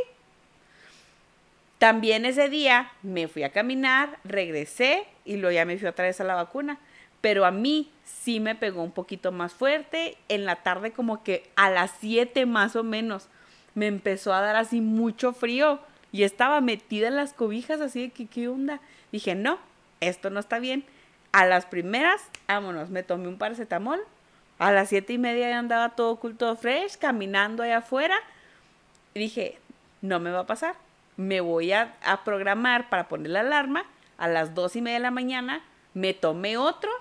También 1.78 2.26
ese 2.26 2.49
día 2.49 2.91
me 3.03 3.28
fui 3.28 3.43
a 3.43 3.51
caminar, 3.51 4.18
regresé 4.24 5.06
y 5.24 5.38
lo 5.38 5.51
ya 5.51 5.66
me 5.66 5.78
fui 5.78 5.88
otra 5.88 6.06
vez 6.06 6.20
a 6.20 6.24
la 6.24 6.36
vacuna. 6.36 6.80
Pero 7.22 7.45
a 7.45 7.51
mí 7.51 7.91
sí 8.03 8.39
me 8.39 8.56
pegó 8.56 8.84
un 8.84 8.91
poquito 8.91 9.32
más 9.32 9.53
fuerte. 9.53 10.18
En 10.28 10.45
la 10.45 10.58
tarde 10.58 10.91
como 10.91 11.24
que 11.24 11.49
a 11.56 11.70
las 11.70 11.91
7 11.99 12.45
más 12.45 12.76
o 12.76 12.84
menos 12.84 13.28
me 13.74 13.88
empezó 13.88 14.34
a 14.34 14.41
dar 14.41 14.56
así 14.56 14.82
mucho 14.82 15.34
frío. 15.34 15.80
Y 16.12 16.24
estaba 16.24 16.62
metida 16.62 17.08
en 17.08 17.16
las 17.16 17.34
cobijas 17.34 17.82
así 17.82 18.03
de 18.03 18.10
que, 18.10 18.26
¿qué 18.26 18.47
onda? 18.47 18.80
Dije, 19.12 19.36
no, 19.36 19.60
esto 19.99 20.30
no 20.30 20.39
está 20.39 20.60
bien 20.60 20.86
a 21.36 21.45
las 21.45 21.66
primeras, 21.66 22.22
vámonos, 22.47 22.89
me 22.89 23.03
tomé 23.03 23.28
un 23.28 23.38
paracetamol. 23.38 23.99
A 24.58 24.72
las 24.72 24.89
siete 24.89 25.14
y 25.14 25.18
media 25.18 25.49
ya 25.49 25.60
andaba 25.60 25.95
todo 25.95 26.16
culto 26.18 26.56
fresh, 26.56 26.97
caminando 26.97 27.64
allá 27.64 27.78
afuera. 27.78 28.16
Dije, 29.14 29.58
no 30.01 30.20
me 30.20 30.32
va 30.32 30.41
a 30.41 30.47
pasar. 30.47 30.76
Me 31.18 31.41
voy 31.41 31.72
a, 31.72 31.95
a 32.03 32.24
programar 32.24 32.89
para 32.89 33.08
poner 33.08 33.32
la 33.32 33.41
alarma. 33.41 33.86
A 34.18 34.28
las 34.28 34.56
dos 34.56 34.76
y 34.76 34.82
media 34.82 34.97
de 34.97 35.03
la 35.03 35.12
mañana 35.12 35.62
me 35.93 36.14
tomé 36.14 36.58
otro 36.58 36.91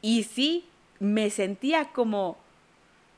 y 0.00 0.24
sí, 0.24 0.68
me 1.00 1.30
sentía 1.30 1.86
como, 1.86 2.36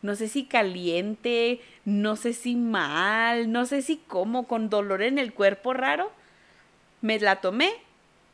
no 0.03 0.15
sé 0.17 0.29
si 0.29 0.45
caliente, 0.45 1.61
no 1.85 2.17
sé 2.17 2.33
si 2.33 2.57
mal, 2.57 3.51
no 3.51 3.67
sé 3.67 3.83
si 3.83 3.97
como, 3.97 4.47
con 4.47 4.71
dolor 4.71 5.03
en 5.03 5.19
el 5.19 5.33
cuerpo 5.33 5.73
raro. 5.73 6.11
Me 7.01 7.19
la 7.19 7.41
tomé, 7.41 7.73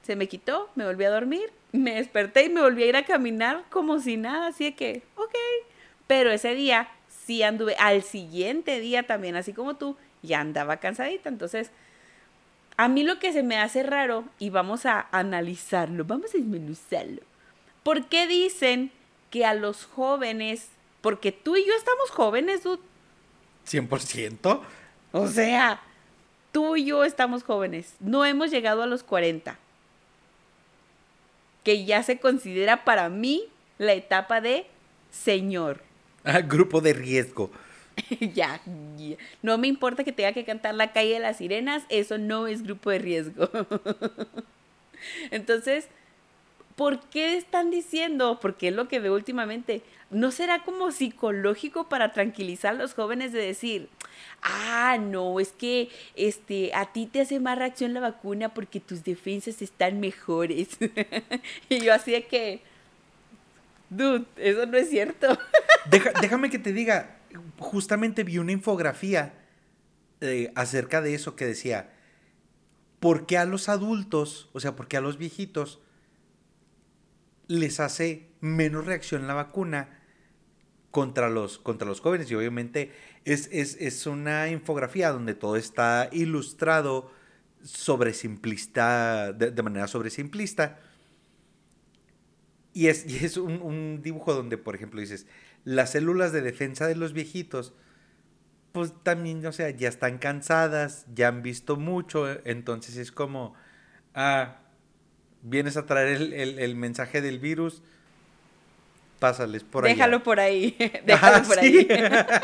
se 0.02 0.16
me 0.16 0.28
quitó, 0.28 0.70
me 0.74 0.84
volví 0.84 1.04
a 1.04 1.11
dormir, 1.11 1.50
me 1.72 1.94
desperté 1.94 2.44
y 2.44 2.48
me 2.48 2.60
volví 2.60 2.82
a 2.82 2.86
ir 2.86 2.96
a 2.96 3.04
caminar 3.04 3.64
como 3.70 4.00
si 4.00 4.16
nada, 4.16 4.48
así 4.48 4.64
de 4.64 4.74
que, 4.74 5.02
ok. 5.16 5.34
Pero 6.06 6.30
ese 6.30 6.54
día 6.54 6.88
sí 7.08 7.42
anduve, 7.42 7.76
al 7.78 8.02
siguiente 8.02 8.80
día 8.80 9.04
también, 9.04 9.36
así 9.36 9.52
como 9.52 9.76
tú, 9.76 9.96
ya 10.22 10.40
andaba 10.40 10.78
cansadita. 10.78 11.28
Entonces, 11.28 11.70
a 12.76 12.88
mí 12.88 13.02
lo 13.04 13.18
que 13.18 13.32
se 13.32 13.42
me 13.42 13.58
hace 13.58 13.82
raro, 13.82 14.24
y 14.38 14.50
vamos 14.50 14.86
a 14.86 15.08
analizarlo, 15.12 16.04
vamos 16.04 16.34
a 16.34 16.38
desmenuzarlo. 16.38 17.22
¿Por 17.82 18.06
qué 18.06 18.26
dicen 18.26 18.90
que 19.30 19.44
a 19.44 19.54
los 19.54 19.84
jóvenes, 19.84 20.68
porque 21.00 21.30
tú 21.30 21.56
y 21.56 21.64
yo 21.66 21.72
estamos 21.74 22.10
jóvenes, 22.10 22.62
dude? 22.62 22.82
100%. 23.68 24.60
O 25.12 25.26
sea, 25.28 25.80
tú 26.52 26.76
y 26.76 26.86
yo 26.86 27.04
estamos 27.04 27.44
jóvenes, 27.44 27.94
no 28.00 28.24
hemos 28.24 28.50
llegado 28.50 28.82
a 28.82 28.86
los 28.86 29.02
40, 29.02 29.58
que 31.70 31.84
ya 31.84 32.02
se 32.02 32.18
considera 32.18 32.82
para 32.82 33.08
mí 33.08 33.44
la 33.78 33.92
etapa 33.92 34.40
de 34.40 34.66
señor. 35.12 35.80
Ah, 36.24 36.40
grupo 36.40 36.80
de 36.80 36.92
riesgo. 36.92 37.48
ya, 38.34 38.60
ya, 38.96 39.16
no 39.40 39.56
me 39.56 39.68
importa 39.68 40.02
que 40.02 40.10
tenga 40.10 40.32
que 40.32 40.44
cantar 40.44 40.74
la 40.74 40.90
calle 40.92 41.12
de 41.12 41.20
las 41.20 41.36
sirenas, 41.36 41.84
eso 41.88 42.18
no 42.18 42.48
es 42.48 42.64
grupo 42.64 42.90
de 42.90 42.98
riesgo. 42.98 43.48
Entonces, 45.30 45.86
¿por 46.74 46.98
qué 47.02 47.36
están 47.36 47.70
diciendo? 47.70 48.40
Porque 48.42 48.66
es 48.66 48.74
lo 48.74 48.88
que 48.88 48.98
veo 48.98 49.14
últimamente. 49.14 49.82
¿No 50.10 50.32
será 50.32 50.64
como 50.64 50.90
psicológico 50.90 51.88
para 51.88 52.12
tranquilizar 52.12 52.74
a 52.74 52.78
los 52.78 52.94
jóvenes 52.94 53.30
de 53.32 53.46
decir, 53.46 53.88
ah, 54.42 54.98
no, 55.00 55.40
es 55.40 55.52
que 55.52 55.88
este, 56.16 56.74
a 56.74 56.92
ti 56.92 57.06
te 57.06 57.20
hace 57.20 57.40
más 57.40 57.58
reacción 57.58 57.94
la 57.94 58.00
vacuna 58.00 58.54
porque 58.54 58.80
tus 58.80 59.04
defensas 59.04 59.62
están 59.62 60.00
mejores? 60.00 60.68
y 61.68 61.80
yo 61.80 61.92
así 61.94 62.12
de 62.12 62.26
que, 62.26 62.62
dude, 63.88 64.24
eso 64.36 64.66
no 64.66 64.76
es 64.76 64.90
cierto. 64.90 65.38
déjame 66.20 66.50
que 66.50 66.58
te 66.58 66.72
diga, 66.72 67.18
justamente 67.58 68.24
vi 68.24 68.38
una 68.38 68.52
infografía 68.52 69.34
eh, 70.20 70.52
acerca 70.54 71.00
de 71.00 71.14
eso 71.14 71.36
que 71.36 71.46
decía, 71.46 71.90
¿por 72.98 73.26
qué 73.26 73.38
a 73.38 73.44
los 73.44 73.68
adultos, 73.68 74.48
o 74.52 74.60
sea, 74.60 74.76
por 74.76 74.88
qué 74.88 74.96
a 74.96 75.00
los 75.00 75.18
viejitos 75.18 75.80
les 77.48 77.80
hace 77.80 78.28
menos 78.40 78.86
reacción 78.86 79.26
la 79.26 79.34
vacuna 79.34 79.99
contra 80.91 81.28
los, 81.28 81.59
contra 81.59 81.86
los 81.86 82.01
jóvenes? 82.01 82.30
Y 82.30 82.34
obviamente 82.34 82.93
es, 83.24 83.49
es, 83.53 84.07
una 84.07 84.49
infografía 84.49 85.11
donde 85.11 85.34
todo 85.34 85.57
está 85.57 86.09
ilustrado 86.12 87.11
sobre 87.62 88.14
simplista, 88.14 89.32
de, 89.32 89.62
manera 89.62 89.86
sobre 89.86 90.11
simplista. 90.11 90.80
Y 92.72 92.86
es, 92.86 93.05
y 93.07 93.24
es 93.24 93.36
un, 93.36 93.61
un 93.62 94.01
dibujo 94.03 94.34
donde, 94.34 94.57
por 94.57 94.74
ejemplo, 94.74 95.01
dices, 95.01 95.26
las 95.64 95.91
células 95.93 96.32
de 96.32 96.41
defensa 96.41 96.86
de 96.86 96.97
los 96.97 97.12
viejitos, 97.12 97.74
pues 98.72 98.93
también, 99.03 99.45
o 99.47 99.53
sea, 99.53 99.70
ya 99.70 99.88
están 99.88 100.18
cansadas, 100.18 101.07
ya 101.14 101.28
han 101.28 101.43
visto 101.43 101.76
mucho, 101.76 102.26
entonces 102.47 102.97
es 102.97 103.11
como, 103.11 103.55
ah, 104.14 104.59
vienes 105.43 105.76
a 105.76 105.86
traer 105.86 106.32
el, 106.32 106.76
mensaje 106.76 107.20
del 107.20 107.38
virus, 107.38 107.82
pásales 109.20 109.62
por 109.62 109.84
ahí. 109.84 109.92
Déjalo 109.92 110.24
por 110.24 110.40
ahí, 110.40 110.76
déjalo 111.06 111.46
por 111.46 111.60
ahí. 111.60 111.86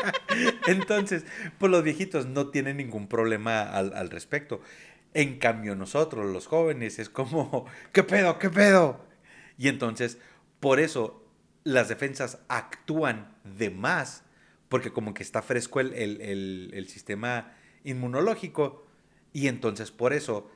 entonces, 0.67 1.25
pues 1.57 1.69
los 1.69 1.83
viejitos 1.83 2.27
no 2.27 2.47
tienen 2.47 2.77
ningún 2.77 3.07
problema 3.07 3.63
al, 3.63 3.93
al 3.93 4.09
respecto. 4.09 4.61
En 5.13 5.39
cambio, 5.39 5.75
nosotros, 5.75 6.25
los 6.31 6.47
jóvenes, 6.47 6.99
es 6.99 7.09
como, 7.09 7.65
¿qué 7.91 8.03
pedo? 8.03 8.39
¿Qué 8.39 8.49
pedo? 8.49 9.05
Y 9.57 9.67
entonces, 9.67 10.19
por 10.61 10.79
eso 10.79 11.27
las 11.67 11.89
defensas 11.89 12.39
actúan 12.47 13.35
de 13.43 13.69
más, 13.69 14.23
porque 14.69 14.93
como 14.93 15.13
que 15.13 15.21
está 15.21 15.41
fresco 15.41 15.81
el, 15.81 16.85
sistema 16.87 17.53
inmunológico, 17.83 18.87
y 19.33 19.47
entonces 19.47 19.91
por 19.91 20.13
eso 20.13 20.49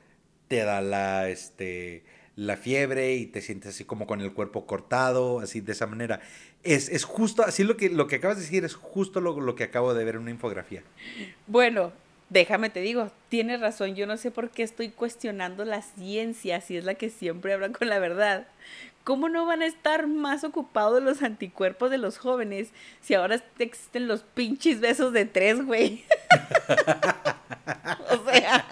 te 0.48 0.64
da 0.64 0.80
la, 0.80 1.28
este, 1.28 2.04
la 2.36 2.56
fiebre 2.56 3.14
y 3.14 3.26
te 3.26 3.40
sientes 3.40 3.74
así 3.74 3.84
como 3.84 4.06
con 4.06 4.20
el 4.20 4.32
cuerpo 4.32 4.66
cortado, 4.66 5.40
así 5.40 5.60
de 5.60 5.72
esa 5.72 5.86
manera. 5.86 6.20
Es, 6.62 6.88
es 6.88 7.04
justo, 7.04 7.42
así 7.42 7.64
lo 7.64 7.76
que, 7.76 7.90
lo 7.90 8.06
que 8.06 8.16
acabas 8.16 8.36
de 8.38 8.42
decir 8.44 8.64
es 8.64 8.74
justo 8.74 9.20
lo, 9.20 9.40
lo 9.40 9.54
que 9.54 9.64
acabo 9.64 9.94
de 9.94 10.04
ver 10.04 10.14
en 10.14 10.22
una 10.22 10.30
infografía. 10.30 10.82
Bueno, 11.46 11.92
déjame 12.30 12.70
te 12.70 12.80
digo, 12.80 13.10
tienes 13.28 13.60
razón, 13.60 13.94
yo 13.94 14.06
no 14.06 14.16
sé 14.16 14.30
por 14.30 14.50
qué 14.50 14.62
estoy 14.62 14.88
cuestionando 14.88 15.64
la 15.64 15.82
ciencia, 15.82 16.60
si 16.60 16.76
es 16.76 16.84
la 16.84 16.94
que 16.94 17.10
siempre 17.10 17.52
habla 17.52 17.70
con 17.70 17.88
la 17.88 17.98
verdad. 17.98 18.46
¿Cómo 19.04 19.28
no 19.28 19.46
van 19.46 19.62
a 19.62 19.66
estar 19.66 20.06
más 20.06 20.44
ocupados 20.44 21.02
los 21.02 21.22
anticuerpos 21.22 21.90
de 21.90 21.98
los 21.98 22.18
jóvenes 22.18 22.68
si 23.00 23.14
ahora 23.14 23.42
existen 23.58 24.06
los 24.06 24.22
pinches 24.22 24.80
besos 24.80 25.12
de 25.12 25.24
tres, 25.24 25.64
güey? 25.64 26.04
o 28.10 28.30
sea, 28.30 28.64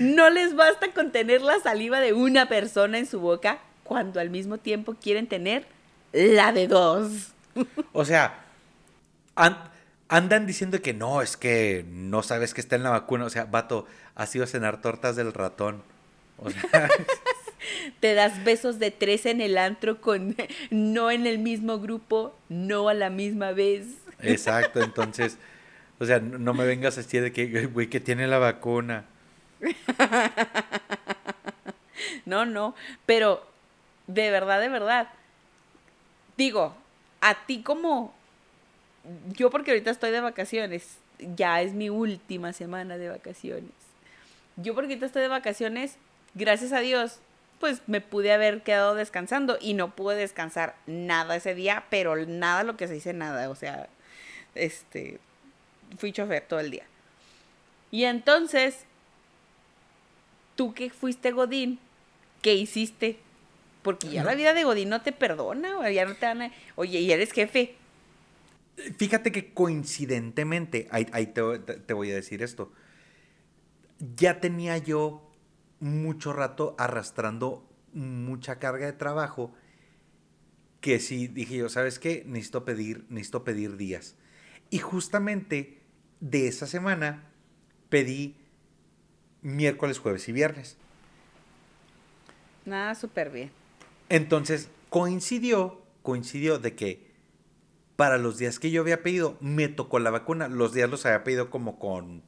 no 0.00 0.30
les 0.30 0.54
basta 0.54 0.92
con 0.92 1.12
tener 1.12 1.42
la 1.42 1.58
saliva 1.60 2.00
de 2.00 2.12
una 2.12 2.48
persona 2.48 2.98
en 2.98 3.06
su 3.06 3.20
boca 3.20 3.58
cuando 3.84 4.20
al 4.20 4.30
mismo 4.30 4.58
tiempo 4.58 4.96
quieren 5.00 5.26
tener 5.26 5.66
la 6.12 6.52
de 6.52 6.66
dos. 6.66 7.32
o 7.92 8.04
sea, 8.04 8.44
andan 10.08 10.46
diciendo 10.46 10.80
que 10.82 10.94
no, 10.94 11.22
es 11.22 11.36
que 11.36 11.84
no 11.88 12.22
sabes 12.22 12.54
que 12.54 12.60
está 12.60 12.76
en 12.76 12.82
la 12.82 12.90
vacuna. 12.90 13.24
O 13.24 13.30
sea, 13.30 13.44
vato, 13.44 13.86
has 14.14 14.34
ido 14.34 14.44
a 14.44 14.48
cenar 14.48 14.80
tortas 14.80 15.16
del 15.16 15.32
ratón. 15.32 15.82
O 16.38 16.50
sea 16.50 16.88
te 18.00 18.14
das 18.14 18.44
besos 18.44 18.78
de 18.78 18.90
tres 18.90 19.26
en 19.26 19.40
el 19.40 19.58
antro 19.58 20.00
con 20.00 20.36
no 20.70 21.10
en 21.10 21.26
el 21.26 21.38
mismo 21.38 21.78
grupo, 21.78 22.36
no 22.48 22.88
a 22.88 22.94
la 22.94 23.10
misma 23.10 23.52
vez. 23.52 23.86
Exacto, 24.22 24.82
entonces, 24.82 25.38
o 25.98 26.06
sea, 26.06 26.20
no 26.20 26.54
me 26.54 26.64
vengas 26.64 26.96
a 26.96 27.02
decir 27.02 27.22
de 27.22 27.32
que, 27.32 27.66
güey, 27.66 27.88
que 27.88 28.00
tiene 28.00 28.26
la 28.26 28.38
vacuna. 28.38 29.04
No, 32.26 32.44
no, 32.44 32.74
pero 33.06 33.46
de 34.06 34.30
verdad, 34.30 34.60
de 34.60 34.68
verdad, 34.68 35.08
digo, 36.36 36.74
a 37.20 37.46
ti 37.46 37.62
como, 37.62 38.14
yo 39.28 39.50
porque 39.50 39.70
ahorita 39.70 39.90
estoy 39.90 40.10
de 40.10 40.20
vacaciones, 40.20 40.98
ya 41.18 41.62
es 41.62 41.72
mi 41.72 41.88
última 41.88 42.52
semana 42.52 42.98
de 42.98 43.08
vacaciones. 43.08 43.70
Yo 44.56 44.74
porque 44.74 44.92
ahorita 44.92 45.06
estoy 45.06 45.22
de 45.22 45.28
vacaciones, 45.28 45.96
gracias 46.34 46.72
a 46.72 46.80
Dios, 46.80 47.20
pues 47.60 47.80
me 47.86 48.00
pude 48.00 48.32
haber 48.32 48.62
quedado 48.62 48.94
descansando 48.94 49.56
y 49.60 49.74
no 49.74 49.94
pude 49.94 50.16
descansar 50.16 50.76
nada 50.86 51.36
ese 51.36 51.54
día, 51.54 51.84
pero 51.90 52.16
nada 52.26 52.64
lo 52.64 52.76
que 52.76 52.88
se 52.88 52.94
dice 52.94 53.12
nada, 53.12 53.48
o 53.50 53.54
sea, 53.54 53.88
este, 54.54 55.20
fui 55.96 56.12
chofer 56.12 56.42
todo 56.42 56.60
el 56.60 56.70
día. 56.70 56.84
Y 57.90 58.04
entonces, 58.04 58.84
tú 60.56 60.74
que 60.74 60.90
fuiste 60.90 61.30
Godín, 61.30 61.78
¿qué 62.42 62.54
hiciste? 62.54 63.18
Porque 63.82 64.08
ya 64.08 64.24
la 64.24 64.34
vida 64.34 64.52
de 64.52 64.64
Godín 64.64 64.88
no 64.88 65.02
te 65.02 65.12
perdona, 65.12 65.78
o 65.78 65.88
ya 65.88 66.04
no 66.04 66.16
te 66.16 66.26
van 66.26 66.52
Oye, 66.74 67.00
y 67.00 67.12
eres 67.12 67.32
jefe. 67.32 67.76
Fíjate 68.98 69.30
que 69.30 69.52
coincidentemente, 69.52 70.88
ahí, 70.90 71.26
te, 71.26 71.58
te 71.58 71.94
voy 71.94 72.10
a 72.10 72.14
decir 72.16 72.42
esto, 72.42 72.72
ya 74.16 74.40
tenía 74.40 74.76
yo 74.78 75.22
mucho 75.78 76.32
rato 76.32 76.74
arrastrando 76.78 77.64
mucha 77.92 78.58
carga 78.58 78.86
de 78.86 78.92
trabajo 78.92 79.54
que 80.80 81.00
sí 81.00 81.26
dije 81.26 81.56
yo, 81.56 81.68
¿sabes 81.68 81.98
qué? 81.98 82.24
Necesito 82.26 82.64
pedir, 82.64 83.06
necesito 83.08 83.44
pedir 83.44 83.76
días. 83.76 84.16
Y 84.70 84.78
justamente 84.78 85.80
de 86.20 86.48
esa 86.48 86.66
semana 86.66 87.24
pedí 87.88 88.36
miércoles, 89.46 89.98
jueves 89.98 90.28
y 90.28 90.32
viernes. 90.32 90.76
Nada, 92.64 92.94
súper 92.94 93.30
bien. 93.30 93.50
Entonces 94.08 94.68
coincidió, 94.90 95.80
coincidió 96.02 96.58
de 96.58 96.74
que 96.74 97.06
para 97.94 98.18
los 98.18 98.38
días 98.38 98.58
que 98.58 98.70
yo 98.70 98.82
había 98.82 99.02
pedido, 99.02 99.38
me 99.40 99.68
tocó 99.68 99.98
la 100.00 100.10
vacuna. 100.10 100.48
Los 100.48 100.74
días 100.74 100.90
los 100.90 101.06
había 101.06 101.24
pedido 101.24 101.48
como 101.48 101.78
con 101.78 102.22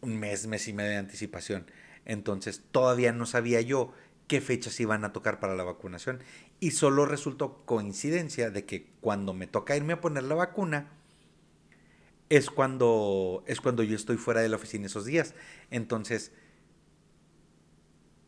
un 0.00 0.18
mes, 0.18 0.46
mes 0.46 0.66
y 0.68 0.72
medio 0.72 0.90
de 0.90 0.96
anticipación. 0.96 1.70
Entonces 2.04 2.62
todavía 2.72 3.12
no 3.12 3.26
sabía 3.26 3.60
yo 3.60 3.92
qué 4.26 4.40
fechas 4.40 4.80
iban 4.80 5.04
a 5.04 5.12
tocar 5.12 5.40
para 5.40 5.54
la 5.54 5.64
vacunación. 5.64 6.20
Y 6.60 6.72
solo 6.72 7.04
resultó 7.04 7.62
coincidencia 7.66 8.50
de 8.50 8.64
que 8.64 8.86
cuando 9.00 9.34
me 9.34 9.46
toca 9.46 9.76
irme 9.76 9.92
a 9.92 10.00
poner 10.00 10.24
la 10.24 10.34
vacuna, 10.34 10.88
es 12.30 12.50
cuando, 12.50 13.42
es 13.46 13.60
cuando 13.60 13.82
yo 13.82 13.96
estoy 13.96 14.16
fuera 14.16 14.40
de 14.40 14.48
la 14.48 14.56
oficina 14.56 14.86
esos 14.86 15.04
días. 15.04 15.34
Entonces, 15.70 16.32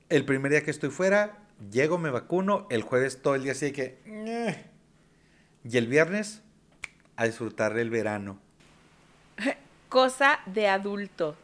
el 0.09 0.25
primer 0.25 0.53
día 0.53 0.65
que 0.65 0.71
estoy 0.71 0.91
fuera, 0.91 1.39
llego, 1.71 1.99
me 1.99 2.11
vacuno, 2.11 2.67
el 2.71 2.83
jueves 2.83 3.23
todo 3.23 3.35
el 3.35 3.43
día 3.43 3.53
así 3.53 3.73
que... 3.73 3.99
Y 5.63 5.77
el 5.77 5.87
viernes, 5.87 6.43
a 7.17 7.27
disfrutar 7.27 7.75
del 7.75 7.91
verano. 7.91 8.39
Cosa 9.91 10.41
de 10.47 10.69
adulto. 10.69 11.37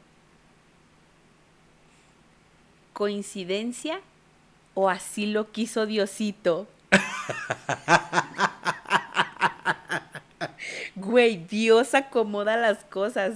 ¿Coincidencia 2.94 4.00
o 4.72 4.88
así 4.88 5.26
lo 5.26 5.52
quiso 5.52 5.84
Diosito? 5.84 6.66
Güey, 11.06 11.46
Dios 11.48 11.94
acomoda 11.94 12.56
las 12.56 12.84
cosas. 12.84 13.34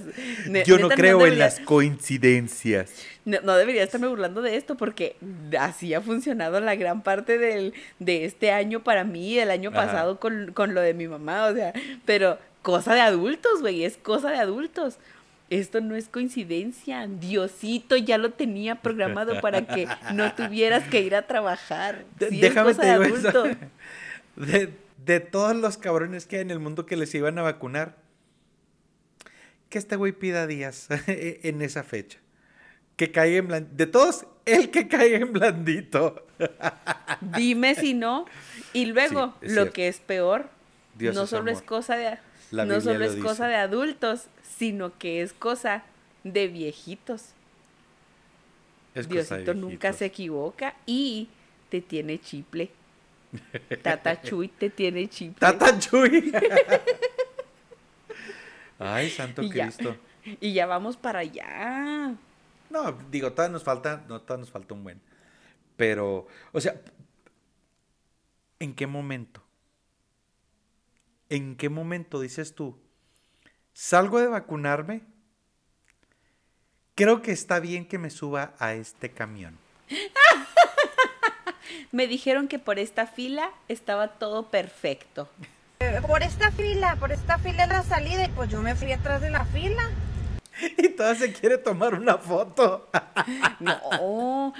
Yo 0.65 0.77
no 0.77 0.89
creo 0.89 1.25
en 1.25 1.39
las 1.39 1.59
coincidencias. 1.59 2.91
No, 3.23 3.55
debería 3.55 3.83
estarme 3.83 4.07
burlando 4.07 4.41
de 4.41 4.57
esto 4.57 4.75
porque 4.75 5.15
así 5.59 5.93
ha 5.93 6.01
funcionado 6.01 6.59
la 6.59 6.75
gran 6.75 7.03
parte 7.03 7.37
del, 7.37 7.73
de 7.99 8.25
este 8.25 8.51
año 8.51 8.83
para 8.83 9.03
mí, 9.03 9.37
el 9.37 9.51
año 9.51 9.71
pasado 9.71 10.19
con, 10.19 10.51
con, 10.53 10.73
lo 10.73 10.81
de 10.81 10.93
mi 10.95 11.07
mamá, 11.07 11.45
o 11.45 11.53
sea, 11.53 11.71
pero 12.05 12.39
cosa 12.63 12.95
de 12.95 13.01
adultos, 13.01 13.61
güey, 13.61 13.83
es 13.83 13.97
cosa 13.97 14.31
de 14.31 14.37
adultos. 14.37 14.97
Esto 15.51 15.81
no 15.81 15.95
es 15.95 16.07
coincidencia. 16.07 17.07
Diosito 17.07 17.97
ya 17.97 18.17
lo 18.17 18.31
tenía 18.31 18.75
programado 18.75 19.41
para 19.41 19.67
que 19.67 19.85
no 20.13 20.33
tuvieras 20.33 20.87
que 20.87 21.01
ir 21.01 21.13
a 21.13 21.27
trabajar. 21.27 22.05
Déjame 22.17 22.73
te 22.73 22.99
digo 22.99 23.43
De, 24.37 24.47
de 24.57 24.73
todos 25.19 25.55
los 25.55 25.77
cabrones 25.77 26.25
que 26.25 26.37
hay 26.37 26.41
en 26.43 26.51
el 26.51 26.59
mundo 26.59 26.85
que 26.85 26.95
les 26.95 27.13
iban 27.15 27.37
a 27.39 27.41
vacunar, 27.41 27.97
que 29.69 29.77
este 29.77 29.95
güey 29.95 30.11
pida 30.11 30.47
días 30.47 30.87
en 31.07 31.61
esa 31.61 31.83
fecha. 31.83 32.19
Que 32.97 33.11
caiga 33.11 33.37
en 33.37 33.47
blandito. 33.47 33.75
De 33.77 33.87
todos, 33.87 34.25
el 34.45 34.69
que 34.69 34.87
caiga 34.87 35.17
en 35.17 35.33
blandito. 35.33 36.27
Dime 37.37 37.73
si 37.75 37.93
no. 37.93 38.25
Y 38.73 38.85
luego, 38.85 39.33
lo 39.41 39.71
que 39.71 39.87
es 39.87 39.99
peor, 39.99 40.49
no 40.99 41.25
solo 41.25 41.51
es 41.51 41.61
cosa 41.61 41.95
de 41.95 42.17
no 42.51 42.81
solo 42.81 43.05
es 43.05 43.15
cosa 43.15 43.47
de 43.47 43.55
adultos, 43.55 44.27
sino 44.43 44.97
que 44.97 45.21
es 45.21 45.33
cosa 45.33 45.83
de 46.23 46.47
viejitos. 46.47 47.29
Diosito 48.93 49.53
nunca 49.53 49.93
se 49.93 50.05
equivoca 50.05 50.75
y 50.85 51.29
te 51.69 51.81
tiene 51.81 52.19
chiple. 52.19 52.69
Tata 53.83 54.21
Chuy 54.21 54.49
te 54.49 54.69
tiene 54.69 55.07
chiple. 55.07 55.39
Tata 55.39 55.77
Chuy. 55.77 56.31
Ay, 58.79 59.09
santo 59.09 59.47
Cristo. 59.47 59.95
y 60.23 60.53
ya 60.53 60.65
vamos 60.65 60.97
para 60.97 61.19
allá. 61.19 62.15
No, 62.69 62.91
digo, 63.11 63.31
todavía 63.31 63.53
nos 63.53 63.63
falta, 63.63 64.03
no, 64.07 64.21
todavía 64.21 64.41
nos 64.41 64.51
falta 64.51 64.73
un 64.73 64.83
buen. 64.83 65.01
Pero, 65.77 66.27
o 66.51 66.61
sea, 66.61 66.81
¿en 68.59 68.73
qué 68.73 68.87
momento? 68.87 69.43
¿En 71.29 71.55
qué 71.55 71.69
momento 71.69 72.19
dices 72.19 72.55
tú? 72.55 72.77
Salgo 73.73 74.19
de 74.19 74.27
vacunarme. 74.27 75.01
Creo 76.95 77.21
que 77.21 77.31
está 77.31 77.59
bien 77.59 77.87
que 77.87 77.97
me 77.97 78.09
suba 78.09 78.53
a 78.59 78.73
este 78.73 79.11
camión. 79.11 79.57
me 81.91 82.07
dijeron 82.07 82.47
que 82.47 82.59
por 82.59 82.79
esta 82.79 83.07
fila 83.07 83.49
estaba 83.67 84.09
todo 84.09 84.49
perfecto. 84.49 85.27
Por 86.07 86.21
esta 86.21 86.51
fila, 86.51 86.95
por 86.97 87.11
esta 87.11 87.37
fila 87.39 87.63
es 87.63 87.69
la 87.69 87.83
salida 87.83 88.25
y 88.25 88.29
pues 88.29 88.49
yo 88.49 88.61
me 88.61 88.75
fui 88.75 88.91
atrás 88.91 89.21
de 89.21 89.31
la 89.31 89.45
fila. 89.45 89.81
Y 90.77 90.89
toda 90.89 91.15
se 91.15 91.33
quiere 91.33 91.57
tomar 91.57 91.95
una 91.95 92.17
foto. 92.17 92.89
No. 93.59 94.53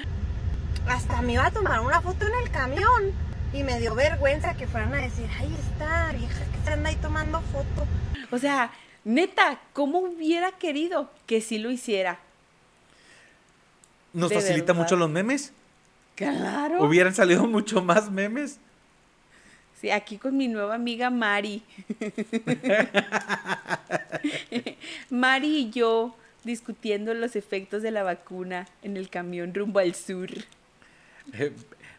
Hasta 0.88 1.22
me 1.22 1.34
iba 1.34 1.46
a 1.46 1.52
tomar 1.52 1.80
una 1.82 2.02
foto 2.02 2.26
en 2.26 2.34
el 2.44 2.52
camión. 2.52 3.14
Y 3.54 3.64
me 3.64 3.80
dio 3.80 3.96
vergüenza 3.96 4.56
que 4.56 4.66
fueran 4.66 4.94
a 4.94 4.98
decir, 4.98 5.28
ahí 5.38 5.54
está, 5.72 6.12
vieja, 6.14 6.40
que 6.40 6.64
se 6.64 6.72
anda 6.72 6.90
ahí 6.90 6.96
tomando 6.96 7.42
foto. 7.42 7.86
O 8.32 8.38
sea, 8.38 8.72
neta, 9.04 9.60
¿cómo 9.74 10.00
hubiera 10.00 10.54
querido 10.54 11.10
que 11.26 11.42
sí 11.42 11.58
lo 11.58 11.70
hiciera? 11.70 12.20
¿Nos 14.14 14.34
facilita 14.34 14.74
mucho 14.74 14.96
los 14.96 15.10
memes? 15.10 15.54
Claro. 16.30 16.84
¿Hubieran 16.84 17.14
salido 17.14 17.46
mucho 17.48 17.82
más 17.82 18.12
memes? 18.12 18.60
Sí, 19.80 19.90
aquí 19.90 20.18
con 20.18 20.38
mi 20.38 20.48
nueva 20.48 20.76
amiga 20.76 21.10
Mari. 21.10 21.64
Mari 25.10 25.58
y 25.58 25.70
yo 25.72 26.16
discutiendo 26.44 27.14
los 27.14 27.36
efectos 27.36 27.82
de 27.82 27.92
la 27.92 28.04
vacuna 28.04 28.68
en 28.84 28.98
el 28.98 29.10
camión 29.10 29.54
rumbo 29.54 29.80
al 29.80 29.96
sur. 29.96 30.30
Eh, 31.34 31.52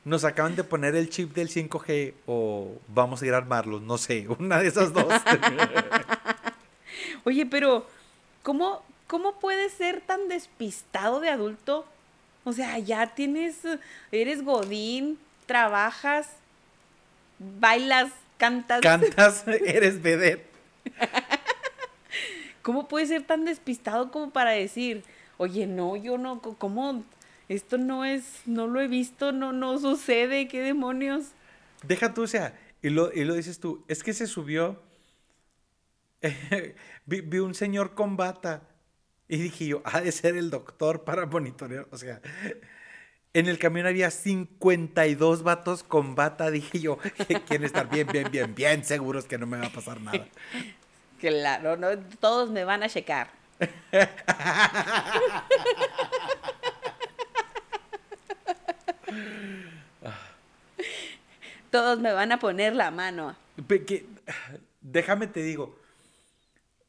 nos 0.04 0.24
acaban 0.24 0.56
de 0.56 0.64
poner 0.64 0.96
el 0.96 1.10
chip 1.10 1.34
del 1.34 1.48
5G 1.48 2.14
o 2.26 2.72
vamos 2.88 3.22
a 3.22 3.26
ir 3.26 3.34
a 3.34 3.38
armarlos, 3.38 3.82
no 3.82 3.98
sé, 3.98 4.26
una 4.38 4.58
de 4.58 4.68
esas 4.68 4.92
dos. 4.92 5.06
Oye, 7.24 7.46
pero 7.46 7.86
¿cómo, 8.42 8.82
¿cómo 9.06 9.38
puedes 9.38 9.72
ser 9.72 10.00
tan 10.00 10.28
despistado 10.28 11.20
de 11.20 11.30
adulto? 11.30 11.86
O 12.44 12.52
sea, 12.52 12.78
ya 12.78 13.06
tienes, 13.14 13.58
eres 14.10 14.42
godín, 14.42 15.18
trabajas, 15.46 16.28
bailas, 17.38 18.10
cantas. 18.38 18.80
Cantas, 18.80 19.44
eres 19.66 20.02
vedette. 20.02 20.46
¿Cómo 22.62 22.88
puedes 22.88 23.08
ser 23.08 23.22
tan 23.22 23.44
despistado 23.44 24.10
como 24.10 24.30
para 24.30 24.50
decir, 24.50 25.04
oye, 25.36 25.66
no, 25.66 25.96
yo 25.96 26.18
no, 26.18 26.40
¿cómo? 26.40 27.04
esto 27.48 27.78
no 27.78 28.04
es, 28.04 28.24
no 28.46 28.66
lo 28.66 28.80
he 28.80 28.88
visto, 28.88 29.32
no, 29.32 29.52
no 29.52 29.78
sucede, 29.78 30.48
¿qué 30.48 30.60
demonios? 30.60 31.32
Deja 31.82 32.14
tú, 32.14 32.22
o 32.22 32.26
sea, 32.26 32.58
y 32.80 32.90
lo, 32.90 33.12
y 33.12 33.24
lo 33.24 33.34
dices 33.34 33.58
tú, 33.60 33.84
es 33.88 34.02
que 34.02 34.12
se 34.12 34.26
subió, 34.26 34.80
vi, 37.06 37.38
un 37.38 37.54
señor 37.54 37.94
con 37.94 38.16
bata 38.16 38.62
y 39.32 39.38
dije 39.38 39.66
yo, 39.66 39.80
ha 39.86 40.02
de 40.02 40.12
ser 40.12 40.36
el 40.36 40.50
doctor 40.50 41.04
para 41.04 41.24
monitorear, 41.24 41.86
o 41.90 41.96
sea, 41.96 42.20
en 43.32 43.48
el 43.48 43.58
camión 43.58 43.86
había 43.86 44.10
52 44.10 45.42
vatos 45.42 45.82
con 45.82 46.14
bata, 46.14 46.50
dije 46.50 46.80
yo, 46.80 46.98
quieren 47.46 47.64
estar 47.64 47.88
bien, 47.88 48.06
bien, 48.08 48.30
bien, 48.30 48.54
bien 48.54 48.84
seguros 48.84 49.24
que 49.24 49.38
no 49.38 49.46
me 49.46 49.56
va 49.56 49.68
a 49.68 49.72
pasar 49.72 50.02
nada. 50.02 50.26
Claro, 51.18 51.76
no, 51.76 51.96
todos 52.18 52.50
me 52.50 52.64
van 52.64 52.82
a 52.82 52.88
checar. 52.88 53.30
Todos 61.70 62.00
me 62.00 62.12
van 62.12 62.32
a 62.32 62.40
poner 62.40 62.74
la 62.74 62.90
mano. 62.90 63.36
déjame 64.80 65.28
te 65.28 65.44
digo, 65.44 65.78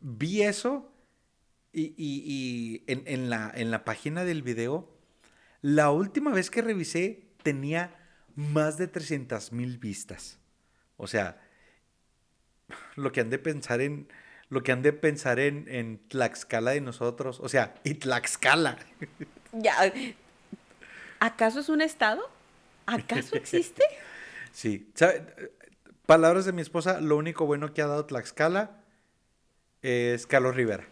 vi 0.01 0.41
eso 0.41 0.91
y, 1.73 2.83
en, 2.87 3.29
la, 3.29 3.51
en 3.53 3.71
la 3.71 3.83
página 3.83 4.23
del 4.23 4.43
video, 4.43 4.89
la 5.61 5.89
última 5.91 6.31
vez 6.31 6.49
que 6.51 6.61
revisé 6.61 7.23
tenía 7.41 7.95
más 8.35 8.77
de 8.77 8.87
300 8.87 9.51
mil 9.51 9.77
vistas. 9.77 10.39
O 10.97 11.07
sea, 11.07 11.41
lo 12.95 13.11
que 13.11 13.21
han 13.21 13.29
de 13.29 13.39
pensar 13.39 13.81
en, 13.81 14.07
lo 14.49 14.63
que 14.63 14.71
han 14.71 14.81
de 14.81 14.93
pensar 14.93 15.39
en, 15.39 15.65
en 15.67 15.99
Tlaxcala 16.07 16.71
de 16.71 16.81
nosotros, 16.81 17.39
o 17.39 17.49
sea, 17.49 17.75
y 17.83 17.95
Tlaxcala. 17.95 18.77
Ya, 19.55 19.93
¿acaso 21.19 21.59
es 21.59 21.69
un 21.69 21.81
estado? 21.81 22.27
¿Acaso 22.87 23.35
existe? 23.35 23.83
sí. 24.51 24.91
Palabras 26.07 26.45
de 26.45 26.53
mi 26.53 26.63
esposa, 26.63 26.99
lo 27.01 27.17
único 27.17 27.45
bueno 27.45 27.71
que 27.71 27.83
ha 27.83 27.85
dado 27.85 28.07
Tlaxcala 28.07 28.81
es 29.83 30.25
Carlos 30.25 30.55
Rivera. 30.55 30.87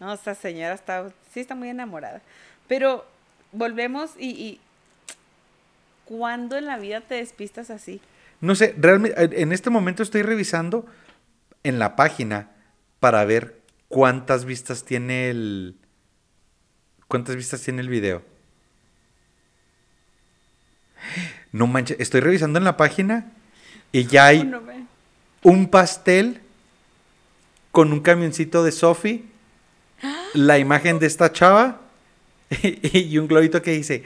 No, 0.00 0.12
esa 0.12 0.34
señora 0.34 0.74
está, 0.74 1.10
sí 1.32 1.40
está 1.40 1.54
muy 1.54 1.68
enamorada. 1.68 2.22
Pero 2.66 3.04
volvemos 3.52 4.12
y, 4.18 4.30
y 4.30 4.60
¿cuándo 6.04 6.56
en 6.56 6.66
la 6.66 6.78
vida 6.78 7.00
te 7.00 7.16
despistas 7.16 7.70
así? 7.70 8.00
No 8.40 8.54
sé, 8.54 8.74
realmente 8.78 9.40
en 9.40 9.52
este 9.52 9.70
momento 9.70 10.02
estoy 10.02 10.22
revisando 10.22 10.86
en 11.64 11.78
la 11.78 11.96
página 11.96 12.50
para 13.00 13.24
ver 13.24 13.60
cuántas 13.88 14.44
vistas 14.44 14.84
tiene 14.84 15.30
el 15.30 15.76
cuántas 17.08 17.36
vistas 17.36 17.62
tiene 17.62 17.80
el 17.80 17.88
video. 17.88 18.22
No 21.52 21.66
manches, 21.66 21.98
estoy 21.98 22.20
revisando 22.20 22.58
en 22.58 22.64
la 22.64 22.76
página 22.76 23.32
y 23.90 24.04
ya 24.04 24.26
hay 24.26 24.52
un 25.42 25.68
pastel 25.68 26.40
con 27.72 27.92
un 27.92 28.00
camioncito 28.00 28.62
de 28.62 28.72
Sophie, 28.72 29.24
la 30.34 30.58
imagen 30.58 30.98
de 30.98 31.06
esta 31.06 31.32
chava 31.32 31.80
y 32.62 33.16
un 33.18 33.28
globito 33.28 33.62
que 33.62 33.72
dice, 33.72 34.04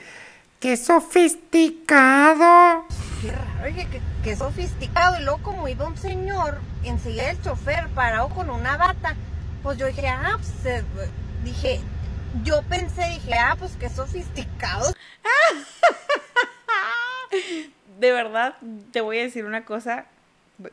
¡qué 0.59 0.77
sofisticado! 0.77 2.85
Qué 3.21 3.31
raro, 3.31 3.65
oye, 3.65 3.87
qué, 3.91 4.01
qué 4.23 4.35
sofisticado. 4.35 5.19
Y 5.19 5.23
luego 5.23 5.41
como 5.43 5.67
iba 5.67 5.87
un 5.87 5.97
señor, 5.97 6.59
enseguida 6.83 7.31
el 7.31 7.41
chofer 7.41 7.87
parado 7.89 8.29
con 8.29 8.49
una 8.49 8.77
bata, 8.77 9.15
pues 9.61 9.77
yo 9.77 9.87
dije, 9.87 10.07
ah, 10.07 10.37
pues, 10.37 10.65
eh, 10.65 10.83
dije, 11.43 11.81
yo 12.43 12.61
pensé, 12.63 13.07
dije, 13.09 13.33
ah, 13.35 13.55
pues 13.57 13.75
qué 13.79 13.89
sofisticado. 13.89 14.93
De 17.99 18.11
verdad, 18.11 18.55
te 18.91 19.01
voy 19.01 19.19
a 19.19 19.23
decir 19.23 19.45
una 19.45 19.65
cosa 19.65 20.05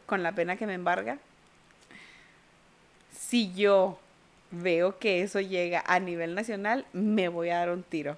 con 0.06 0.22
la 0.22 0.32
pena 0.32 0.56
que 0.56 0.66
me 0.66 0.74
embarga. 0.74 1.18
Si 3.16 3.52
yo 3.54 3.98
veo 4.50 4.98
que 4.98 5.22
eso 5.22 5.40
llega 5.40 5.82
a 5.86 6.00
nivel 6.00 6.34
nacional, 6.34 6.86
me 6.92 7.28
voy 7.28 7.50
a 7.50 7.58
dar 7.58 7.70
un 7.70 7.82
tiro. 7.82 8.16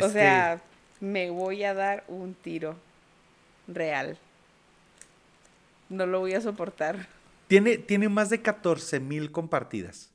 O 0.00 0.06
Este, 0.06 0.10
sea, 0.10 0.62
me 1.00 1.30
voy 1.30 1.64
a 1.64 1.74
dar 1.74 2.04
un 2.08 2.34
tiro 2.34 2.76
real. 3.66 4.18
No 5.88 6.06
lo 6.06 6.20
voy 6.20 6.34
a 6.34 6.40
soportar. 6.40 7.08
Tiene, 7.46 7.78
tiene 7.78 8.08
más 8.08 8.30
de 8.30 8.42
14 8.42 9.00
mil 9.00 9.32
compartidas. 9.32 10.12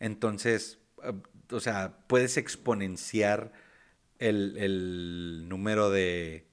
Entonces, 0.00 0.78
eh, 1.04 1.12
o 1.50 1.60
sea, 1.60 1.96
puedes 2.08 2.36
exponenciar 2.36 3.52
el, 4.18 4.56
el 4.58 5.48
número 5.48 5.90
de. 5.90 6.46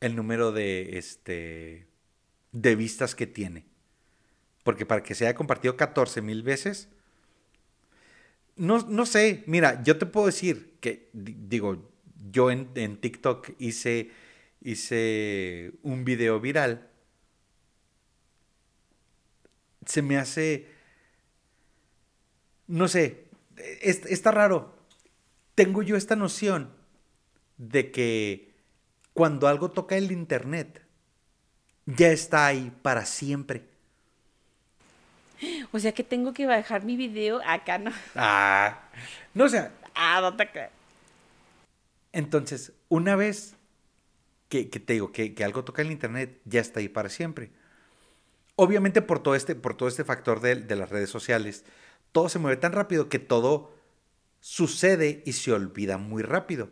El 0.00 0.16
número 0.16 0.52
de 0.52 0.98
este. 0.98 1.86
De 2.54 2.76
vistas 2.76 3.14
que 3.16 3.28
tiene. 3.28 3.66
Porque 4.64 4.86
para 4.86 5.02
que 5.02 5.14
se 5.14 5.26
haya 5.26 5.36
compartido 5.36 5.76
14 5.76 6.22
mil 6.22 6.42
veces. 6.42 6.88
No, 8.56 8.78
no 8.88 9.04
sé, 9.06 9.42
mira, 9.46 9.82
yo 9.82 9.98
te 9.98 10.06
puedo 10.06 10.26
decir 10.26 10.74
que, 10.80 11.08
di- 11.12 11.34
digo, 11.48 11.90
yo 12.30 12.50
en, 12.52 12.68
en 12.76 12.96
TikTok 13.00 13.50
hice, 13.58 14.10
hice 14.62 15.72
un 15.82 16.04
video 16.04 16.38
viral 16.40 16.88
se 19.86 20.02
me 20.02 20.16
hace, 20.18 20.66
no 22.66 22.88
sé, 22.88 23.28
es- 23.80 24.06
está 24.06 24.30
raro. 24.30 24.74
Tengo 25.56 25.82
yo 25.82 25.96
esta 25.96 26.16
noción 26.16 26.70
de 27.58 27.92
que 27.92 28.54
cuando 29.14 29.48
algo 29.48 29.72
toca 29.72 29.96
el 29.98 30.12
internet, 30.12 30.83
ya 31.86 32.08
está 32.08 32.46
ahí 32.46 32.72
para 32.82 33.04
siempre. 33.04 33.64
O 35.72 35.78
sea 35.78 35.92
que 35.92 36.04
tengo 36.04 36.32
que 36.32 36.46
bajar 36.46 36.84
mi 36.84 36.96
video 36.96 37.40
acá, 37.44 37.78
¿no? 37.78 37.90
Ah, 38.14 38.78
no, 39.34 39.44
o 39.44 39.48
sea, 39.48 39.72
Ah, 39.94 40.20
no 40.20 40.36
te 40.36 40.48
entonces, 42.12 42.72
una 42.88 43.16
vez 43.16 43.56
que, 44.48 44.70
que 44.70 44.78
te 44.80 44.94
digo 44.94 45.12
que, 45.12 45.34
que 45.34 45.44
algo 45.44 45.64
toca 45.64 45.82
el 45.82 45.90
internet, 45.90 46.40
ya 46.44 46.60
está 46.60 46.80
ahí 46.80 46.88
para 46.88 47.08
siempre. 47.08 47.50
Obviamente 48.56 49.02
por 49.02 49.20
todo 49.20 49.34
este, 49.34 49.56
por 49.56 49.76
todo 49.76 49.88
este 49.88 50.04
factor 50.04 50.40
de, 50.40 50.56
de 50.56 50.76
las 50.76 50.90
redes 50.90 51.10
sociales, 51.10 51.64
todo 52.12 52.28
se 52.28 52.38
mueve 52.38 52.56
tan 52.56 52.72
rápido 52.72 53.08
que 53.08 53.18
todo 53.18 53.72
sucede 54.40 55.22
y 55.26 55.32
se 55.32 55.52
olvida 55.52 55.98
muy 55.98 56.22
rápido. 56.22 56.70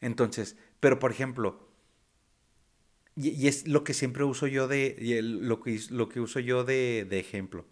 Entonces, 0.00 0.56
pero 0.80 0.98
por 0.98 1.12
ejemplo, 1.12 1.60
y, 3.20 3.30
y 3.30 3.48
es 3.48 3.66
lo 3.68 3.84
que 3.84 3.94
siempre 3.94 4.24
uso 4.24 4.46
yo 4.46 4.68
de, 4.68 4.96
y 4.98 5.14
el- 5.14 5.46
lo, 5.48 5.60
que, 5.60 5.78
lo 5.90 6.08
que 6.08 6.20
uso 6.20 6.40
yo 6.40 6.64
de, 6.64 7.06
de 7.08 7.18
ejemplo. 7.20 7.66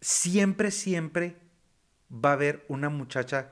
Siempre, 0.00 0.70
siempre 0.70 1.36
va 2.12 2.30
a 2.30 2.34
haber 2.34 2.64
una 2.68 2.88
muchacha 2.88 3.50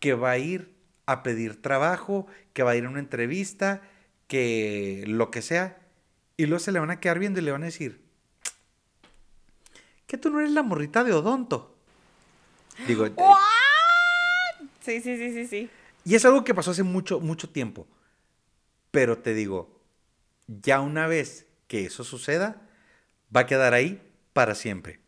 que 0.00 0.14
va 0.14 0.30
a 0.32 0.38
ir 0.38 0.74
a 1.06 1.22
pedir 1.22 1.60
trabajo, 1.60 2.26
que 2.52 2.62
va 2.62 2.70
a 2.72 2.76
ir 2.76 2.84
a 2.84 2.88
una 2.88 3.00
entrevista, 3.00 3.82
que 4.28 5.04
lo 5.06 5.30
que 5.30 5.42
sea, 5.42 5.78
y 6.36 6.46
luego 6.46 6.60
se 6.60 6.72
le 6.72 6.80
van 6.80 6.90
a 6.90 7.00
quedar 7.00 7.18
viendo 7.18 7.40
y 7.40 7.42
le 7.42 7.50
van 7.52 7.62
a 7.62 7.66
decir, 7.66 8.00
que 10.06 10.16
tú 10.16 10.30
no 10.30 10.40
eres 10.40 10.52
la 10.52 10.62
morrita 10.62 11.04
de 11.04 11.12
Odonto. 11.12 11.76
Digo, 12.86 13.06
eh, 13.06 13.12
Sí, 14.80 15.00
sí, 15.02 15.16
sí, 15.18 15.32
sí, 15.32 15.46
sí. 15.46 15.70
y 16.04 16.14
es 16.14 16.24
algo 16.24 16.44
que 16.44 16.54
pasó 16.54 16.70
hace 16.70 16.82
mucho, 16.82 17.20
mucho 17.20 17.50
tiempo. 17.50 17.86
Pero 18.90 19.18
te 19.18 19.34
digo, 19.34 19.80
ya 20.48 20.80
una 20.80 21.06
vez 21.06 21.46
que 21.68 21.86
eso 21.86 22.04
suceda, 22.04 22.68
va 23.34 23.42
a 23.42 23.46
quedar 23.46 23.74
ahí 23.74 24.02
para 24.34 24.54
siempre. 24.54 25.00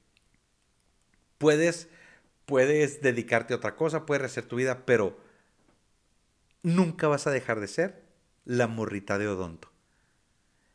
Puedes, 1.39 1.89
puedes 2.47 3.03
dedicarte 3.03 3.55
a 3.55 3.59
otra 3.59 3.76
cosa, 3.76 4.07
puedes 4.07 4.24
hacer 4.24 4.47
tu 4.47 4.57
vida, 4.57 4.85
pero 4.87 5.18
nunca 6.62 7.07
vas 7.09 7.26
a 7.26 7.31
dejar 7.31 7.61
de 7.61 7.68
ser 7.68 8.03
la 8.47 8.66
morrita 8.66 9.18
de 9.18 9.28
odonto. 9.28 9.70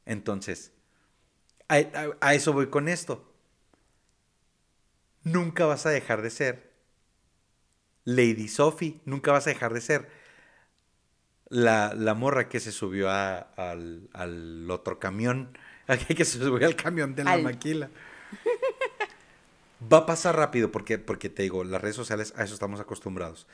Entonces, 0.06 0.72
a- 1.70 1.84
a 2.22 2.36
eso 2.36 2.53
voy 2.53 2.68
con 2.70 2.88
esto. 2.89 3.32
Nunca 5.26 5.66
vas 5.66 5.86
a 5.86 5.89
dejar 5.89 6.22
de 6.22 6.30
ser 6.30 6.72
Lady 8.06 8.47
Sophie, 8.47 9.01
nunca 9.06 9.32
vas 9.32 9.47
a 9.47 9.49
dejar 9.49 9.74
de 9.74 9.82
ser 9.82 10.10
la, 11.50 11.93
la 11.96 12.14
morra 12.14 12.50
que 12.50 12.60
se 12.60 12.72
subió 12.72 13.10
a- 13.10 13.38
al, 13.38 14.10
al 14.14 14.70
otro 14.72 15.00
camión, 15.00 15.58
que 16.16 16.26
se 16.26 16.39
subió 16.39 16.68
al 16.68 16.76
camión 16.76 17.16
de 17.16 17.24
la 17.24 17.34
Al- 17.34 17.43
maquila. 17.43 17.89
Va 19.91 20.00
a 20.00 20.06
pasar 20.06 20.36
rápido 20.36 20.72
porque, 20.72 20.98
porque 20.98 21.30
te 21.30 21.43
digo, 21.43 21.64
las 21.64 21.82
redes 21.82 21.96
sociales 21.96 22.34
a 22.38 22.43
eso 22.43 22.54
estamos 22.54 22.80
acostumbrados. 22.80 23.46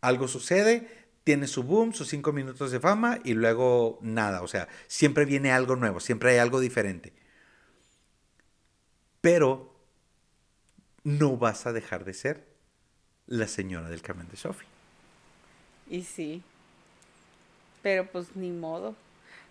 Algo 0.00 0.28
sucede, 0.28 0.88
tiene 1.24 1.46
su 1.46 1.62
boom, 1.64 1.92
sus 1.94 2.08
cinco 2.08 2.32
minutos 2.32 2.70
de 2.70 2.80
fama 2.80 3.18
y 3.24 3.34
luego 3.34 3.98
nada. 4.02 4.42
O 4.42 4.48
sea, 4.48 4.68
siempre 4.86 5.24
viene 5.24 5.52
algo 5.52 5.76
nuevo, 5.76 5.98
siempre 6.00 6.30
hay 6.32 6.38
algo 6.38 6.60
diferente. 6.60 7.12
Pero 9.20 9.74
no 11.04 11.36
vas 11.36 11.66
a 11.66 11.72
dejar 11.72 12.04
de 12.04 12.14
ser 12.14 12.46
la 13.26 13.48
señora 13.48 13.88
del 13.88 14.02
camión 14.02 14.28
de 14.28 14.36
Sophie. 14.36 14.68
Y 15.88 16.02
sí. 16.04 16.42
Pero 17.82 18.06
pues 18.06 18.36
ni 18.36 18.50
modo. 18.50 18.94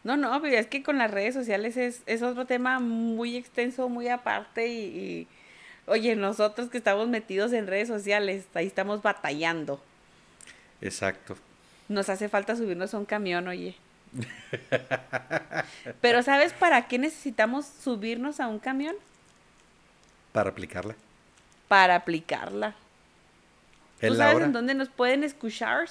No, 0.03 0.15
no, 0.15 0.41
pero 0.41 0.57
es 0.57 0.67
que 0.67 0.81
con 0.83 0.97
las 0.97 1.11
redes 1.11 1.33
sociales 1.33 1.75
es, 1.75 2.01
es 2.05 2.21
otro 2.21 2.45
tema 2.45 2.79
muy 2.79 3.35
extenso, 3.35 3.89
muy 3.89 4.07
aparte 4.07 4.67
y, 4.67 4.79
y, 4.79 5.27
oye, 5.87 6.15
nosotros 6.15 6.69
que 6.69 6.77
estamos 6.77 7.09
metidos 7.09 7.51
en 7.51 7.67
redes 7.67 7.89
sociales, 7.89 8.45
ahí 8.53 8.67
estamos 8.67 9.01
batallando. 9.01 9.83
Exacto. 10.81 11.35
Nos 11.89 12.07
hace 12.09 12.29
falta 12.29 12.55
subirnos 12.55 12.93
a 12.93 12.99
un 12.99 13.05
camión, 13.05 13.47
oye. 13.47 13.75
Pero 16.01 16.23
¿sabes 16.23 16.53
para 16.53 16.87
qué 16.87 16.97
necesitamos 16.97 17.65
subirnos 17.65 18.39
a 18.39 18.47
un 18.47 18.59
camión? 18.59 18.95
Para 20.31 20.51
aplicarla. 20.51 20.95
Para 21.67 21.95
aplicarla. 21.95 22.75
¿Tú 23.99 24.15
sabes 24.15 24.35
hora. 24.35 24.45
en 24.45 24.53
dónde 24.53 24.73
nos 24.73 24.89
pueden 24.89 25.23
escuchar? 25.23 25.87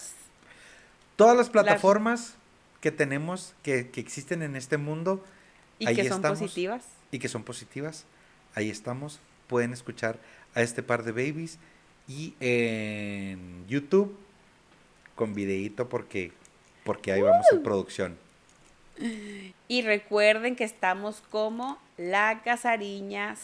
Todas 1.18 1.36
las 1.36 1.50
plataformas 1.50 2.34
que 2.80 2.92
tenemos, 2.92 3.52
que, 3.64 3.90
que 3.90 4.00
existen 4.00 4.40
en 4.42 4.54
este 4.54 4.76
mundo, 4.76 5.24
Y 5.80 5.88
ahí 5.88 5.96
que 5.96 6.04
son 6.08 6.18
estamos. 6.18 6.38
positivas. 6.38 6.84
y 7.10 7.18
que 7.18 7.28
son 7.28 7.42
positivas, 7.42 8.04
ahí 8.54 8.70
estamos. 8.70 9.18
Pueden 9.48 9.72
escuchar 9.72 10.20
a 10.54 10.62
este 10.62 10.84
par 10.84 11.02
de 11.02 11.10
babies 11.10 11.58
y 12.06 12.34
en 12.38 13.66
YouTube 13.66 14.16
con 15.16 15.34
videíto 15.34 15.88
porque, 15.88 16.30
porque 16.84 17.10
ahí 17.10 17.20
vamos 17.20 17.46
en 17.50 17.64
producción. 17.64 18.16
Y 19.68 19.82
recuerden 19.82 20.56
que 20.56 20.64
estamos 20.64 21.22
como 21.30 21.78
La 21.96 22.40
Casariña 22.42 23.36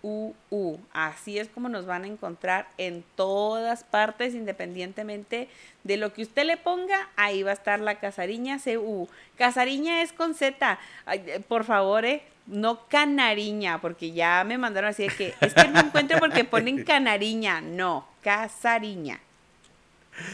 CUU. 0.00 0.78
Así 0.92 1.38
es 1.38 1.48
como 1.48 1.68
nos 1.68 1.86
van 1.86 2.04
a 2.04 2.06
encontrar 2.06 2.68
en 2.78 3.04
todas 3.14 3.84
partes, 3.84 4.34
independientemente 4.34 5.48
de 5.84 5.96
lo 5.96 6.12
que 6.12 6.22
usted 6.22 6.44
le 6.44 6.56
ponga, 6.56 7.08
ahí 7.16 7.42
va 7.42 7.50
a 7.50 7.54
estar 7.54 7.80
La 7.80 7.98
Casariña 7.98 8.58
CUU. 8.58 9.08
Casariña 9.36 10.02
es 10.02 10.12
con 10.12 10.34
Z. 10.34 10.78
Ay, 11.04 11.22
eh, 11.26 11.40
por 11.40 11.64
favor, 11.64 12.04
eh, 12.04 12.22
no 12.46 12.86
canariña, 12.88 13.80
porque 13.80 14.12
ya 14.12 14.44
me 14.44 14.56
mandaron 14.56 14.90
así 14.90 15.08
de 15.08 15.14
que 15.14 15.34
es 15.40 15.52
que 15.52 15.68
no 15.68 15.80
encuentro 15.80 16.18
porque 16.18 16.44
ponen 16.44 16.84
canariña. 16.84 17.60
No, 17.60 18.06
Casariña. 18.22 19.20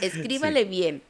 Escríbale 0.00 0.64
bien. 0.64 1.02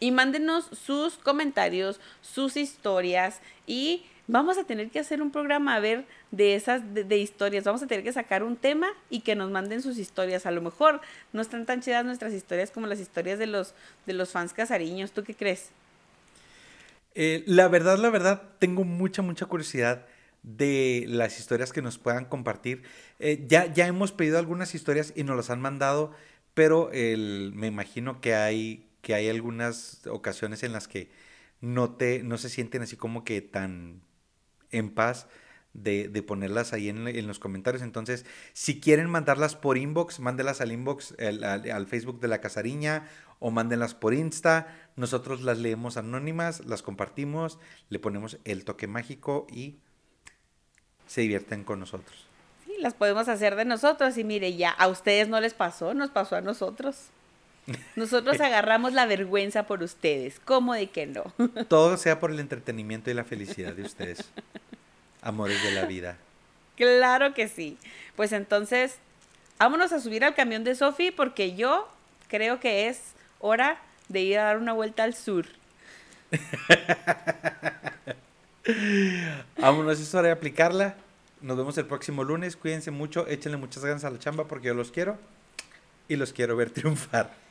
Y 0.00 0.10
mándenos 0.10 0.66
sus 0.72 1.18
comentarios, 1.18 2.00
sus 2.22 2.56
historias 2.56 3.40
y 3.66 4.04
vamos 4.26 4.58
a 4.58 4.64
tener 4.64 4.90
que 4.90 4.98
hacer 4.98 5.22
un 5.22 5.30
programa 5.30 5.74
a 5.74 5.80
ver 5.80 6.06
de 6.30 6.54
esas 6.54 6.82
de, 6.94 7.18
historias. 7.18 7.64
Vamos 7.64 7.82
a 7.82 7.86
tener 7.86 8.02
que 8.02 8.12
sacar 8.12 8.42
un 8.42 8.56
tema 8.56 8.88
y 9.10 9.20
que 9.20 9.34
nos 9.34 9.50
manden 9.50 9.82
sus 9.82 9.98
historias. 9.98 10.46
A 10.46 10.50
lo 10.50 10.62
mejor 10.62 11.00
no 11.32 11.42
están 11.42 11.66
tan 11.66 11.80
chidas 11.82 12.04
nuestras 12.04 12.32
historias 12.32 12.70
como 12.70 12.86
las 12.86 13.00
historias 13.00 13.38
de 13.38 13.46
los 13.46 13.74
de 14.06 14.14
los 14.14 14.30
fans 14.30 14.52
casariños. 14.52 15.12
¿Tú 15.12 15.22
qué 15.22 15.34
crees? 15.34 15.70
Eh, 17.14 17.42
la 17.46 17.68
verdad, 17.68 17.98
la 17.98 18.10
verdad, 18.10 18.42
tengo 18.58 18.84
mucha, 18.84 19.22
mucha 19.22 19.46
curiosidad 19.46 20.06
de 20.42 21.04
las 21.08 21.38
historias 21.38 21.72
que 21.72 21.82
nos 21.82 21.98
puedan 21.98 22.24
compartir. 22.24 22.82
Eh, 23.18 23.44
ya, 23.46 23.72
ya 23.72 23.86
hemos 23.86 24.12
pedido 24.12 24.38
algunas 24.38 24.74
historias 24.74 25.12
y 25.16 25.24
nos 25.24 25.36
las 25.36 25.50
han 25.50 25.60
mandado, 25.60 26.12
pero 26.54 26.90
el, 26.92 27.52
me 27.54 27.66
imagino 27.66 28.20
que 28.20 28.34
hay, 28.34 28.86
que 29.02 29.14
hay 29.14 29.28
algunas 29.28 30.06
ocasiones 30.06 30.62
en 30.62 30.72
las 30.72 30.88
que 30.88 31.10
no, 31.60 31.92
te, 31.92 32.22
no 32.22 32.38
se 32.38 32.48
sienten 32.48 32.82
así 32.82 32.96
como 32.96 33.24
que 33.24 33.40
tan 33.40 34.02
en 34.70 34.90
paz 34.90 35.26
de, 35.72 36.24
ponerlas 36.26 36.72
ahí 36.72 36.88
en, 36.88 37.26
los 37.26 37.38
comentarios. 37.38 37.82
Entonces, 37.82 38.26
si 38.52 38.80
quieren 38.80 39.08
mandarlas 39.08 39.56
por 39.56 39.78
inbox, 39.78 40.20
mándelas 40.20 40.60
al 40.60 40.72
inbox, 40.72 41.14
al, 41.18 41.86
Facebook 41.86 42.20
de 42.20 42.28
la 42.28 42.40
Casariña 42.40 43.08
o 43.38 43.50
mándenlas 43.50 43.94
por 43.94 44.14
Insta. 44.14 44.68
Nosotros 44.96 45.42
las 45.42 45.58
leemos 45.58 45.96
anónimas, 45.96 46.64
las 46.66 46.82
compartimos, 46.82 47.58
le 47.88 47.98
ponemos 47.98 48.38
el 48.44 48.64
toque 48.64 48.86
mágico 48.86 49.46
y 49.50 49.78
se 51.06 51.22
divierten 51.22 51.64
con 51.64 51.80
nosotros. 51.80 52.26
Sí, 52.66 52.74
las 52.80 52.94
podemos 52.94 53.28
hacer 53.28 53.56
de 53.56 53.64
nosotros 53.64 54.16
y 54.18 54.24
mire, 54.24 54.56
ya 54.56 54.70
a 54.70 54.88
ustedes 54.88 55.28
no 55.28 55.40
les 55.40 55.54
pasó, 55.54 55.94
nos 55.94 56.10
pasó 56.10 56.36
a 56.36 56.40
nosotros. 56.40 57.10
Nosotros 57.96 58.40
agarramos 58.40 58.92
la 58.92 59.06
vergüenza 59.06 59.66
por 59.66 59.82
ustedes. 59.82 60.40
¿Cómo 60.44 60.74
de 60.74 60.88
que 60.88 61.06
no? 61.06 61.32
Todo 61.68 61.96
sea 61.96 62.20
por 62.20 62.30
el 62.30 62.40
entretenimiento 62.40 63.10
y 63.10 63.14
la 63.14 63.24
felicidad 63.24 63.72
de 63.72 63.82
ustedes. 63.82 64.30
Amores 65.22 65.62
de 65.62 65.72
la 65.72 65.84
vida. 65.84 66.16
Claro 66.76 67.34
que 67.34 67.48
sí. 67.48 67.76
Pues 68.16 68.32
entonces, 68.32 68.96
vámonos 69.58 69.92
a 69.92 70.00
subir 70.00 70.24
al 70.24 70.34
camión 70.34 70.64
de 70.64 70.74
Sofi 70.74 71.10
porque 71.10 71.54
yo 71.54 71.88
creo 72.28 72.60
que 72.60 72.88
es 72.88 73.00
hora 73.38 73.80
de 74.08 74.20
ir 74.20 74.38
a 74.38 74.44
dar 74.44 74.58
una 74.58 74.72
vuelta 74.72 75.04
al 75.04 75.14
sur. 75.14 75.46
vámonos, 79.58 80.00
es 80.00 80.14
hora 80.14 80.28
de 80.28 80.32
aplicarla. 80.32 80.94
Nos 81.40 81.56
vemos 81.56 81.76
el 81.78 81.86
próximo 81.86 82.24
lunes. 82.24 82.56
Cuídense 82.56 82.90
mucho, 82.90 83.26
échenle 83.26 83.58
muchas 83.58 83.84
ganas 83.84 84.04
a 84.04 84.10
la 84.10 84.18
chamba 84.18 84.46
porque 84.46 84.68
yo 84.68 84.74
los 84.74 84.90
quiero 84.90 85.18
y 86.08 86.16
los 86.16 86.32
quiero 86.32 86.56
ver 86.56 86.70
triunfar. 86.70 87.30